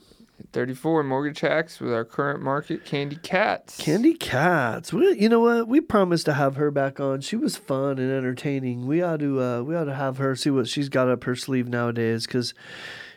34 0.51 1.03
mortgage 1.03 1.39
hacks 1.39 1.79
with 1.79 1.93
our 1.93 2.05
current 2.05 2.41
market, 2.41 2.85
Candy 2.85 3.15
Cats. 3.15 3.77
Candy 3.77 4.13
Cats. 4.13 4.93
We, 4.93 5.17
you 5.19 5.29
know 5.29 5.39
what? 5.39 5.67
We 5.67 5.81
promised 5.81 6.25
to 6.25 6.33
have 6.33 6.55
her 6.57 6.69
back 6.69 6.99
on. 6.99 7.21
She 7.21 7.35
was 7.35 7.57
fun 7.57 7.97
and 7.97 8.11
entertaining. 8.11 8.85
We 8.85 9.01
ought 9.01 9.19
to 9.21 9.41
uh, 9.41 9.61
we 9.63 9.75
ought 9.75 9.85
to 9.85 9.95
have 9.95 10.17
her 10.17 10.35
see 10.35 10.49
what 10.51 10.67
she's 10.67 10.89
got 10.89 11.09
up 11.09 11.23
her 11.23 11.35
sleeve 11.35 11.67
nowadays 11.67 12.27
because 12.27 12.53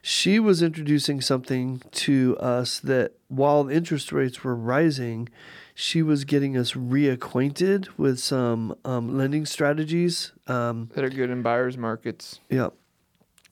she 0.03 0.39
was 0.39 0.63
introducing 0.63 1.21
something 1.21 1.83
to 1.91 2.37
us 2.39 2.79
that 2.79 3.13
while 3.29 3.69
interest 3.69 4.13
rates 4.13 4.45
were 4.45 4.55
rising, 4.55 5.29
she 5.75 6.01
was 6.01 6.25
getting 6.25 6.57
us 6.57 6.73
reacquainted 6.73 7.89
with 7.99 8.19
some 8.19 8.77
um, 8.85 9.19
lending 9.19 9.45
strategies. 9.45 10.33
Um, 10.47 10.91
that 10.95 11.05
are 11.05 11.11
good 11.11 11.31
in 11.31 11.43
buyers 11.43 11.77
markets. 11.77 12.41
yeah, 12.49 12.69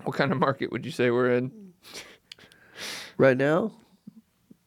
What 0.04 0.16
kind 0.16 0.30
of 0.32 0.38
market 0.38 0.70
would 0.70 0.86
you 0.86 0.92
say 0.92 1.10
we're 1.10 1.34
in? 1.34 1.63
Right 3.16 3.36
now, 3.36 3.72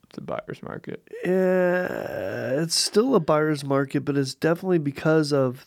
It's 0.09 0.17
a 0.17 0.21
buyer's 0.21 0.63
market. 0.63 1.01
Yeah, 1.23 2.61
it's 2.61 2.75
still 2.75 3.15
a 3.15 3.19
buyer's 3.19 3.63
market, 3.63 4.05
but 4.05 4.17
it's 4.17 4.33
definitely 4.33 4.79
because 4.79 5.33
of 5.33 5.65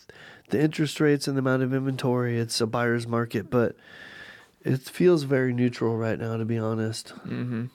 the 0.49 0.61
interest 0.61 1.01
rates 1.01 1.29
and 1.29 1.37
the 1.37 1.41
amount 1.41 1.63
of 1.63 1.75
inventory. 1.75 2.39
It's 2.39 2.61
a 2.61 2.67
buyer's 2.67 3.07
market, 3.07 3.51
but 3.51 3.77
it 4.63 4.81
feels 4.81 5.23
very 5.25 5.53
neutral 5.53 5.97
right 5.97 6.19
now, 6.19 6.37
to 6.37 6.45
be 6.45 6.59
honest. 6.59 7.15
Mm-hmm. 7.27 7.67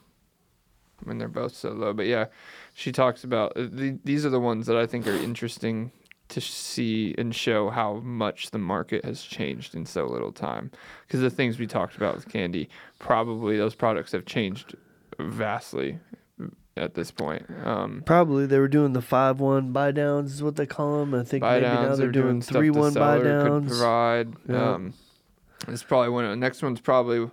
When 1.04 1.18
they're 1.18 1.28
both 1.28 1.56
so 1.56 1.70
low, 1.72 1.94
but 1.94 2.08
yeah, 2.08 2.26
she 2.74 2.92
talks 2.92 3.24
about 3.24 3.56
uh, 3.56 3.68
the, 3.70 4.00
these 4.04 4.26
are 4.26 4.30
the 4.30 4.40
ones 4.40 4.66
that 4.68 4.78
I 4.78 4.86
think 4.88 5.06
are 5.08 5.14
interesting 5.14 5.92
to 6.30 6.42
see 6.42 7.14
and 7.18 7.36
show 7.36 7.70
how 7.70 7.96
much 7.96 8.50
the 8.50 8.58
market 8.58 9.06
has 9.06 9.22
changed 9.22 9.76
in 9.76 9.86
so 9.86 10.06
little 10.06 10.32
time. 10.32 10.72
Because 11.06 11.22
the 11.22 11.30
things 11.30 11.60
we 11.60 11.68
talked 11.68 11.96
about 11.96 12.16
with 12.16 12.28
Candy, 12.28 12.70
probably 12.98 13.58
those 13.58 13.76
products 13.76 14.14
have 14.14 14.26
changed 14.26 14.76
vastly 15.20 16.00
at 16.78 16.94
this 16.94 17.12
point. 17.12 17.46
Um, 17.64 18.04
Probably 18.06 18.46
they 18.46 18.60
were 18.60 18.68
doing 18.68 18.94
the 18.94 19.02
five 19.02 19.40
one 19.40 19.72
buy 19.72 19.92
downs, 19.92 20.34
is 20.34 20.44
what 20.44 20.56
they 20.56 20.66
call 20.66 21.00
them. 21.00 21.14
I 21.14 21.24
think 21.24 21.44
maybe 21.44 21.66
now 21.66 21.96
they're 21.96 22.12
doing 22.12 22.42
stuff 22.42 22.58
three 22.58 22.70
one 22.70 22.94
buy 22.94 23.18
seller 23.18 23.44
could 23.44 23.50
downs. 23.50 23.68
provide. 23.70 24.34
Yeah. 24.50 24.74
Um, 24.74 24.94
it's 25.68 25.84
probably 25.84 26.10
one. 26.10 26.26
Of, 26.26 26.32
the 26.32 26.36
next 26.36 26.62
one's 26.62 26.82
probably 26.82 27.30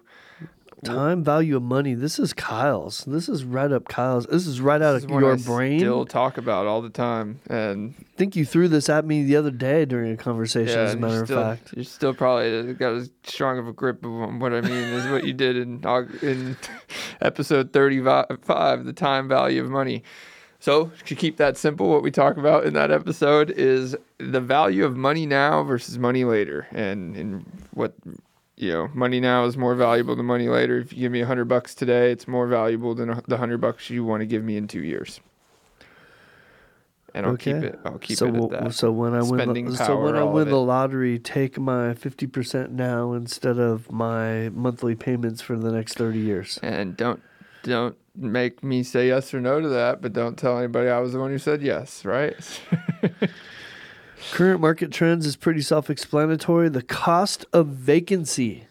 Time 0.85 1.23
value 1.23 1.57
of 1.57 1.63
money. 1.63 1.95
This 1.95 2.19
is 2.19 2.33
Kyle's. 2.33 3.05
This 3.05 3.29
is 3.29 3.45
right 3.45 3.71
up 3.71 3.87
Kyle's. 3.87 4.27
This 4.27 4.49
is 4.49 4.61
right 4.61 4.83
out 4.83 4.95
this 4.95 5.05
of 5.05 5.11
your 5.11 5.35
I 5.35 5.37
brain. 5.37 5.79
Still 5.79 6.05
talk 6.05 6.39
about 6.39 6.67
all 6.67 6.83
the 6.83 6.91
time, 6.91 7.41
and 7.49 7.95
I 7.99 8.17
think 8.17 8.35
you 8.35 8.45
threw 8.45 8.67
this 8.67 8.89
at 8.89 9.05
me 9.05 9.23
the 9.23 9.37
other 9.37 9.53
day 9.53 9.85
during 9.85 10.11
a 10.11 10.17
conversation. 10.17 10.77
as 10.77 10.95
a 10.95 10.97
matter 10.97 11.21
of 11.21 11.29
still, 11.29 11.41
fact. 11.41 11.73
you're 11.77 11.85
still 11.85 12.15
probably 12.15 12.59
uh, 12.59 12.73
got 12.73 12.95
as 12.95 13.11
strong 13.23 13.61
of 13.61 13.69
a 13.69 13.73
grip 13.73 14.05
of 14.05 14.11
what 14.41 14.53
I 14.53 14.61
mean 14.61 14.73
as 14.73 15.09
what 15.09 15.25
you 15.25 15.33
did 15.33 15.57
in 15.57 15.85
in 16.23 16.57
episode 17.21 17.73
35, 17.73 18.85
the 18.85 18.93
time 18.93 19.29
value 19.29 19.63
of 19.63 19.71
money. 19.71 20.03
So 20.59 20.91
to 21.07 21.15
keep 21.15 21.37
that 21.37 21.57
simple, 21.57 21.89
what 21.91 22.03
we 22.03 22.11
talk 22.11 22.37
about 22.37 22.65
in 22.65 22.75
that 22.75 22.91
episode 22.91 23.51
is 23.51 23.97
the 24.19 24.41
value 24.41 24.85
of 24.85 24.97
money 24.97 25.27
now 25.27 25.63
versus 25.63 25.99
money 25.99 26.25
later, 26.25 26.67
and 26.73 27.17
and 27.17 27.45
what 27.75 27.95
you 28.57 28.73
know, 28.73 28.89
money 28.95 29.21
now 29.21 29.45
is 29.45 29.57
more 29.57 29.75
valuable 29.75 30.15
than 30.15 30.27
money 30.27 30.49
later. 30.49 30.79
If 30.79 30.93
you 30.93 31.01
give 31.01 31.13
me 31.13 31.21
a 31.23 31.27
hundred 31.27 31.47
bucks 31.47 31.75
today, 31.75 32.13
it's 32.13 32.29
more 32.29 32.47
valuable 32.47 32.95
than 32.95 33.21
the 33.27 33.37
hundred 33.37 33.61
bucks 33.61 33.91
you 33.91 34.05
want 34.05 34.21
to 34.21 34.27
give 34.27 34.45
me 34.45 34.57
in 34.57 34.69
two 34.69 34.83
years. 34.83 35.21
And 37.15 37.27
I'll 37.27 37.37
keep 37.37 37.57
it. 37.57 37.79
I'll 37.85 37.99
keep 37.99 38.17
so, 38.17 38.27
it 38.27 38.35
at 38.37 38.51
that. 38.51 38.75
so 38.75 38.91
when 38.91 39.15
I 39.15 39.19
win, 39.19 39.41
Spending 39.41 39.71
the, 39.71 39.77
so 39.77 40.01
when 40.01 40.17
I 40.17 40.23
win 40.23 40.49
the 40.49 40.61
lottery, 40.61 41.19
take 41.19 41.59
my 41.59 41.93
fifty 41.95 42.27
percent 42.27 42.73
now 42.73 43.13
instead 43.13 43.59
of 43.59 43.91
my 43.93 44.49
monthly 44.51 44.95
payments 44.95 45.43
for 45.43 45.57
the 45.57 45.71
next 45.71 45.95
thirty 45.95 46.21
years. 46.21 46.59
and 46.63 46.97
don't 46.97 47.23
don't 47.65 47.97
make 48.15 48.63
me 48.63 48.83
say 48.83 49.09
yes 49.09 49.33
or 49.35 49.41
no 49.41 49.61
to 49.61 49.69
that, 49.69 50.01
but 50.01 50.13
don't 50.13 50.39
tell 50.39 50.59
anybody 50.59 50.89
I 50.89 51.01
was 51.01 51.13
the 51.13 51.21
one 51.21 51.31
who 51.31 51.39
said 51.39 51.63
yes, 51.63 52.05
right? 52.05 52.37
Current 54.31 54.61
market 54.61 54.93
trends 54.93 55.27
is 55.27 55.37
pretty 55.37 55.63
self 55.63 55.91
explanatory. 55.91 56.69
The 56.69 56.83
cost 56.83 57.45
of 57.53 57.69
vacancy. 57.69 58.67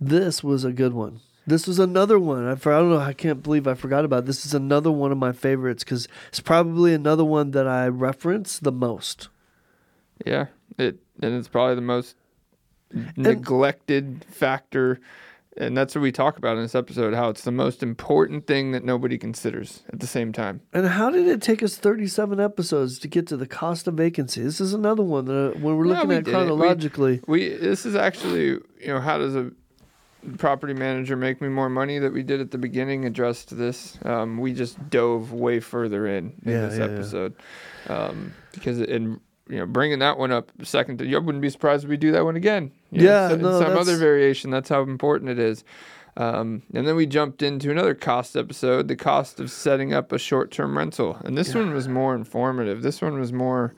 This 0.00 0.42
was 0.42 0.64
a 0.64 0.72
good 0.72 0.92
one. 0.92 1.20
This 1.46 1.66
was 1.66 1.78
another 1.78 2.18
one. 2.18 2.46
I, 2.46 2.54
for, 2.54 2.72
I 2.72 2.78
don't 2.78 2.90
know. 2.90 2.98
I 2.98 3.12
can't 3.12 3.42
believe 3.42 3.66
I 3.66 3.74
forgot 3.74 4.04
about 4.04 4.20
it. 4.20 4.26
this. 4.26 4.44
Is 4.44 4.54
another 4.54 4.90
one 4.90 5.12
of 5.12 5.18
my 5.18 5.32
favorites 5.32 5.84
because 5.84 6.08
it's 6.28 6.40
probably 6.40 6.94
another 6.94 7.24
one 7.24 7.52
that 7.52 7.68
I 7.68 7.86
reference 7.88 8.58
the 8.58 8.72
most. 8.72 9.28
Yeah, 10.26 10.46
it 10.78 10.98
and 11.22 11.34
it's 11.34 11.48
probably 11.48 11.74
the 11.74 11.80
most 11.80 12.16
neglected 13.16 14.24
factor 14.28 15.00
and 15.56 15.76
that's 15.76 15.94
what 15.94 16.02
we 16.02 16.12
talk 16.12 16.36
about 16.36 16.56
in 16.56 16.62
this 16.62 16.74
episode 16.74 17.14
how 17.14 17.28
it's 17.28 17.42
the 17.42 17.52
most 17.52 17.82
important 17.82 18.46
thing 18.46 18.72
that 18.72 18.84
nobody 18.84 19.18
considers 19.18 19.82
at 19.92 20.00
the 20.00 20.06
same 20.06 20.32
time. 20.32 20.60
And 20.72 20.86
how 20.86 21.10
did 21.10 21.26
it 21.26 21.42
take 21.42 21.62
us 21.62 21.76
37 21.76 22.40
episodes 22.40 22.98
to 23.00 23.08
get 23.08 23.26
to 23.28 23.36
the 23.36 23.46
cost 23.46 23.86
of 23.86 23.94
vacancy? 23.94 24.42
This 24.42 24.60
is 24.60 24.74
another 24.74 25.02
one 25.02 25.26
that 25.26 25.54
uh, 25.54 25.58
when 25.58 25.76
we're 25.76 25.86
looking 25.86 26.10
yeah, 26.10 26.16
we 26.16 26.16
at 26.16 26.24
chronologically 26.24 27.20
we, 27.26 27.50
we, 27.50 27.56
this 27.56 27.86
is 27.86 27.94
actually 27.94 28.46
you 28.46 28.88
know 28.88 29.00
how 29.00 29.18
does 29.18 29.36
a 29.36 29.50
property 30.38 30.74
manager 30.74 31.16
make 31.16 31.40
me 31.40 31.48
more 31.48 31.68
money 31.68 31.98
that 31.98 32.12
we 32.12 32.22
did 32.22 32.40
at 32.40 32.50
the 32.50 32.58
beginning 32.58 33.04
addressed 33.04 33.56
this? 33.56 33.98
Um, 34.04 34.38
we 34.38 34.54
just 34.54 34.90
dove 34.90 35.32
way 35.32 35.60
further 35.60 36.06
in 36.06 36.34
in 36.42 36.52
yeah, 36.52 36.66
this 36.66 36.78
yeah, 36.78 36.84
episode. 36.84 37.34
Um, 37.88 38.34
because 38.52 38.80
in 38.80 39.20
you 39.48 39.58
know, 39.58 39.66
bringing 39.66 39.98
that 39.98 40.18
one 40.18 40.32
up 40.32 40.50
second, 40.62 40.98
to, 40.98 41.06
you 41.06 41.20
wouldn't 41.20 41.42
be 41.42 41.50
surprised 41.50 41.84
if 41.84 41.90
we 41.90 41.96
do 41.96 42.12
that 42.12 42.24
one 42.24 42.36
again. 42.36 42.72
You 42.90 43.06
yeah, 43.06 43.28
know, 43.28 43.36
no, 43.36 43.60
some 43.60 43.76
other 43.76 43.96
variation. 43.96 44.50
That's 44.50 44.68
how 44.68 44.82
important 44.82 45.30
it 45.30 45.38
is. 45.38 45.64
Um, 46.16 46.62
and 46.72 46.86
then 46.86 46.94
we 46.94 47.06
jumped 47.06 47.42
into 47.42 47.70
another 47.70 47.94
cost 47.94 48.36
episode, 48.36 48.86
the 48.86 48.96
cost 48.96 49.40
of 49.40 49.50
setting 49.50 49.92
up 49.92 50.12
a 50.12 50.18
short-term 50.18 50.78
rental, 50.78 51.18
and 51.24 51.36
this 51.36 51.54
yeah. 51.54 51.60
one 51.62 51.74
was 51.74 51.88
more 51.88 52.14
informative. 52.14 52.82
This 52.82 53.02
one 53.02 53.18
was 53.18 53.32
more 53.32 53.74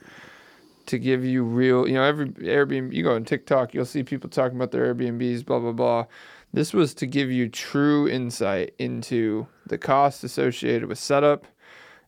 to 0.85 0.99
give 0.99 1.25
you 1.25 1.43
real, 1.43 1.87
you 1.87 1.95
know, 1.95 2.03
every 2.03 2.29
Airbnb. 2.29 2.93
You 2.93 3.03
go 3.03 3.15
on 3.15 3.25
TikTok, 3.25 3.73
you'll 3.73 3.85
see 3.85 4.03
people 4.03 4.29
talking 4.29 4.55
about 4.55 4.71
their 4.71 4.93
Airbnbs, 4.93 5.45
blah 5.45 5.59
blah 5.59 5.71
blah. 5.71 6.05
This 6.53 6.73
was 6.73 6.93
to 6.93 7.07
give 7.07 7.31
you 7.31 7.49
true 7.49 8.07
insight 8.07 8.73
into 8.77 9.47
the 9.65 9.79
cost 9.79 10.23
associated 10.23 10.87
with 10.87 10.99
setup, 10.99 11.47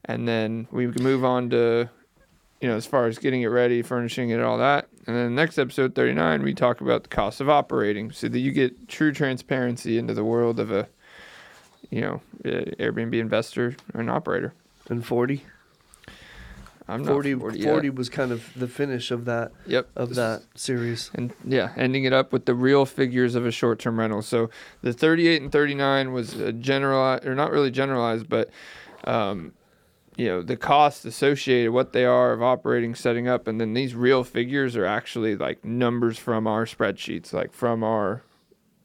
and 0.05 0.27
then 0.27 0.67
we 0.71 0.87
move 0.87 1.25
on 1.25 1.49
to 1.49 1.89
you 2.61 2.67
know, 2.67 2.75
as 2.75 2.85
far 2.85 3.07
as 3.07 3.17
getting 3.17 3.41
it 3.41 3.47
ready, 3.47 3.81
furnishing 3.81 4.29
it, 4.31 4.41
all 4.41 4.57
that. 4.57 4.89
And 5.07 5.15
then 5.15 5.35
next 5.35 5.57
episode 5.57 5.95
39, 5.95 6.43
we 6.43 6.53
talk 6.53 6.81
about 6.81 7.03
the 7.03 7.09
cost 7.09 7.41
of 7.41 7.49
operating 7.49 8.11
so 8.11 8.27
that 8.27 8.39
you 8.39 8.51
get 8.51 8.87
true 8.87 9.11
transparency 9.11 9.97
into 9.97 10.13
the 10.13 10.23
world 10.23 10.59
of 10.59 10.71
a, 10.71 10.87
you 11.89 12.01
know, 12.01 12.21
Airbnb 12.43 13.13
investor 13.13 13.75
or 13.93 14.01
an 14.01 14.09
operator. 14.09 14.53
And 14.89 15.05
40? 15.05 15.43
I'm 16.89 17.05
40, 17.05 17.35
40, 17.35 17.61
40 17.61 17.87
yeah. 17.87 17.93
was 17.93 18.09
kind 18.09 18.31
of 18.31 18.51
the 18.55 18.67
finish 18.67 19.11
of 19.11 19.25
that 19.25 19.51
yep. 19.67 19.87
of 19.95 20.15
that 20.15 20.41
series. 20.55 21.11
And 21.13 21.31
yeah, 21.45 21.71
ending 21.77 22.05
it 22.05 22.13
up 22.13 22.33
with 22.33 22.45
the 22.45 22.55
real 22.55 22.83
figures 22.85 23.35
of 23.35 23.45
a 23.45 23.51
short-term 23.51 23.99
rental. 23.99 24.23
So 24.23 24.49
the 24.81 24.91
38 24.91 25.43
and 25.43 25.51
39 25.51 26.13
was 26.13 26.33
a 26.33 26.51
generalized 26.51 27.27
or 27.27 27.35
not 27.35 27.51
really 27.51 27.69
generalized, 27.69 28.27
but 28.27 28.49
um, 29.03 29.53
you 30.19 30.27
know 30.27 30.41
the 30.41 30.57
costs 30.57 31.05
associated 31.05 31.71
what 31.71 31.93
they 31.93 32.03
are 32.03 32.33
of 32.33 32.43
operating 32.43 32.93
setting 32.93 33.27
up 33.29 33.47
and 33.47 33.59
then 33.59 33.73
these 33.73 33.95
real 33.95 34.25
figures 34.25 34.75
are 34.75 34.85
actually 34.85 35.35
like 35.35 35.63
numbers 35.63 36.17
from 36.17 36.45
our 36.45 36.65
spreadsheets 36.65 37.31
like 37.31 37.53
from 37.53 37.83
our 37.83 38.21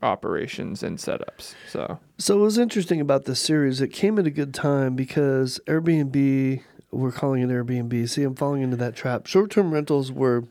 operations 0.00 0.82
and 0.82 0.98
setups 0.98 1.54
so. 1.68 1.98
So 2.18 2.38
it 2.38 2.42
was 2.42 2.56
interesting 2.56 3.00
about 3.00 3.24
this 3.24 3.40
series 3.40 3.80
it 3.80 3.88
came 3.88 4.16
at 4.20 4.26
a 4.26 4.30
good 4.30 4.54
time 4.54 4.94
because 4.94 5.60
airbnb 5.66 6.62
we're 6.92 7.10
calling 7.10 7.42
it 7.42 7.48
airbnb. 7.48 8.08
See 8.08 8.22
i'm 8.22 8.36
falling 8.36 8.62
into 8.62 8.76
that 8.76 8.94
trap. 8.94 9.26
Short-term 9.26 9.72
rentals 9.72 10.12
were 10.12 10.44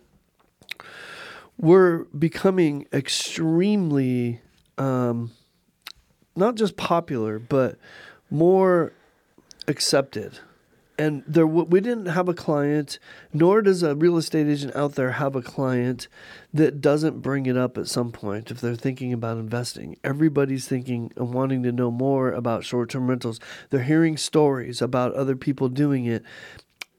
were 1.58 2.08
becoming 2.18 2.88
extremely 2.92 4.42
um, 4.78 5.32
not 6.36 6.56
just 6.56 6.76
popular 6.76 7.40
but 7.40 7.78
more 8.30 8.92
accepted 9.68 10.40
and 11.04 11.22
there 11.28 11.46
we 11.46 11.82
didn't 11.82 12.06
have 12.06 12.30
a 12.30 12.34
client 12.34 12.98
nor 13.34 13.62
does 13.62 13.84
a 13.84 13.94
real 13.94 14.16
estate 14.16 14.48
agent 14.48 14.74
out 14.74 14.96
there 14.96 15.12
have 15.12 15.36
a 15.36 15.42
client 15.42 16.08
that 16.54 16.80
doesn't 16.80 17.20
bring 17.20 17.46
it 17.46 17.58
up 17.58 17.78
at 17.78 17.88
some 17.88 18.10
point 18.10 18.50
if 18.50 18.62
they're 18.62 18.76
thinking 18.76 19.12
about 19.12 19.38
investing. 19.38 19.98
Everybody's 20.02 20.66
thinking 20.66 21.12
and 21.18 21.34
wanting 21.34 21.62
to 21.64 21.74
know 21.74 21.92
more 21.92 22.32
about 22.32 22.64
short-term 22.64 23.10
rentals. 23.10 23.42
They're 23.70 23.84
hearing 23.84 24.16
stories 24.16 24.82
about 24.82 25.14
other 25.14 25.36
people 25.36 25.68
doing 25.68 26.06
it. 26.06 26.24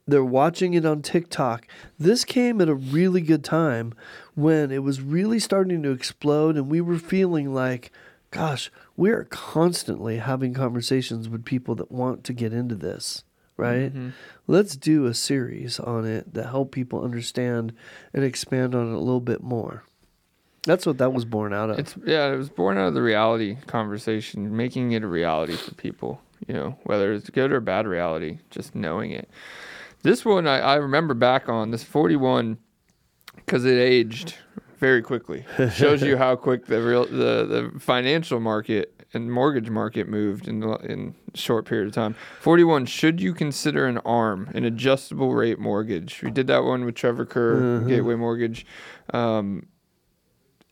They're 0.07 0.23
watching 0.23 0.75
it 0.75 0.85
on 0.85 1.01
TikTok. 1.01 1.67
This 1.99 2.27
came 2.27 2.61
at 2.61 2.69
a 2.69 2.75
really 2.75 3.23
good 3.23 3.43
time 3.43 3.95
when 4.35 4.71
it 4.71 4.83
was 4.83 5.01
really 5.01 5.39
starting 5.39 5.83
to 5.83 5.93
explode 5.93 6.57
and 6.59 6.69
we 6.69 6.83
were 6.83 6.99
feeling 6.99 7.55
like 7.55 7.91
gosh, 8.31 8.71
we 8.97 9.11
are 9.11 9.29
constantly 9.31 10.17
having 10.17 10.53
conversations 10.53 11.29
with 11.29 11.45
people 11.45 11.77
that 11.77 11.93
want 11.93 12.25
to 12.25 12.33
get 12.33 12.53
into 12.53 12.75
this 12.75 13.23
right? 13.57 13.95
Mm-hmm. 13.95 14.11
Let's 14.47 14.77
do 14.77 15.07
a 15.07 15.15
series 15.15 15.79
on 15.81 16.05
it 16.05 16.35
that 16.35 16.49
help 16.49 16.73
people 16.73 17.03
understand 17.03 17.75
and 18.13 18.25
expand 18.25 18.75
on 18.75 18.89
it 18.89 18.95
a 18.95 18.99
little 18.99 19.21
bit 19.21 19.43
more. 19.43 19.85
That's 20.65 20.87
what 20.87 20.99
that 20.99 21.13
was 21.13 21.25
born 21.25 21.53
out 21.53 21.71
of. 21.71 21.79
It's 21.79 21.95
yeah, 22.07 22.33
it 22.33 22.37
was 22.37 22.49
born 22.49 22.79
out 22.79 22.89
of 22.89 22.95
the 22.95 23.03
reality 23.03 23.57
conversation, 23.67 24.57
making 24.57 24.93
it 24.93 25.03
a 25.03 25.07
reality 25.07 25.57
for 25.57 25.75
people. 25.75 26.21
You 26.47 26.55
know, 26.55 26.79
whether 26.85 27.13
it's 27.13 27.31
good 27.31 27.53
or 27.53 27.61
bad 27.61 27.87
reality, 27.87 28.39
just 28.51 28.75
knowing 28.75 29.11
it. 29.11 29.29
This 30.03 30.25
one 30.25 30.47
I, 30.47 30.59
I 30.61 30.75
remember 30.77 31.15
back 31.15 31.49
on 31.49 31.71
this 31.71 31.83
41 31.83 32.59
because 33.37 33.65
it 33.65 33.79
aged 33.79 34.35
very 34.79 35.03
quickly. 35.03 35.47
Shows 35.75 36.03
you 36.03 36.17
how 36.17 36.37
quick 36.37 36.67
the 36.67 36.83
real 36.83 37.07
the, 37.07 37.71
the 37.73 37.81
financial 37.81 38.41
market 38.41 39.07
and 39.13 39.33
mortgage 39.33 39.71
market 39.71 40.09
moved 40.09 40.49
in 40.49 40.63
in 40.63 41.15
short 41.35 41.67
period 41.67 41.89
of 41.89 41.95
time. 41.95 42.15
41 42.41 42.87
should 42.87 43.21
you 43.21 43.35
consider 43.35 43.87
an 43.87 43.99
arm 43.99 44.51
an 44.55 44.65
adjustable 44.65 45.35
rate 45.35 45.59
mortgage? 45.59 46.23
We 46.23 46.31
did 46.31 46.47
that 46.47 46.65
one 46.65 46.85
with 46.85 46.95
Trevor 46.95 47.27
Kerr 47.27 47.57
mm-hmm. 47.57 47.89
Gateway 47.89 48.15
Mortgage. 48.15 48.67
Um, 49.13 49.67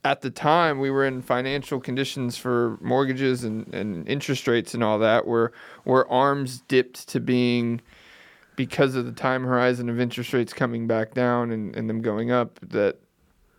at 0.05 0.20
the 0.20 0.31
time 0.31 0.81
we 0.81 0.90
were 0.90 1.07
in 1.07 1.22
financial 1.22 1.81
conditions 1.81 2.37
for 2.37 2.79
mortgages 2.81 3.44
and, 3.44 3.72
and 3.72 4.09
interest 4.09 4.48
rates 4.48 4.75
and 4.75 4.83
all 4.83 4.98
that 4.98 5.27
where 5.27 5.53
where 5.85 6.11
arms 6.11 6.62
dipped 6.68 7.09
to 7.09 7.20
being 7.20 7.81
because 8.57 8.94
of 8.94 9.07
the 9.07 9.12
time 9.12 9.44
horizon 9.44 9.88
of 9.88 10.01
interest 10.01 10.33
rates 10.33 10.53
coming 10.53 10.87
back 10.87 11.14
down 11.14 11.51
and, 11.51 11.75
and 11.77 11.88
them 11.88 12.01
going 12.01 12.31
up 12.31 12.59
that 12.61 12.98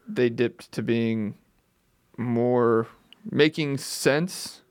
they 0.08 0.30
dipped 0.30 0.72
to 0.72 0.82
being 0.82 1.36
more 2.18 2.88
making 3.30 3.78
sense 3.78 4.63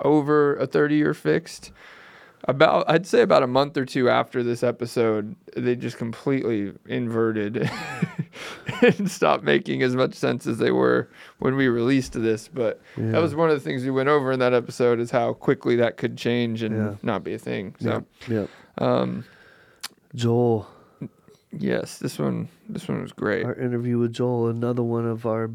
over 0.00 0.56
a 0.56 0.66
30 0.66 0.96
year 0.96 1.14
fixed. 1.14 1.72
About, 2.48 2.88
I'd 2.88 3.06
say 3.06 3.22
about 3.22 3.42
a 3.42 3.48
month 3.48 3.76
or 3.76 3.84
two 3.84 4.08
after 4.08 4.42
this 4.42 4.62
episode, 4.62 5.34
they 5.56 5.74
just 5.74 5.98
completely 5.98 6.72
inverted 6.86 7.68
and 8.82 9.10
stopped 9.10 9.42
making 9.42 9.82
as 9.82 9.96
much 9.96 10.14
sense 10.14 10.46
as 10.46 10.58
they 10.58 10.70
were 10.70 11.08
when 11.38 11.56
we 11.56 11.66
released 11.66 12.12
this. 12.12 12.46
But 12.46 12.80
yeah. 12.96 13.10
that 13.12 13.22
was 13.22 13.34
one 13.34 13.50
of 13.50 13.56
the 13.56 13.60
things 13.60 13.82
we 13.82 13.90
went 13.90 14.08
over 14.08 14.30
in 14.30 14.38
that 14.38 14.54
episode 14.54 15.00
is 15.00 15.10
how 15.10 15.32
quickly 15.32 15.76
that 15.76 15.96
could 15.96 16.16
change 16.16 16.62
and 16.62 16.76
yeah. 16.76 16.94
not 17.02 17.24
be 17.24 17.34
a 17.34 17.38
thing. 17.38 17.74
So, 17.80 18.04
yeah. 18.28 18.46
Um, 18.78 19.24
Joel. 20.14 20.68
Yes, 21.52 21.98
this 21.98 22.18
one. 22.18 22.48
This 22.68 22.86
one 22.86 23.02
was 23.02 23.12
great. 23.12 23.44
Our 23.44 23.54
interview 23.54 23.98
with 23.98 24.12
Joel, 24.12 24.48
another 24.48 24.82
one 24.82 25.06
of 25.06 25.26
our 25.26 25.50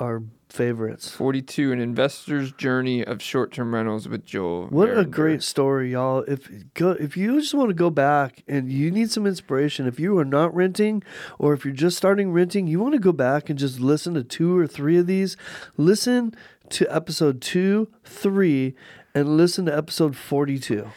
our 0.00 0.22
favorites. 0.48 1.10
42 1.10 1.72
An 1.72 1.80
Investor's 1.80 2.52
Journey 2.52 3.04
of 3.04 3.22
Short-Term 3.22 3.74
Rentals 3.74 4.08
with 4.08 4.24
Joel. 4.24 4.66
What 4.66 4.96
a 4.96 5.04
great 5.04 5.42
story, 5.42 5.92
y'all. 5.92 6.24
If 6.26 6.50
go 6.74 6.90
if 6.90 7.16
you 7.16 7.40
just 7.40 7.54
want 7.54 7.70
to 7.70 7.74
go 7.74 7.90
back 7.90 8.42
and 8.48 8.70
you 8.70 8.90
need 8.90 9.10
some 9.10 9.26
inspiration, 9.26 9.86
if 9.86 10.00
you 10.00 10.18
are 10.18 10.24
not 10.24 10.54
renting 10.54 11.02
or 11.38 11.52
if 11.52 11.64
you're 11.64 11.74
just 11.74 11.96
starting 11.96 12.32
renting, 12.32 12.66
you 12.66 12.80
want 12.80 12.94
to 12.94 13.00
go 13.00 13.12
back 13.12 13.48
and 13.48 13.58
just 13.58 13.80
listen 13.80 14.14
to 14.14 14.24
two 14.24 14.58
or 14.58 14.66
three 14.66 14.98
of 14.98 15.06
these. 15.06 15.36
Listen 15.76 16.34
to 16.70 16.94
episode 16.94 17.40
2, 17.40 17.88
3 18.04 18.74
and 19.14 19.36
listen 19.36 19.66
to 19.66 19.76
episode 19.76 20.16
42. 20.16 20.88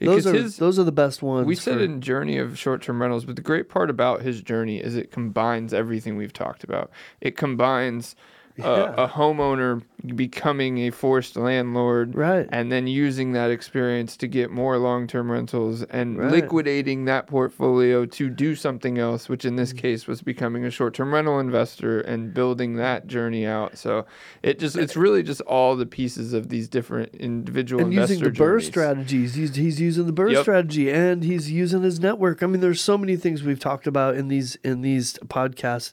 Those 0.00 0.26
are 0.26 0.34
his, 0.34 0.56
those 0.56 0.78
are 0.78 0.84
the 0.84 0.92
best 0.92 1.22
ones. 1.22 1.46
We 1.46 1.54
said 1.54 1.76
for, 1.76 1.84
in 1.84 2.00
Journey 2.00 2.36
of 2.38 2.58
Short-Term 2.58 3.00
Rentals, 3.00 3.24
but 3.24 3.36
the 3.36 3.42
great 3.42 3.68
part 3.68 3.88
about 3.88 4.22
his 4.22 4.42
journey 4.42 4.78
is 4.78 4.96
it 4.96 5.12
combines 5.12 5.72
everything 5.72 6.16
we've 6.16 6.32
talked 6.32 6.64
about. 6.64 6.90
It 7.20 7.36
combines 7.36 8.16
Yeah. 8.56 8.94
a, 8.96 9.04
a 9.04 9.08
homeowner 9.08 9.82
becoming 10.16 10.78
a 10.78 10.90
forced 10.90 11.36
landlord, 11.36 12.14
Right. 12.16 12.48
and 12.50 12.72
then 12.72 12.86
using 12.88 13.32
that 13.32 13.50
experience 13.52 14.16
to 14.18 14.26
get 14.26 14.50
more 14.50 14.76
long-term 14.78 15.30
rentals 15.30 15.84
and 15.84 16.18
Right. 16.18 16.30
liquidating 16.32 17.04
that 17.04 17.28
portfolio 17.28 18.04
to 18.06 18.28
do 18.28 18.54
something 18.56 18.98
else, 18.98 19.28
which 19.28 19.44
in 19.44 19.54
Mm. 19.54 19.58
this 19.58 19.72
case 19.72 20.08
was 20.08 20.20
becoming 20.20 20.64
a 20.64 20.70
short-term 20.70 21.14
rental 21.14 21.38
investor 21.38 22.00
and 22.00 22.34
building 22.34 22.74
that 22.76 23.06
journey 23.06 23.46
out. 23.46 23.78
So 23.78 24.04
it 24.42 24.58
just 24.58 24.76
it's 24.76 24.96
really 24.96 25.22
just 25.22 25.40
all 25.42 25.76
the 25.76 25.86
pieces 25.86 26.32
of 26.32 26.48
these 26.48 26.68
different 26.68 27.14
individual 27.14 27.82
and 27.84 27.92
using 27.94 28.18
the 28.20 28.30
BRRRR 28.30 28.60
strategies. 28.60 29.34
He's 29.34 29.54
he's 29.54 29.80
using 29.80 30.06
the 30.06 30.12
BRRRR 30.12 30.32
Yep. 30.32 30.42
strategy, 30.42 30.90
and 30.90 31.22
he's 31.22 31.50
using 31.50 31.82
his 31.82 32.00
network. 32.00 32.42
I 32.42 32.46
mean, 32.46 32.60
there's 32.60 32.80
so 32.80 32.98
many 32.98 33.14
things 33.16 33.44
we've 33.44 33.60
talked 33.60 33.86
about 33.86 34.16
in 34.16 34.26
these 34.28 34.56
in 34.64 34.82
these 34.82 35.16
podcasts, 35.28 35.92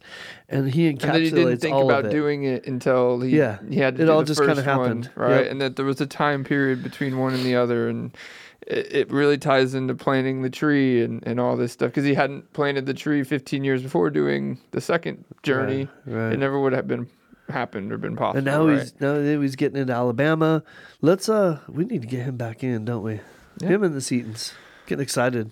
and 0.50 0.72
he 0.74 0.92
encapsulates 0.92 1.14
and 1.14 1.24
he 1.24 1.30
didn't 1.30 1.58
think 1.60 1.76
all 1.76 1.86
about 1.86 2.06
of 2.06 2.12
it. 2.12 2.16
doing 2.16 2.44
it 2.44 2.59
until 2.68 3.20
he 3.22 3.38
Yeah. 3.38 3.58
he 3.70 3.78
had 3.78 3.96
to 3.98 4.04
It 4.04 4.06
do 4.08 4.12
all 4.12 4.20
the 4.20 4.26
just 4.26 4.40
kinda 4.42 4.62
happened. 4.64 5.10
one, 5.16 5.30
right? 5.32 5.42
Yep. 5.44 5.52
And 5.52 5.62
that 5.62 5.76
there 5.76 5.86
was 5.86 6.00
a 6.02 6.06
time 6.06 6.44
period 6.44 6.84
between 6.84 7.18
one 7.18 7.34
and 7.34 7.44
the 7.44 7.56
other, 7.56 7.88
and 7.90 8.16
it, 8.68 8.94
it 8.94 9.12
really 9.12 9.38
ties 9.38 9.74
into 9.74 9.96
planting 9.96 10.42
the 10.42 10.50
tree 10.50 11.02
and, 11.04 11.26
and 11.26 11.40
all 11.40 11.56
this 11.56 11.72
stuff 11.72 11.90
because 11.90 12.06
he 12.06 12.14
hadn't 12.14 12.52
planted 12.54 12.86
the 12.86 12.94
tree 12.94 13.24
15 13.24 13.64
years 13.64 13.82
before 13.82 14.10
doing 14.10 14.60
the 14.72 14.82
second 14.82 15.24
journey. 15.44 15.88
right. 16.06 16.34
It 16.34 16.38
never 16.40 16.60
would 16.60 16.74
have 16.74 16.88
been 16.88 17.08
happened 17.50 17.92
or 17.92 17.98
been 17.98 18.16
possible. 18.16 18.38
and 18.38 18.46
now 18.46 18.68
right? 18.68 18.80
he's 18.82 18.94
now 19.02 19.20
he's 19.42 19.56
getting 19.56 19.82
into 19.82 19.94
Alabama. 19.94 20.62
Let's 21.02 21.28
uh, 21.30 21.60
we 21.68 21.86
need 21.86 22.02
to 22.04 22.08
get 22.08 22.22
him 22.24 22.38
back 22.38 22.64
in, 22.64 22.86
don't 22.86 23.02
we? 23.04 23.22
Yeah. 23.60 23.70
Him 23.70 23.84
and 23.84 23.96
the 23.96 24.02
Setons. 24.02 24.54
Getting 24.86 25.02
excited. 25.04 25.50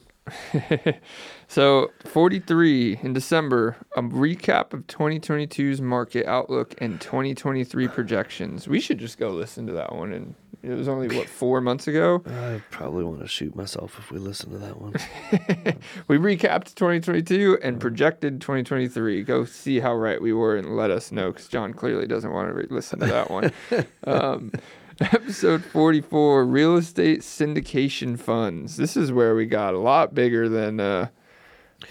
So 1.47 1.91
43 2.05 2.99
in 3.01 3.13
December, 3.13 3.77
a 3.95 4.01
recap 4.01 4.73
of 4.73 4.85
2022's 4.87 5.81
market 5.81 6.25
outlook 6.25 6.75
and 6.79 6.99
2023 6.99 7.87
projections. 7.87 8.67
We 8.67 8.81
should 8.81 8.99
just 8.99 9.17
go 9.17 9.29
listen 9.29 9.65
to 9.67 9.73
that 9.73 9.95
one. 9.95 10.11
And 10.11 10.35
it 10.61 10.71
was 10.71 10.87
only 10.87 11.15
what 11.15 11.29
four 11.29 11.61
months 11.61 11.87
ago. 11.87 12.21
I 12.25 12.61
probably 12.69 13.05
want 13.05 13.21
to 13.21 13.27
shoot 13.27 13.55
myself 13.55 13.97
if 13.97 14.11
we 14.11 14.19
listen 14.19 14.51
to 14.51 14.57
that 14.57 14.81
one. 14.81 14.93
We 16.07 16.17
recapped 16.17 16.75
2022 16.75 17.59
and 17.61 17.79
projected 17.79 18.41
2023. 18.41 19.23
Go 19.23 19.45
see 19.45 19.79
how 19.79 19.95
right 19.95 20.21
we 20.21 20.33
were 20.33 20.55
and 20.57 20.75
let 20.75 20.89
us 20.89 21.11
know 21.11 21.31
because 21.31 21.47
John 21.47 21.73
clearly 21.73 22.07
doesn't 22.07 22.31
want 22.31 22.49
to 22.49 22.53
re- 22.53 22.67
listen 22.69 22.99
to 22.99 23.05
that 23.05 23.29
one. 23.29 23.51
um, 24.05 24.51
episode 24.99 25.63
44 25.63 26.45
Real 26.45 26.77
Estate 26.77 27.21
Syndication 27.21 28.17
Funds. 28.19 28.77
This 28.77 28.97
is 28.97 29.11
where 29.11 29.35
we 29.35 29.45
got 29.45 29.73
a 29.73 29.79
lot 29.79 30.15
bigger 30.15 30.49
than 30.49 30.79
uh, 30.79 31.09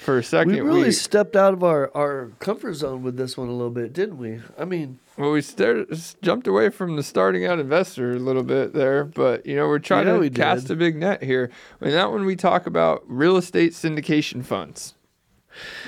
for 0.01 0.19
a 0.19 0.23
second. 0.23 0.53
we 0.53 0.61
really 0.61 0.91
stepped 0.93 1.37
out 1.37 1.53
of 1.55 1.63
our, 1.63 1.91
our 1.97 2.33
comfort 2.41 2.75
zone 2.75 3.03
with 3.03 3.17
this 3.17 3.37
one 3.37 3.49
a 3.49 3.53
little 3.53 3.71
bit, 3.71 3.93
didn't 3.93 4.19
we? 4.19 4.41
I 4.59 4.65
mean, 4.65 4.99
Well, 5.17 5.31
we 5.31 5.41
started, 5.43 5.89
jumped 6.23 6.47
away 6.49 6.71
from 6.71 6.97
the 6.97 7.03
starting 7.05 7.47
out 7.47 7.59
investor 7.61 8.13
a 8.13 8.19
little 8.19 8.43
bit 8.43 8.73
there, 8.73 9.05
but 9.05 9.47
you 9.47 9.55
know 9.55 9.69
we're 9.69 9.79
trying 9.79 10.07
Yeah, 10.09 10.15
to 10.15 10.19
we 10.19 10.29
cast 10.31 10.67
did. 10.67 10.73
a 10.75 10.77
big 10.77 10.97
net 10.97 11.23
here. 11.23 11.51
In 11.81 11.93
that 11.93 12.11
one, 12.11 12.25
we 12.27 12.35
talk 12.35 12.67
about 12.67 13.05
real 13.07 13.37
estate 13.37 13.73
syndication 13.73 14.45
funds, 14.45 14.95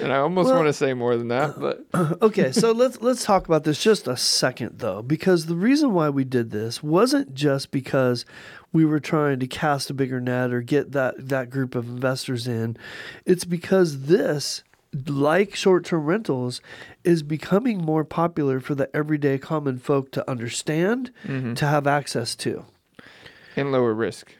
and 0.02 0.12
I 0.12 0.16
almost 0.18 0.46
Well- 0.46 0.56
want 0.56 0.68
to 0.68 0.72
say 0.72 0.94
more 0.94 1.16
than 1.16 1.28
that, 1.28 1.58
but 1.58 1.84
okay, 2.22 2.52
so 2.52 2.72
let's 2.72 3.00
let's 3.00 3.24
talk 3.24 3.46
about 3.46 3.64
this 3.64 3.82
just 3.82 4.08
a 4.08 4.16
second 4.16 4.78
though, 4.78 5.02
because 5.02 5.46
the 5.46 5.56
reason 5.56 5.92
why 5.92 6.08
we 6.08 6.24
did 6.24 6.50
this 6.50 6.82
wasn't 6.82 7.34
just 7.34 7.70
because 7.70 8.24
we 8.72 8.84
were 8.84 9.00
trying 9.00 9.40
to 9.40 9.46
cast 9.46 9.90
a 9.90 9.94
bigger 9.94 10.20
net 10.20 10.52
or 10.52 10.60
get 10.60 10.92
that 10.92 11.28
that 11.28 11.50
group 11.50 11.74
of 11.74 11.88
investors 11.88 12.46
in. 12.46 12.76
It's 13.24 13.44
because 13.44 14.02
this 14.02 14.62
like 15.06 15.54
short-term 15.54 16.06
rentals 16.06 16.62
is 17.04 17.22
becoming 17.22 17.76
more 17.78 18.04
popular 18.04 18.58
for 18.58 18.74
the 18.74 18.94
everyday 18.96 19.36
common 19.36 19.78
folk 19.78 20.10
to 20.12 20.30
understand, 20.30 21.12
mm-hmm. 21.24 21.52
to 21.54 21.66
have 21.66 21.86
access 21.86 22.34
to. 22.36 22.64
and 23.54 23.70
lower 23.72 23.92
risk 23.92 24.32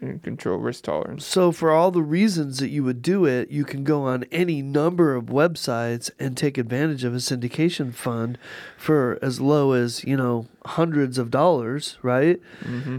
and 0.00 0.22
control 0.22 0.58
risk 0.58 0.84
tolerance. 0.84 1.24
So, 1.26 1.52
for 1.52 1.70
all 1.70 1.90
the 1.90 2.02
reasons 2.02 2.58
that 2.58 2.68
you 2.68 2.84
would 2.84 3.02
do 3.02 3.24
it, 3.24 3.50
you 3.50 3.64
can 3.64 3.84
go 3.84 4.02
on 4.02 4.24
any 4.30 4.62
number 4.62 5.14
of 5.14 5.26
websites 5.26 6.10
and 6.18 6.36
take 6.36 6.58
advantage 6.58 7.04
of 7.04 7.14
a 7.14 7.18
syndication 7.18 7.94
fund 7.94 8.38
for 8.76 9.18
as 9.22 9.40
low 9.40 9.72
as, 9.72 10.04
you 10.04 10.16
know, 10.16 10.46
hundreds 10.66 11.18
of 11.18 11.30
dollars, 11.30 11.98
right? 12.02 12.40
Mm-hmm. 12.62 12.98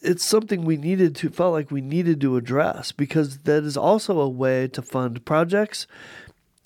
It's 0.00 0.24
something 0.24 0.64
we 0.64 0.76
needed 0.76 1.16
to, 1.16 1.30
felt 1.30 1.52
like 1.52 1.70
we 1.70 1.80
needed 1.80 2.20
to 2.20 2.36
address 2.36 2.92
because 2.92 3.38
that 3.38 3.64
is 3.64 3.76
also 3.76 4.20
a 4.20 4.28
way 4.28 4.68
to 4.68 4.82
fund 4.82 5.24
projects. 5.24 5.86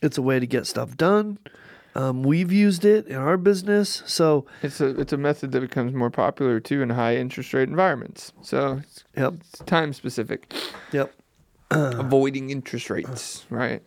It's 0.03 0.19
a 0.19 0.23
way 0.23 0.39
to 0.39 0.47
get 0.47 0.67
stuff 0.67 0.97
done. 0.97 1.39
Um, 1.97 2.23
we've 2.23 2.53
used 2.53 2.85
it 2.85 3.07
in 3.07 3.17
our 3.17 3.39
business. 3.39 4.03
So, 4.05 4.45
It's 4.63 4.81
a 4.83 4.89
it's 5.01 5.15
a 5.15 5.17
method 5.17 5.53
that 5.53 5.61
becomes 5.61 5.95
more 5.95 6.11
popular 6.11 6.61
too 6.61 6.83
in 6.83 6.91
high 6.91 7.17
interest 7.17 7.55
rate 7.55 7.69
environments. 7.71 8.33
So 8.43 8.83
it's, 8.85 9.05
yep, 9.17 9.35
it's 9.41 9.59
time 9.61 9.93
specific. 9.95 10.53
yep. 10.93 11.15
avoiding 11.71 12.51
interest 12.51 12.91
rates, 12.91 13.47
right? 13.51 13.83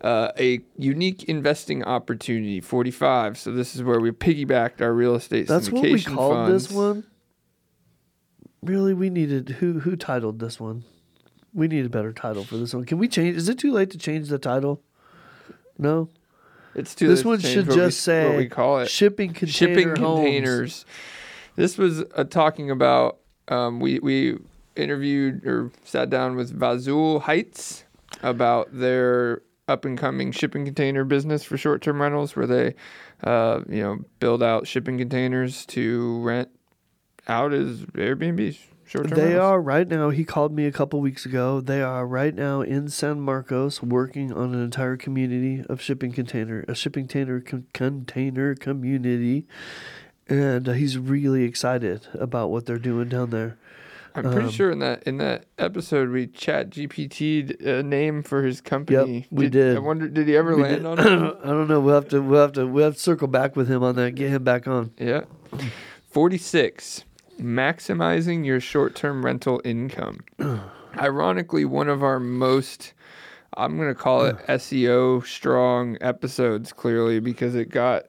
Uh, 0.00 0.32
a 0.38 0.60
unique 0.76 1.24
investing 1.24 1.84
opportunity, 1.84 2.60
45. 2.60 3.38
So 3.38 3.52
this 3.52 3.76
is 3.76 3.82
where 3.84 4.00
we 4.00 4.10
piggybacked 4.10 4.80
our 4.80 4.92
real 4.92 5.14
estate 5.14 5.46
That's 5.46 5.70
what 5.70 5.82
we 5.84 6.02
called 6.02 6.34
funds. 6.34 6.68
this 6.68 6.76
one. 6.76 7.04
Really, 8.62 8.94
we 8.94 9.10
needed 9.10 9.50
who 9.60 9.80
who 9.80 9.94
titled 9.94 10.38
this 10.38 10.58
one? 10.58 10.84
We 11.52 11.68
need 11.68 11.84
a 11.84 11.90
better 11.90 12.12
title 12.12 12.44
for 12.44 12.56
this 12.56 12.72
one. 12.72 12.84
Can 12.86 12.96
we 12.96 13.08
change? 13.08 13.36
Is 13.36 13.48
it 13.48 13.58
too 13.58 13.72
late 13.72 13.90
to 13.90 13.98
change 13.98 14.28
the 14.28 14.38
title? 14.38 14.82
No. 15.78 16.08
It's 16.74 16.94
too 16.94 17.08
This 17.08 17.24
one 17.24 17.38
should 17.40 17.66
what 17.68 17.76
we- 17.76 17.82
just 17.82 18.00
say 18.00 18.28
what 18.28 18.36
we 18.38 18.48
call 18.48 18.78
it. 18.78 18.88
shipping 18.88 19.32
container 19.32 19.52
shipping 19.52 19.88
homes. 19.96 20.20
containers. 20.24 20.84
This 21.56 21.76
was 21.78 22.02
uh, 22.14 22.24
talking 22.24 22.70
about. 22.70 23.18
Um, 23.48 23.80
we 23.80 23.98
we 23.98 24.38
interviewed 24.76 25.44
or 25.46 25.70
sat 25.84 26.08
down 26.08 26.36
with 26.36 26.58
Vazul 26.58 27.20
Heights 27.22 27.84
about 28.22 28.68
their 28.72 29.42
up 29.68 29.84
and 29.84 29.98
coming 29.98 30.32
shipping 30.32 30.64
container 30.64 31.04
business 31.04 31.44
for 31.44 31.56
short 31.58 31.82
term 31.82 32.00
rentals, 32.00 32.34
where 32.34 32.46
they, 32.46 32.74
uh, 33.22 33.60
you 33.68 33.82
know, 33.82 33.98
build 34.20 34.42
out 34.42 34.66
shipping 34.66 34.96
containers 34.98 35.66
to 35.66 36.20
rent 36.22 36.48
out 37.28 37.52
as 37.52 37.80
Airbnbs. 37.94 38.58
Short 38.92 39.08
term. 39.08 39.18
They 39.18 39.38
are 39.38 39.58
right 39.58 39.88
now. 39.88 40.10
He 40.10 40.22
called 40.22 40.52
me 40.52 40.66
a 40.66 40.70
couple 40.72 41.00
weeks 41.00 41.24
ago. 41.24 41.62
They 41.62 41.80
are 41.80 42.06
right 42.06 42.34
now 42.34 42.60
in 42.60 42.90
San 42.90 43.20
Marcos 43.22 43.82
working 43.82 44.30
on 44.34 44.52
an 44.54 44.62
entire 44.62 44.98
community 44.98 45.64
of 45.66 45.80
shipping 45.80 46.12
container, 46.12 46.62
a 46.68 46.74
shipping 46.74 47.08
container 47.08 47.40
con- 47.40 47.66
container 47.72 48.54
community, 48.54 49.46
and 50.28 50.68
uh, 50.68 50.72
he's 50.72 50.98
really 50.98 51.44
excited 51.44 52.06
about 52.12 52.50
what 52.50 52.66
they're 52.66 52.76
doing 52.76 53.08
down 53.08 53.30
there. 53.30 53.56
I'm 54.14 54.24
pretty 54.24 54.40
um, 54.48 54.50
sure 54.50 54.70
in 54.70 54.80
that 54.80 55.04
in 55.04 55.16
that 55.16 55.46
episode 55.58 56.10
we 56.10 56.26
chat 56.26 56.68
GPT'd 56.68 57.62
a 57.62 57.82
name 57.82 58.22
for 58.22 58.42
his 58.42 58.60
company. 58.60 59.20
Yep, 59.20 59.26
we 59.30 59.46
I 59.46 59.48
did. 59.48 59.76
I 59.76 59.80
wonder, 59.80 60.06
did 60.06 60.28
he 60.28 60.36
ever 60.36 60.54
We 60.54 60.64
land 60.64 60.76
did- 60.82 60.84
on 60.86 60.98
it? 60.98 61.36
I 61.42 61.46
don't 61.46 61.66
know. 61.66 61.80
We'll 61.80 61.94
have 61.94 62.08
to. 62.10 62.20
We'll 62.20 62.42
have 62.42 62.52
to. 62.52 62.66
We'll 62.66 62.84
have 62.84 62.96
to 62.96 63.00
circle 63.00 63.26
back 63.28 63.56
with 63.56 63.68
him 63.68 63.82
on 63.82 63.96
that. 63.96 64.16
Get 64.16 64.28
him 64.28 64.44
back 64.44 64.68
on. 64.68 64.92
Yeah. 64.98 65.22
46. 66.10 67.04
Maximizing 67.40 68.44
your 68.44 68.60
short 68.60 68.94
term 68.94 69.24
rental 69.24 69.60
income. 69.64 70.20
Ironically, 70.98 71.64
one 71.64 71.88
of 71.88 72.02
our 72.02 72.20
most, 72.20 72.92
I'm 73.56 73.76
going 73.76 73.88
to 73.88 73.94
call 73.94 74.24
it 74.26 74.36
SEO 74.48 75.24
strong 75.26 75.96
episodes, 76.00 76.72
clearly, 76.72 77.20
because 77.20 77.54
it 77.54 77.70
got 77.70 78.04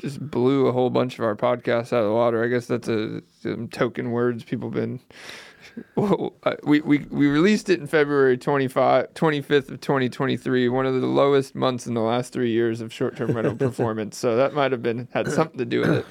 just 0.00 0.30
blew 0.30 0.66
a 0.66 0.72
whole 0.72 0.88
bunch 0.88 1.18
of 1.18 1.24
our 1.24 1.36
podcasts 1.36 1.92
out 1.92 2.00
of 2.00 2.06
the 2.06 2.12
water. 2.12 2.42
I 2.42 2.48
guess 2.48 2.66
that's 2.66 2.88
a 2.88 3.22
some 3.42 3.68
token 3.68 4.10
words 4.10 4.44
people 4.44 4.70
been. 4.70 5.00
Well, 5.94 6.34
uh, 6.42 6.56
we, 6.64 6.80
we, 6.80 7.06
we 7.10 7.28
released 7.28 7.68
it 7.70 7.78
in 7.78 7.86
February 7.86 8.36
25, 8.36 9.14
25th 9.14 9.70
of 9.70 9.80
2023, 9.80 10.68
one 10.68 10.84
of 10.84 11.00
the 11.00 11.06
lowest 11.06 11.54
months 11.54 11.86
in 11.86 11.94
the 11.94 12.00
last 12.00 12.32
three 12.32 12.50
years 12.50 12.80
of 12.80 12.92
short-term 12.92 13.32
rental 13.32 13.54
performance. 13.68 14.16
So 14.16 14.36
that 14.36 14.52
might 14.52 14.72
have 14.72 14.82
been 14.82 15.06
had 15.12 15.30
something 15.30 15.58
to 15.58 15.64
do 15.64 15.80
with 15.80 15.90
it. 15.90 16.06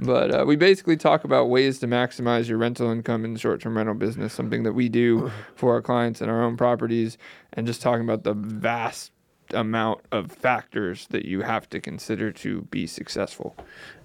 But 0.00 0.34
uh, 0.34 0.44
we 0.46 0.56
basically 0.56 0.96
talk 0.96 1.24
about 1.24 1.50
ways 1.50 1.78
to 1.80 1.86
maximize 1.86 2.48
your 2.48 2.56
rental 2.56 2.90
income 2.90 3.24
in 3.24 3.34
the 3.34 3.38
short-term 3.38 3.76
rental 3.76 3.94
business, 3.94 4.32
something 4.32 4.62
that 4.62 4.72
we 4.72 4.88
do 4.88 5.30
for 5.54 5.74
our 5.74 5.82
clients 5.82 6.20
and 6.20 6.30
our 6.30 6.42
own 6.42 6.56
properties, 6.56 7.18
and 7.52 7.66
just 7.66 7.82
talking 7.82 8.04
about 8.04 8.24
the 8.24 8.32
vast 8.32 9.12
amount 9.52 10.00
of 10.10 10.32
factors 10.32 11.06
that 11.08 11.26
you 11.26 11.42
have 11.42 11.68
to 11.68 11.80
consider 11.80 12.32
to 12.32 12.62
be 12.70 12.86
successful. 12.86 13.54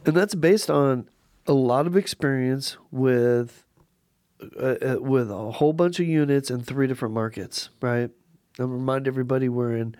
And 0.05 0.15
that's 0.15 0.35
based 0.35 0.69
on 0.69 1.07
a 1.47 1.53
lot 1.53 1.87
of 1.87 1.95
experience 1.95 2.77
with 2.91 3.63
uh, 4.41 4.75
uh, 4.81 4.97
with 4.99 5.31
a 5.31 5.51
whole 5.51 5.71
bunch 5.71 5.99
of 6.01 6.07
units 6.07 6.51
in 6.51 6.61
three 6.61 6.87
different 6.87 7.13
markets, 7.13 7.69
right? 7.81 8.09
I'll 8.59 8.67
remind 8.67 9.07
everybody 9.07 9.49
we're 9.49 9.75
in 9.75 9.95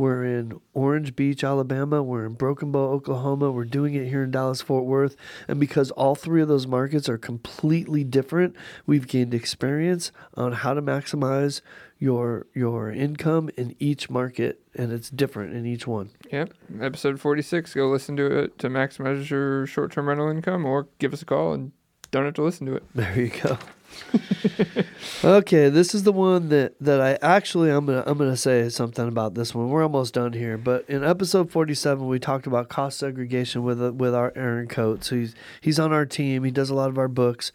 we're 0.00 0.24
in 0.24 0.58
Orange 0.72 1.14
Beach, 1.14 1.44
Alabama. 1.44 2.02
We're 2.02 2.24
in 2.24 2.32
Broken 2.32 2.72
Bow, 2.72 2.88
Oklahoma. 2.90 3.52
We're 3.52 3.66
doing 3.66 3.92
it 3.92 4.08
here 4.08 4.22
in 4.22 4.30
Dallas 4.30 4.62
Fort 4.62 4.86
Worth. 4.86 5.14
And 5.46 5.60
because 5.60 5.90
all 5.90 6.14
three 6.14 6.40
of 6.40 6.48
those 6.48 6.66
markets 6.66 7.06
are 7.06 7.18
completely 7.18 8.02
different, 8.02 8.56
we've 8.86 9.06
gained 9.06 9.34
experience 9.34 10.10
on 10.34 10.52
how 10.52 10.72
to 10.72 10.80
maximize 10.80 11.60
your 11.98 12.46
your 12.54 12.90
income 12.90 13.50
in 13.58 13.76
each 13.78 14.08
market 14.08 14.62
and 14.74 14.90
it's 14.90 15.10
different 15.10 15.54
in 15.54 15.66
each 15.66 15.86
one. 15.86 16.08
Yep. 16.32 16.54
Episode 16.80 17.20
46. 17.20 17.74
Go 17.74 17.90
listen 17.90 18.16
to 18.16 18.24
it 18.24 18.58
to 18.60 18.70
maximize 18.70 19.28
your 19.28 19.66
short 19.66 19.92
term 19.92 20.08
rental 20.08 20.30
income 20.30 20.64
or 20.64 20.88
give 20.98 21.12
us 21.12 21.20
a 21.20 21.26
call 21.26 21.52
and 21.52 21.72
don't 22.10 22.24
have 22.24 22.34
to 22.34 22.42
listen 22.42 22.66
to 22.68 22.74
it. 22.74 22.84
There 22.94 23.20
you 23.20 23.28
go. 23.28 23.58
okay, 25.24 25.68
this 25.68 25.94
is 25.94 26.02
the 26.02 26.12
one 26.12 26.48
that, 26.48 26.74
that 26.80 27.00
I 27.00 27.18
actually 27.26 27.70
I'm 27.70 27.86
gonna 27.86 28.02
I'm 28.06 28.18
gonna 28.18 28.36
say 28.36 28.68
something 28.68 29.06
about 29.06 29.34
this 29.34 29.54
one. 29.54 29.68
We're 29.68 29.82
almost 29.82 30.14
done 30.14 30.32
here, 30.32 30.56
but 30.58 30.88
in 30.88 31.04
episode 31.04 31.50
47 31.50 32.06
we 32.06 32.18
talked 32.18 32.46
about 32.46 32.68
cost 32.68 32.98
segregation 32.98 33.62
with 33.62 33.82
uh, 33.82 33.92
with 33.92 34.14
our 34.14 34.32
Aaron 34.34 34.68
Coates. 34.68 35.10
He's 35.10 35.34
he's 35.60 35.78
on 35.78 35.92
our 35.92 36.06
team. 36.06 36.44
He 36.44 36.50
does 36.50 36.70
a 36.70 36.74
lot 36.74 36.90
of 36.90 36.98
our 36.98 37.08
books, 37.08 37.52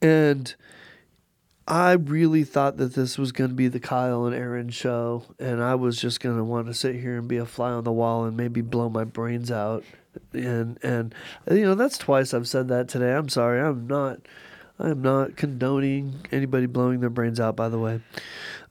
and 0.00 0.54
I 1.66 1.92
really 1.92 2.44
thought 2.44 2.76
that 2.78 2.94
this 2.94 3.18
was 3.18 3.30
going 3.30 3.50
to 3.50 3.56
be 3.56 3.68
the 3.68 3.80
Kyle 3.80 4.26
and 4.26 4.34
Aaron 4.34 4.68
show, 4.70 5.24
and 5.38 5.62
I 5.62 5.76
was 5.76 5.96
just 5.96 6.20
going 6.20 6.36
to 6.36 6.44
want 6.44 6.66
to 6.66 6.74
sit 6.74 6.96
here 6.96 7.16
and 7.16 7.28
be 7.28 7.36
a 7.36 7.46
fly 7.46 7.70
on 7.70 7.84
the 7.84 7.92
wall 7.92 8.24
and 8.24 8.36
maybe 8.36 8.60
blow 8.60 8.88
my 8.88 9.04
brains 9.04 9.50
out. 9.50 9.84
And 10.32 10.78
and 10.82 11.14
you 11.50 11.62
know 11.62 11.74
that's 11.74 11.96
twice 11.96 12.34
I've 12.34 12.48
said 12.48 12.68
that 12.68 12.88
today. 12.88 13.14
I'm 13.14 13.28
sorry. 13.28 13.60
I'm 13.60 13.86
not. 13.86 14.18
I'm 14.78 15.02
not 15.02 15.36
condoning 15.36 16.14
anybody 16.32 16.66
blowing 16.66 17.00
their 17.00 17.10
brains 17.10 17.38
out. 17.38 17.56
By 17.56 17.68
the 17.68 17.78
way, 17.78 18.00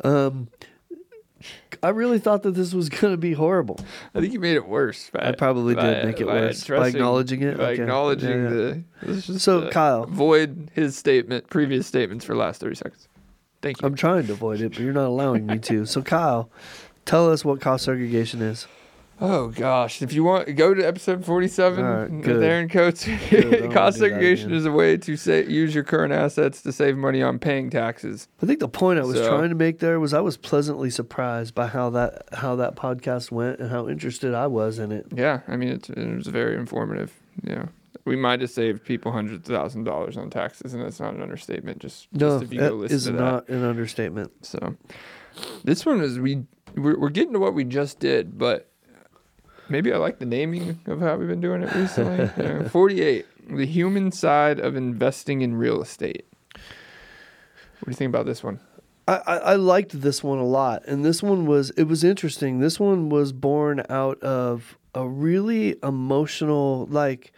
um, 0.04 0.48
I 1.84 1.90
really 1.90 2.20
thought 2.20 2.44
that 2.44 2.52
this 2.52 2.74
was 2.74 2.90
going 2.90 3.14
to 3.14 3.18
be 3.18 3.34
horrible. 3.34 3.80
I 4.14 4.20
think 4.20 4.34
you 4.34 4.40
made 4.40 4.56
it 4.56 4.68
worse. 4.68 5.10
By, 5.10 5.30
I 5.30 5.32
probably 5.32 5.74
by- 5.76 5.82
did 5.82 6.06
make 6.06 6.20
it 6.22 6.28
worse 6.28 6.68
by 6.68 6.88
acknowledging 6.90 7.42
it. 7.42 7.58
By 7.58 7.72
Okay. 7.72 7.82
acknowledging 7.84 8.30
Yeah, 8.30 8.50
yeah. 9.08 9.14
the. 9.14 9.22
So, 9.40 9.62
uh, 9.62 9.72
Kyle. 9.72 10.06
Void 10.06 10.70
his 10.74 10.98
statement, 10.98 11.50
previous 11.50 11.88
statements 11.88 12.26
for 12.26 12.34
the 12.34 12.40
last 12.40 12.62
30 12.62 12.76
seconds. 12.76 13.08
Thank 13.62 13.82
you. 13.82 13.88
I'm 13.88 13.96
trying 13.96 14.28
to 14.28 14.34
avoid 14.34 14.60
it, 14.62 14.70
but 14.74 14.80
you're 14.80 14.94
not 14.94 15.08
allowing 15.08 15.46
me 15.46 15.60
to. 15.60 15.86
So, 15.86 16.02
Kyle, 16.02 16.50
tell 17.06 17.30
us 17.32 17.46
what 17.46 17.62
cost 17.62 17.86
segregation 17.86 18.42
is. 18.42 18.68
Oh 19.24 19.50
gosh! 19.50 20.02
If 20.02 20.14
you 20.14 20.24
want, 20.24 20.56
go 20.56 20.74
to 20.74 20.82
episode 20.82 21.24
forty-seven 21.24 21.86
right, 21.86 22.10
with. 22.12 22.42
Aaron 22.44 22.68
Coates. 22.68 23.08
I 23.08 23.18
don't 23.30 23.52
wanna 23.62 23.74
Cost 23.74 24.00
segregation 24.00 24.52
is 24.52 24.66
a 24.66 24.72
way 24.72 24.98
to 24.98 25.16
say 25.16 25.46
use 25.46 25.76
your 25.76 25.84
current 25.84 26.12
assets 26.12 26.64
to 26.64 26.72
save 26.72 26.98
money 26.98 27.22
on 27.22 27.38
paying 27.38 27.70
taxes. 27.70 28.28
I 28.42 28.48
think 28.48 28.60
the 28.60 28.68
point 28.68 29.00
I 29.00 29.04
was 29.04 29.18
So- 29.18 29.30
trying 29.30 29.50
to 29.50 29.56
make 29.56 29.78
there 29.78 30.00
was 30.00 30.12
I 30.16 30.22
was 30.22 30.38
pleasantly 30.38 30.90
surprised 30.90 31.54
by 31.54 31.68
how 31.68 31.92
that 31.92 32.24
how 32.34 32.56
that 32.56 32.76
podcast 32.76 33.30
went 33.30 33.60
and 33.60 33.70
how 33.70 33.88
interested 33.88 34.34
I 34.34 34.48
was 34.48 34.80
in 34.80 34.92
it. 34.92 35.06
Yeah, 35.14 35.42
I 35.48 35.56
mean 35.56 35.70
it's, 35.70 35.90
it 35.92 36.16
was 36.16 36.26
very 36.26 36.56
informative. 36.56 37.14
Know, 37.44 37.70
we 38.06 38.16
might 38.16 38.42
have 38.42 38.50
saved 38.50 38.84
people 38.84 39.12
hundreds 39.12 39.48
of 39.48 39.56
thousand 39.56 39.84
dollars 39.84 40.18
on 40.18 40.32
taxes, 40.32 40.74
and 40.74 40.84
that's 40.84 41.00
not 41.00 41.14
an 41.14 41.22
understatement. 41.22 41.78
Just, 41.78 42.08
No, 42.12 42.40
just 42.40 42.46
if 42.46 42.54
you 42.54 42.60
go 42.60 42.66
that 42.66 42.74
listen 42.74 42.96
is 42.96 43.04
to 43.06 43.12
that. 43.12 43.20
not 43.20 43.50
an 43.50 43.64
understatement. 43.64 44.32
So 44.48 44.76
this 45.64 45.86
one 45.86 46.02
is 46.02 46.20
we 46.20 46.44
we're, 46.76 46.98
we're 47.00 47.10
getting 47.10 47.34
to 47.34 47.40
what 47.40 47.54
we 47.54 47.64
just 47.66 48.00
did, 48.00 48.40
but 48.40 48.71
maybe 49.72 49.92
I 49.92 49.98
like 49.98 50.20
the 50.20 50.26
naming 50.26 50.80
of 50.86 51.00
how 51.00 51.16
we've 51.16 51.28
been 51.28 51.42
doing 51.42 51.64
it 51.64 51.74
recently. 51.74 52.30
Yeah, 52.44 52.68
Forty-eight, 52.68 53.26
the 53.50 53.66
human 53.66 54.12
side 54.12 54.60
of 54.60 54.76
investing 54.76 55.42
in 55.42 55.56
real 55.56 55.82
estate. 55.82 56.26
What 56.54 57.86
do 57.86 57.92
you 57.92 57.96
think 57.96 58.10
about 58.10 58.26
this 58.26 58.44
one? 58.44 58.60
I, 59.08 59.16
I, 59.26 59.38
I 59.38 59.56
liked 59.56 60.00
this 60.02 60.24
one 60.24 60.38
a 60.38 60.46
lot, 60.46 60.84
and 60.86 61.04
this 61.04 61.24
one 61.24 61.46
was 61.48 61.72
it 61.72 61.86
was 61.86 62.04
interesting. 62.04 62.60
This 62.60 62.80
one 62.80 63.10
was 63.10 63.34
born 63.34 63.84
out 63.90 64.22
of 64.22 64.78
a 64.94 65.08
really 65.08 65.78
emotional, 65.82 66.86
like 66.92 67.34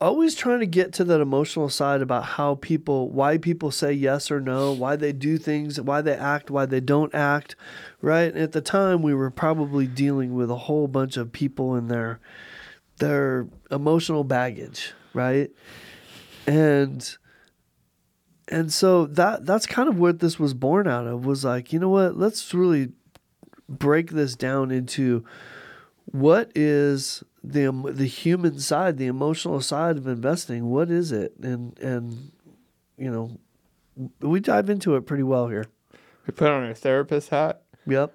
always 0.00 0.34
trying 0.34 0.60
to 0.60 0.66
get 0.66 0.92
to 0.94 1.04
that 1.04 1.20
emotional 1.20 1.68
side 1.68 2.00
about 2.00 2.24
how 2.24 2.54
people, 2.56 3.10
why 3.10 3.38
people 3.38 3.70
say 3.70 3.92
yes 3.92 4.30
or 4.30 4.40
no, 4.40 4.72
why 4.72 4.96
they 4.96 5.12
do 5.12 5.38
things, 5.38 5.80
why 5.80 6.00
they 6.00 6.14
act, 6.14 6.50
why 6.50 6.66
they 6.66 6.80
don't 6.80 7.14
act, 7.14 7.56
right? 8.00 8.32
And 8.32 8.42
at 8.42 8.52
the 8.52 8.60
time, 8.60 9.02
we 9.02 9.14
were 9.14 9.30
probably 9.30 9.86
dealing 9.86 10.34
with 10.34 10.50
a 10.50 10.56
whole 10.56 10.86
bunch 10.86 11.16
of 11.16 11.32
people 11.32 11.74
and 11.74 11.90
their 11.90 12.20
their 12.98 13.48
emotional 13.70 14.24
baggage, 14.24 14.92
right? 15.14 15.50
And 16.46 17.16
and 18.48 18.72
so 18.72 19.06
that 19.06 19.44
that's 19.44 19.66
kind 19.66 19.88
of 19.88 19.98
what 19.98 20.20
this 20.20 20.38
was 20.38 20.54
born 20.54 20.86
out 20.86 21.06
of 21.06 21.26
was 21.26 21.44
like 21.44 21.72
you 21.72 21.78
know 21.78 21.90
what 21.90 22.16
let's 22.16 22.54
really 22.54 22.90
break 23.68 24.10
this 24.10 24.34
down 24.34 24.70
into 24.70 25.24
what 26.06 26.50
is 26.54 27.22
the 27.44 27.70
the 27.92 28.06
human 28.06 28.58
side 28.58 28.96
the 28.98 29.06
emotional 29.06 29.60
side 29.60 29.96
of 29.96 30.06
investing 30.06 30.66
what 30.70 30.90
is 30.90 31.12
it 31.12 31.32
and 31.42 31.78
and 31.78 32.32
you 32.96 33.10
know 33.10 33.38
we 34.20 34.40
dive 34.40 34.68
into 34.70 34.94
it 34.96 35.06
pretty 35.06 35.22
well 35.22 35.48
here 35.48 35.64
We 36.26 36.32
put 36.32 36.48
on 36.50 36.64
our 36.64 36.74
therapist 36.74 37.28
hat. 37.30 37.62
yep 37.86 38.14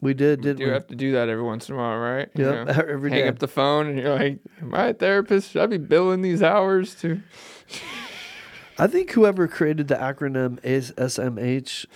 we 0.00 0.14
did 0.14 0.40
We 0.40 0.42
didn't 0.44 0.58
do 0.58 0.64
we 0.66 0.70
have 0.72 0.86
to 0.88 0.96
do 0.96 1.12
that 1.12 1.28
every 1.28 1.44
once 1.44 1.68
in 1.68 1.76
a 1.76 1.78
while, 1.78 1.96
right? 1.96 2.28
You 2.34 2.44
yep 2.50 2.66
know, 2.66 2.72
every 2.88 3.10
hang 3.10 3.20
day 3.22 3.28
up 3.28 3.38
the 3.38 3.46
phone 3.46 3.86
and 3.86 3.96
you're 3.98 4.12
like, 4.18 4.40
"Am 4.60 4.74
I 4.74 4.86
a 4.88 4.94
therapist? 4.94 5.52
Should 5.52 5.62
I 5.62 5.66
be 5.66 5.78
billing 5.78 6.22
these 6.22 6.42
hours 6.42 6.94
to?" 6.96 7.20
i 8.78 8.86
think 8.88 9.12
whoever 9.12 9.46
created 9.46 9.86
the 9.88 9.94
acronym 9.94 10.58
is 10.64 10.92
smh 10.92 11.86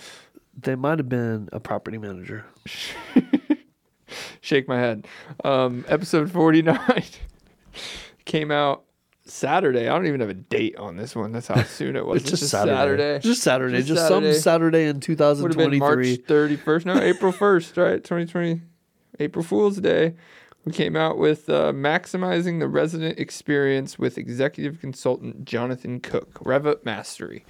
they 0.55 0.75
might 0.75 0.99
have 0.99 1.09
been 1.09 1.49
a 1.51 1.59
property 1.59 1.97
manager 1.97 2.45
shake 4.41 4.67
my 4.67 4.79
head. 4.79 5.07
Um, 5.43 5.85
episode 5.87 6.31
49 6.31 7.03
came 8.25 8.51
out 8.51 8.83
Saturday. 9.25 9.87
I 9.87 9.93
don't 9.93 10.07
even 10.07 10.21
have 10.21 10.29
a 10.29 10.33
date 10.33 10.77
on 10.77 10.95
this 10.95 11.15
one. 11.15 11.31
That's 11.31 11.47
how 11.47 11.61
soon 11.63 11.95
it 11.95 12.05
was. 12.05 12.21
it's 12.21 12.31
just, 12.31 12.49
Saturday. 12.49 12.75
Saturday. 12.75 13.19
Just 13.19 13.43
Saturday. 13.43 13.77
Just 13.77 13.87
Just, 13.89 14.07
Saturday. 14.07 14.33
some 14.33 14.41
Saturday 14.41 14.83
in 14.87 14.95
Would 14.97 15.55
have 15.55 15.69
been 15.71 15.79
March 15.79 16.05
2023. 16.05 16.57
31st. 16.57 16.85
No, 16.85 16.99
April 17.01 17.33
1st, 17.33 17.83
right? 17.83 18.03
2020. 18.03 18.61
April 19.19 19.43
Fool's 19.43 19.77
Day. 19.77 20.15
We 20.65 20.73
came 20.73 20.95
out 20.97 21.17
with 21.17 21.49
uh, 21.49 21.71
maximizing 21.71 22.59
the 22.59 22.67
resident 22.67 23.19
experience 23.19 23.97
with 23.97 24.17
executive 24.17 24.81
consultant 24.81 25.45
Jonathan 25.45 26.01
Cook, 26.01 26.33
Revit 26.43 26.83
Mastery. 26.83 27.45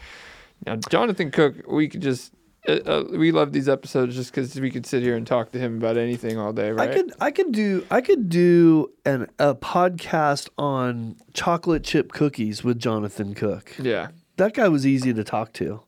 Now, 0.66 0.76
Jonathan 0.90 1.32
Cook, 1.32 1.56
we 1.68 1.88
could 1.88 2.02
just. 2.02 2.34
Uh, 2.68 2.80
uh, 2.86 3.04
we 3.12 3.32
love 3.32 3.54
these 3.54 3.70
episodes 3.70 4.16
just 4.16 4.32
because 4.32 4.60
we 4.60 4.70
could 4.70 4.86
sit 4.86 5.02
here 5.02 5.16
and 5.16 5.26
talk 5.26 5.52
to 5.52 5.60
him 5.60 5.78
about 5.78 5.98
anything 5.98 6.38
all 6.38 6.52
day, 6.52 6.72
right? 6.72 6.90
I 6.90 6.94
could 6.94 7.14
I 7.22 7.32
could 7.32 7.52
do 7.52 7.86
I 7.90 8.02
could 8.02 8.30
do 8.30 8.92
an 9.06 9.30
a 9.40 9.56
podcast 9.56 10.50
on 10.58 11.16
chocolate 11.34 11.84
chip 11.84 12.12
cookies 12.12 12.64
with 12.64 12.78
Jonathan 12.78 13.34
Cook. 13.34 13.74
Yeah. 13.80 14.10
That 14.36 14.54
guy 14.54 14.68
was 14.68 14.86
easy 14.86 15.14
to 15.14 15.24
talk 15.24 15.54
to. 15.54 15.82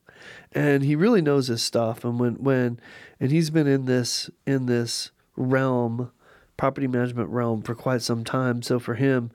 And 0.53 0.83
he 0.83 0.95
really 0.95 1.21
knows 1.21 1.47
his 1.47 1.61
stuff 1.61 2.03
and 2.03 2.19
when 2.19 2.35
when 2.35 2.79
and 3.19 3.31
he's 3.31 3.49
been 3.49 3.67
in 3.67 3.85
this 3.85 4.29
in 4.47 4.65
this 4.65 5.11
realm 5.35 6.11
property 6.57 6.87
management 6.87 7.29
realm 7.29 7.61
for 7.61 7.75
quite 7.75 8.01
some 8.01 8.23
time. 8.23 8.61
So 8.61 8.79
for 8.79 8.95
him 8.95 9.31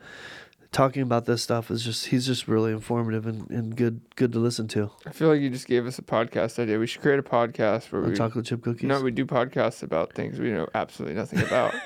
talking 0.75 1.03
about 1.03 1.25
this 1.25 1.43
stuff 1.43 1.71
is 1.71 1.83
just 1.83 2.07
he's 2.07 2.27
just 2.27 2.47
really 2.49 2.73
informative 2.73 3.27
and, 3.27 3.49
and 3.49 3.77
good 3.77 4.03
good 4.17 4.33
to 4.33 4.39
listen 4.39 4.69
to. 4.69 4.91
I 5.07 5.11
feel 5.11 5.29
like 5.29 5.41
you 5.41 5.49
just 5.49 5.67
gave 5.67 5.87
us 5.87 5.99
a 5.99 6.03
podcast 6.03 6.59
idea. 6.59 6.79
We 6.79 6.87
should 6.87 7.01
create 7.01 7.19
a 7.19 7.23
podcast 7.23 7.91
where 7.93 8.03
On 8.03 8.11
we 8.11 8.17
chocolate 8.17 8.45
chip 8.45 8.63
cookies. 8.63 8.89
no, 8.89 9.01
we 9.01 9.11
do 9.11 9.25
podcasts 9.25 9.83
about 9.83 10.13
things 10.13 10.39
we 10.39 10.51
know 10.51 10.69
absolutely 10.75 11.17
nothing 11.17 11.41
about. 11.41 11.75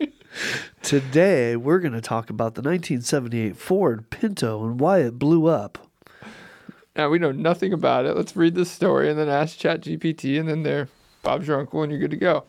Today, 0.82 1.54
we're 1.56 1.78
going 1.78 1.92
to 1.92 2.00
talk 2.00 2.30
about 2.30 2.54
the 2.54 2.62
1978 2.62 3.56
Ford 3.56 4.10
Pinto 4.10 4.64
and 4.64 4.80
why 4.80 4.98
it 5.00 5.18
blew 5.18 5.46
up. 5.46 5.90
now 6.96 7.08
we 7.10 7.18
know 7.18 7.30
nothing 7.30 7.72
about 7.72 8.06
it. 8.06 8.16
Let's 8.16 8.34
read 8.34 8.54
the 8.54 8.64
story 8.64 9.10
and 9.10 9.18
then 9.18 9.28
ask 9.28 9.58
ChatGPT, 9.58 10.40
and 10.40 10.48
then 10.48 10.62
there, 10.62 10.88
Bob's 11.22 11.46
your 11.46 11.60
uncle, 11.60 11.82
and 11.82 11.92
you're 11.92 12.00
good 12.00 12.10
to 12.10 12.16
go. 12.16 12.44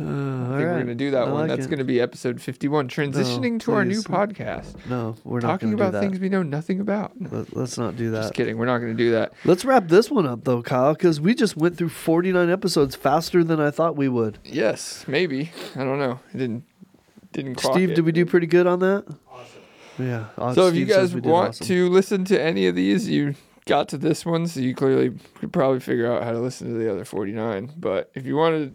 Uh, 0.00 0.02
I 0.04 0.58
think 0.58 0.70
we're 0.70 0.78
gonna 0.80 0.94
do 0.94 1.10
that 1.10 1.28
I 1.28 1.32
one. 1.32 1.34
like 1.40 1.48
That's 1.48 1.66
it. 1.66 1.70
gonna 1.70 1.84
be 1.84 2.00
episode 2.00 2.40
51, 2.40 2.88
transitioning 2.88 3.58
to 3.60 3.72
our 3.72 3.84
new 3.84 4.00
podcast, 4.02 4.76
No, 4.88 5.16
we're 5.24 5.40
not 5.40 5.48
talking 5.48 5.74
about 5.74 5.86
do 5.86 5.92
that. 5.92 6.00
things 6.00 6.20
we 6.20 6.28
know 6.28 6.42
nothing 6.42 6.78
about. 6.80 7.12
Let, 7.20 7.56
let's 7.56 7.76
not 7.78 7.96
do 7.96 8.10
that. 8.12 8.22
Just 8.22 8.34
kidding. 8.34 8.58
We're 8.58 8.66
not 8.66 8.78
gonna 8.78 8.94
do 8.94 9.10
that. 9.12 9.32
Let's 9.44 9.64
wrap 9.64 9.88
this 9.88 10.10
one 10.10 10.26
up, 10.26 10.44
though, 10.44 10.62
Kyle, 10.62 10.92
because 10.94 11.20
we 11.20 11.34
just 11.34 11.56
went 11.56 11.76
through 11.76 11.88
49 11.88 12.48
episodes 12.50 12.94
faster 12.94 13.42
than 13.42 13.60
I 13.60 13.70
thought 13.70 13.96
we 13.96 14.08
would. 14.08 14.38
Yes, 14.44 15.04
maybe. 15.08 15.50
I 15.74 15.80
don't 15.84 15.98
know. 15.98 16.20
It 16.32 16.38
didn't 16.38 16.64
didn't. 17.32 17.56
clock 17.56 17.74
Steve, 17.74 17.90
it. 17.90 17.94
did 17.96 18.04
we 18.04 18.12
do 18.12 18.24
pretty 18.24 18.46
good 18.46 18.66
on 18.66 18.78
that? 18.80 19.04
Awesome. 19.30 19.62
Yeah. 19.98 20.52
So 20.54 20.68
if 20.68 20.74
you 20.76 20.84
guys 20.86 21.14
want 21.14 21.50
awesome. 21.50 21.66
to 21.66 21.88
listen 21.88 22.24
to 22.26 22.40
any 22.40 22.66
of 22.68 22.74
these, 22.76 23.08
you 23.08 23.34
got 23.66 23.88
to 23.88 23.98
this 23.98 24.24
one, 24.24 24.46
so 24.46 24.60
you 24.60 24.74
clearly 24.74 25.12
could 25.34 25.52
probably 25.52 25.80
figure 25.80 26.10
out 26.10 26.22
how 26.24 26.30
to 26.32 26.38
listen 26.38 26.68
to 26.72 26.78
the 26.78 26.90
other 26.90 27.04
49. 27.04 27.72
But 27.76 28.10
if 28.14 28.24
you 28.24 28.36
wanted 28.36 28.74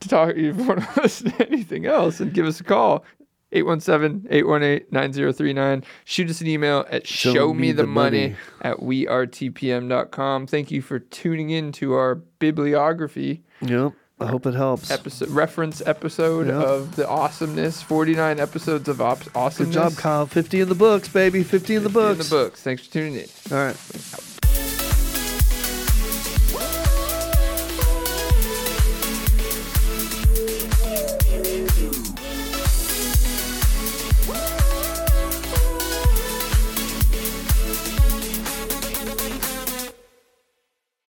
to 0.00 0.08
talk, 0.08 0.30
if 0.30 0.56
you 0.58 0.64
want 0.64 0.80
to 0.82 0.88
listen 1.02 1.30
to 1.32 1.46
anything 1.48 1.86
else, 1.86 2.20
and 2.20 2.32
give 2.32 2.46
us 2.46 2.60
a 2.60 2.64
call, 2.64 3.04
817-818-9039. 3.52 5.84
Shoot 6.04 6.30
us 6.30 6.40
an 6.40 6.46
email 6.46 6.86
at 6.90 7.06
Show 7.06 7.32
show, 7.34 7.54
me 7.54 7.72
the, 7.72 7.82
the 7.82 7.86
money, 7.88 8.28
money. 8.30 8.36
at 8.62 8.76
wearetpm.com. 8.78 10.46
Thank 10.46 10.70
you 10.70 10.80
for 10.82 10.98
tuning 10.98 11.50
in 11.50 11.72
to 11.72 11.94
our 11.94 12.16
bibliography 12.38 13.42
Yep. 13.60 13.92
I 14.22 14.26
hope 14.26 14.44
it 14.46 14.52
helps. 14.54 14.90
episode 14.90 15.30
reference 15.30 15.80
episode 15.86 16.48
Yeah. 16.48 16.60
of 16.62 16.96
the 16.96 17.08
awesomeness. 17.08 17.80
49 17.82 18.38
episodes 18.38 18.86
of 18.88 19.00
op- 19.00 19.20
Good 19.24 19.32
awesomeness. 19.34 19.74
job, 19.74 19.96
Kyle. 19.96 20.26
50 20.26 20.60
in 20.60 20.68
the 20.68 20.74
books, 20.74 21.08
baby. 21.08 21.42
50 21.42 21.76
in 21.76 21.82
the 21.84 21.88
50 21.88 22.10
in 22.12 22.18
the 22.18 22.24
books. 22.24 22.60
Thanks 22.62 22.86
for 22.86 22.92
tuning 22.92 23.14
in. 23.14 23.26
All 23.50 23.56
right. 23.58 24.29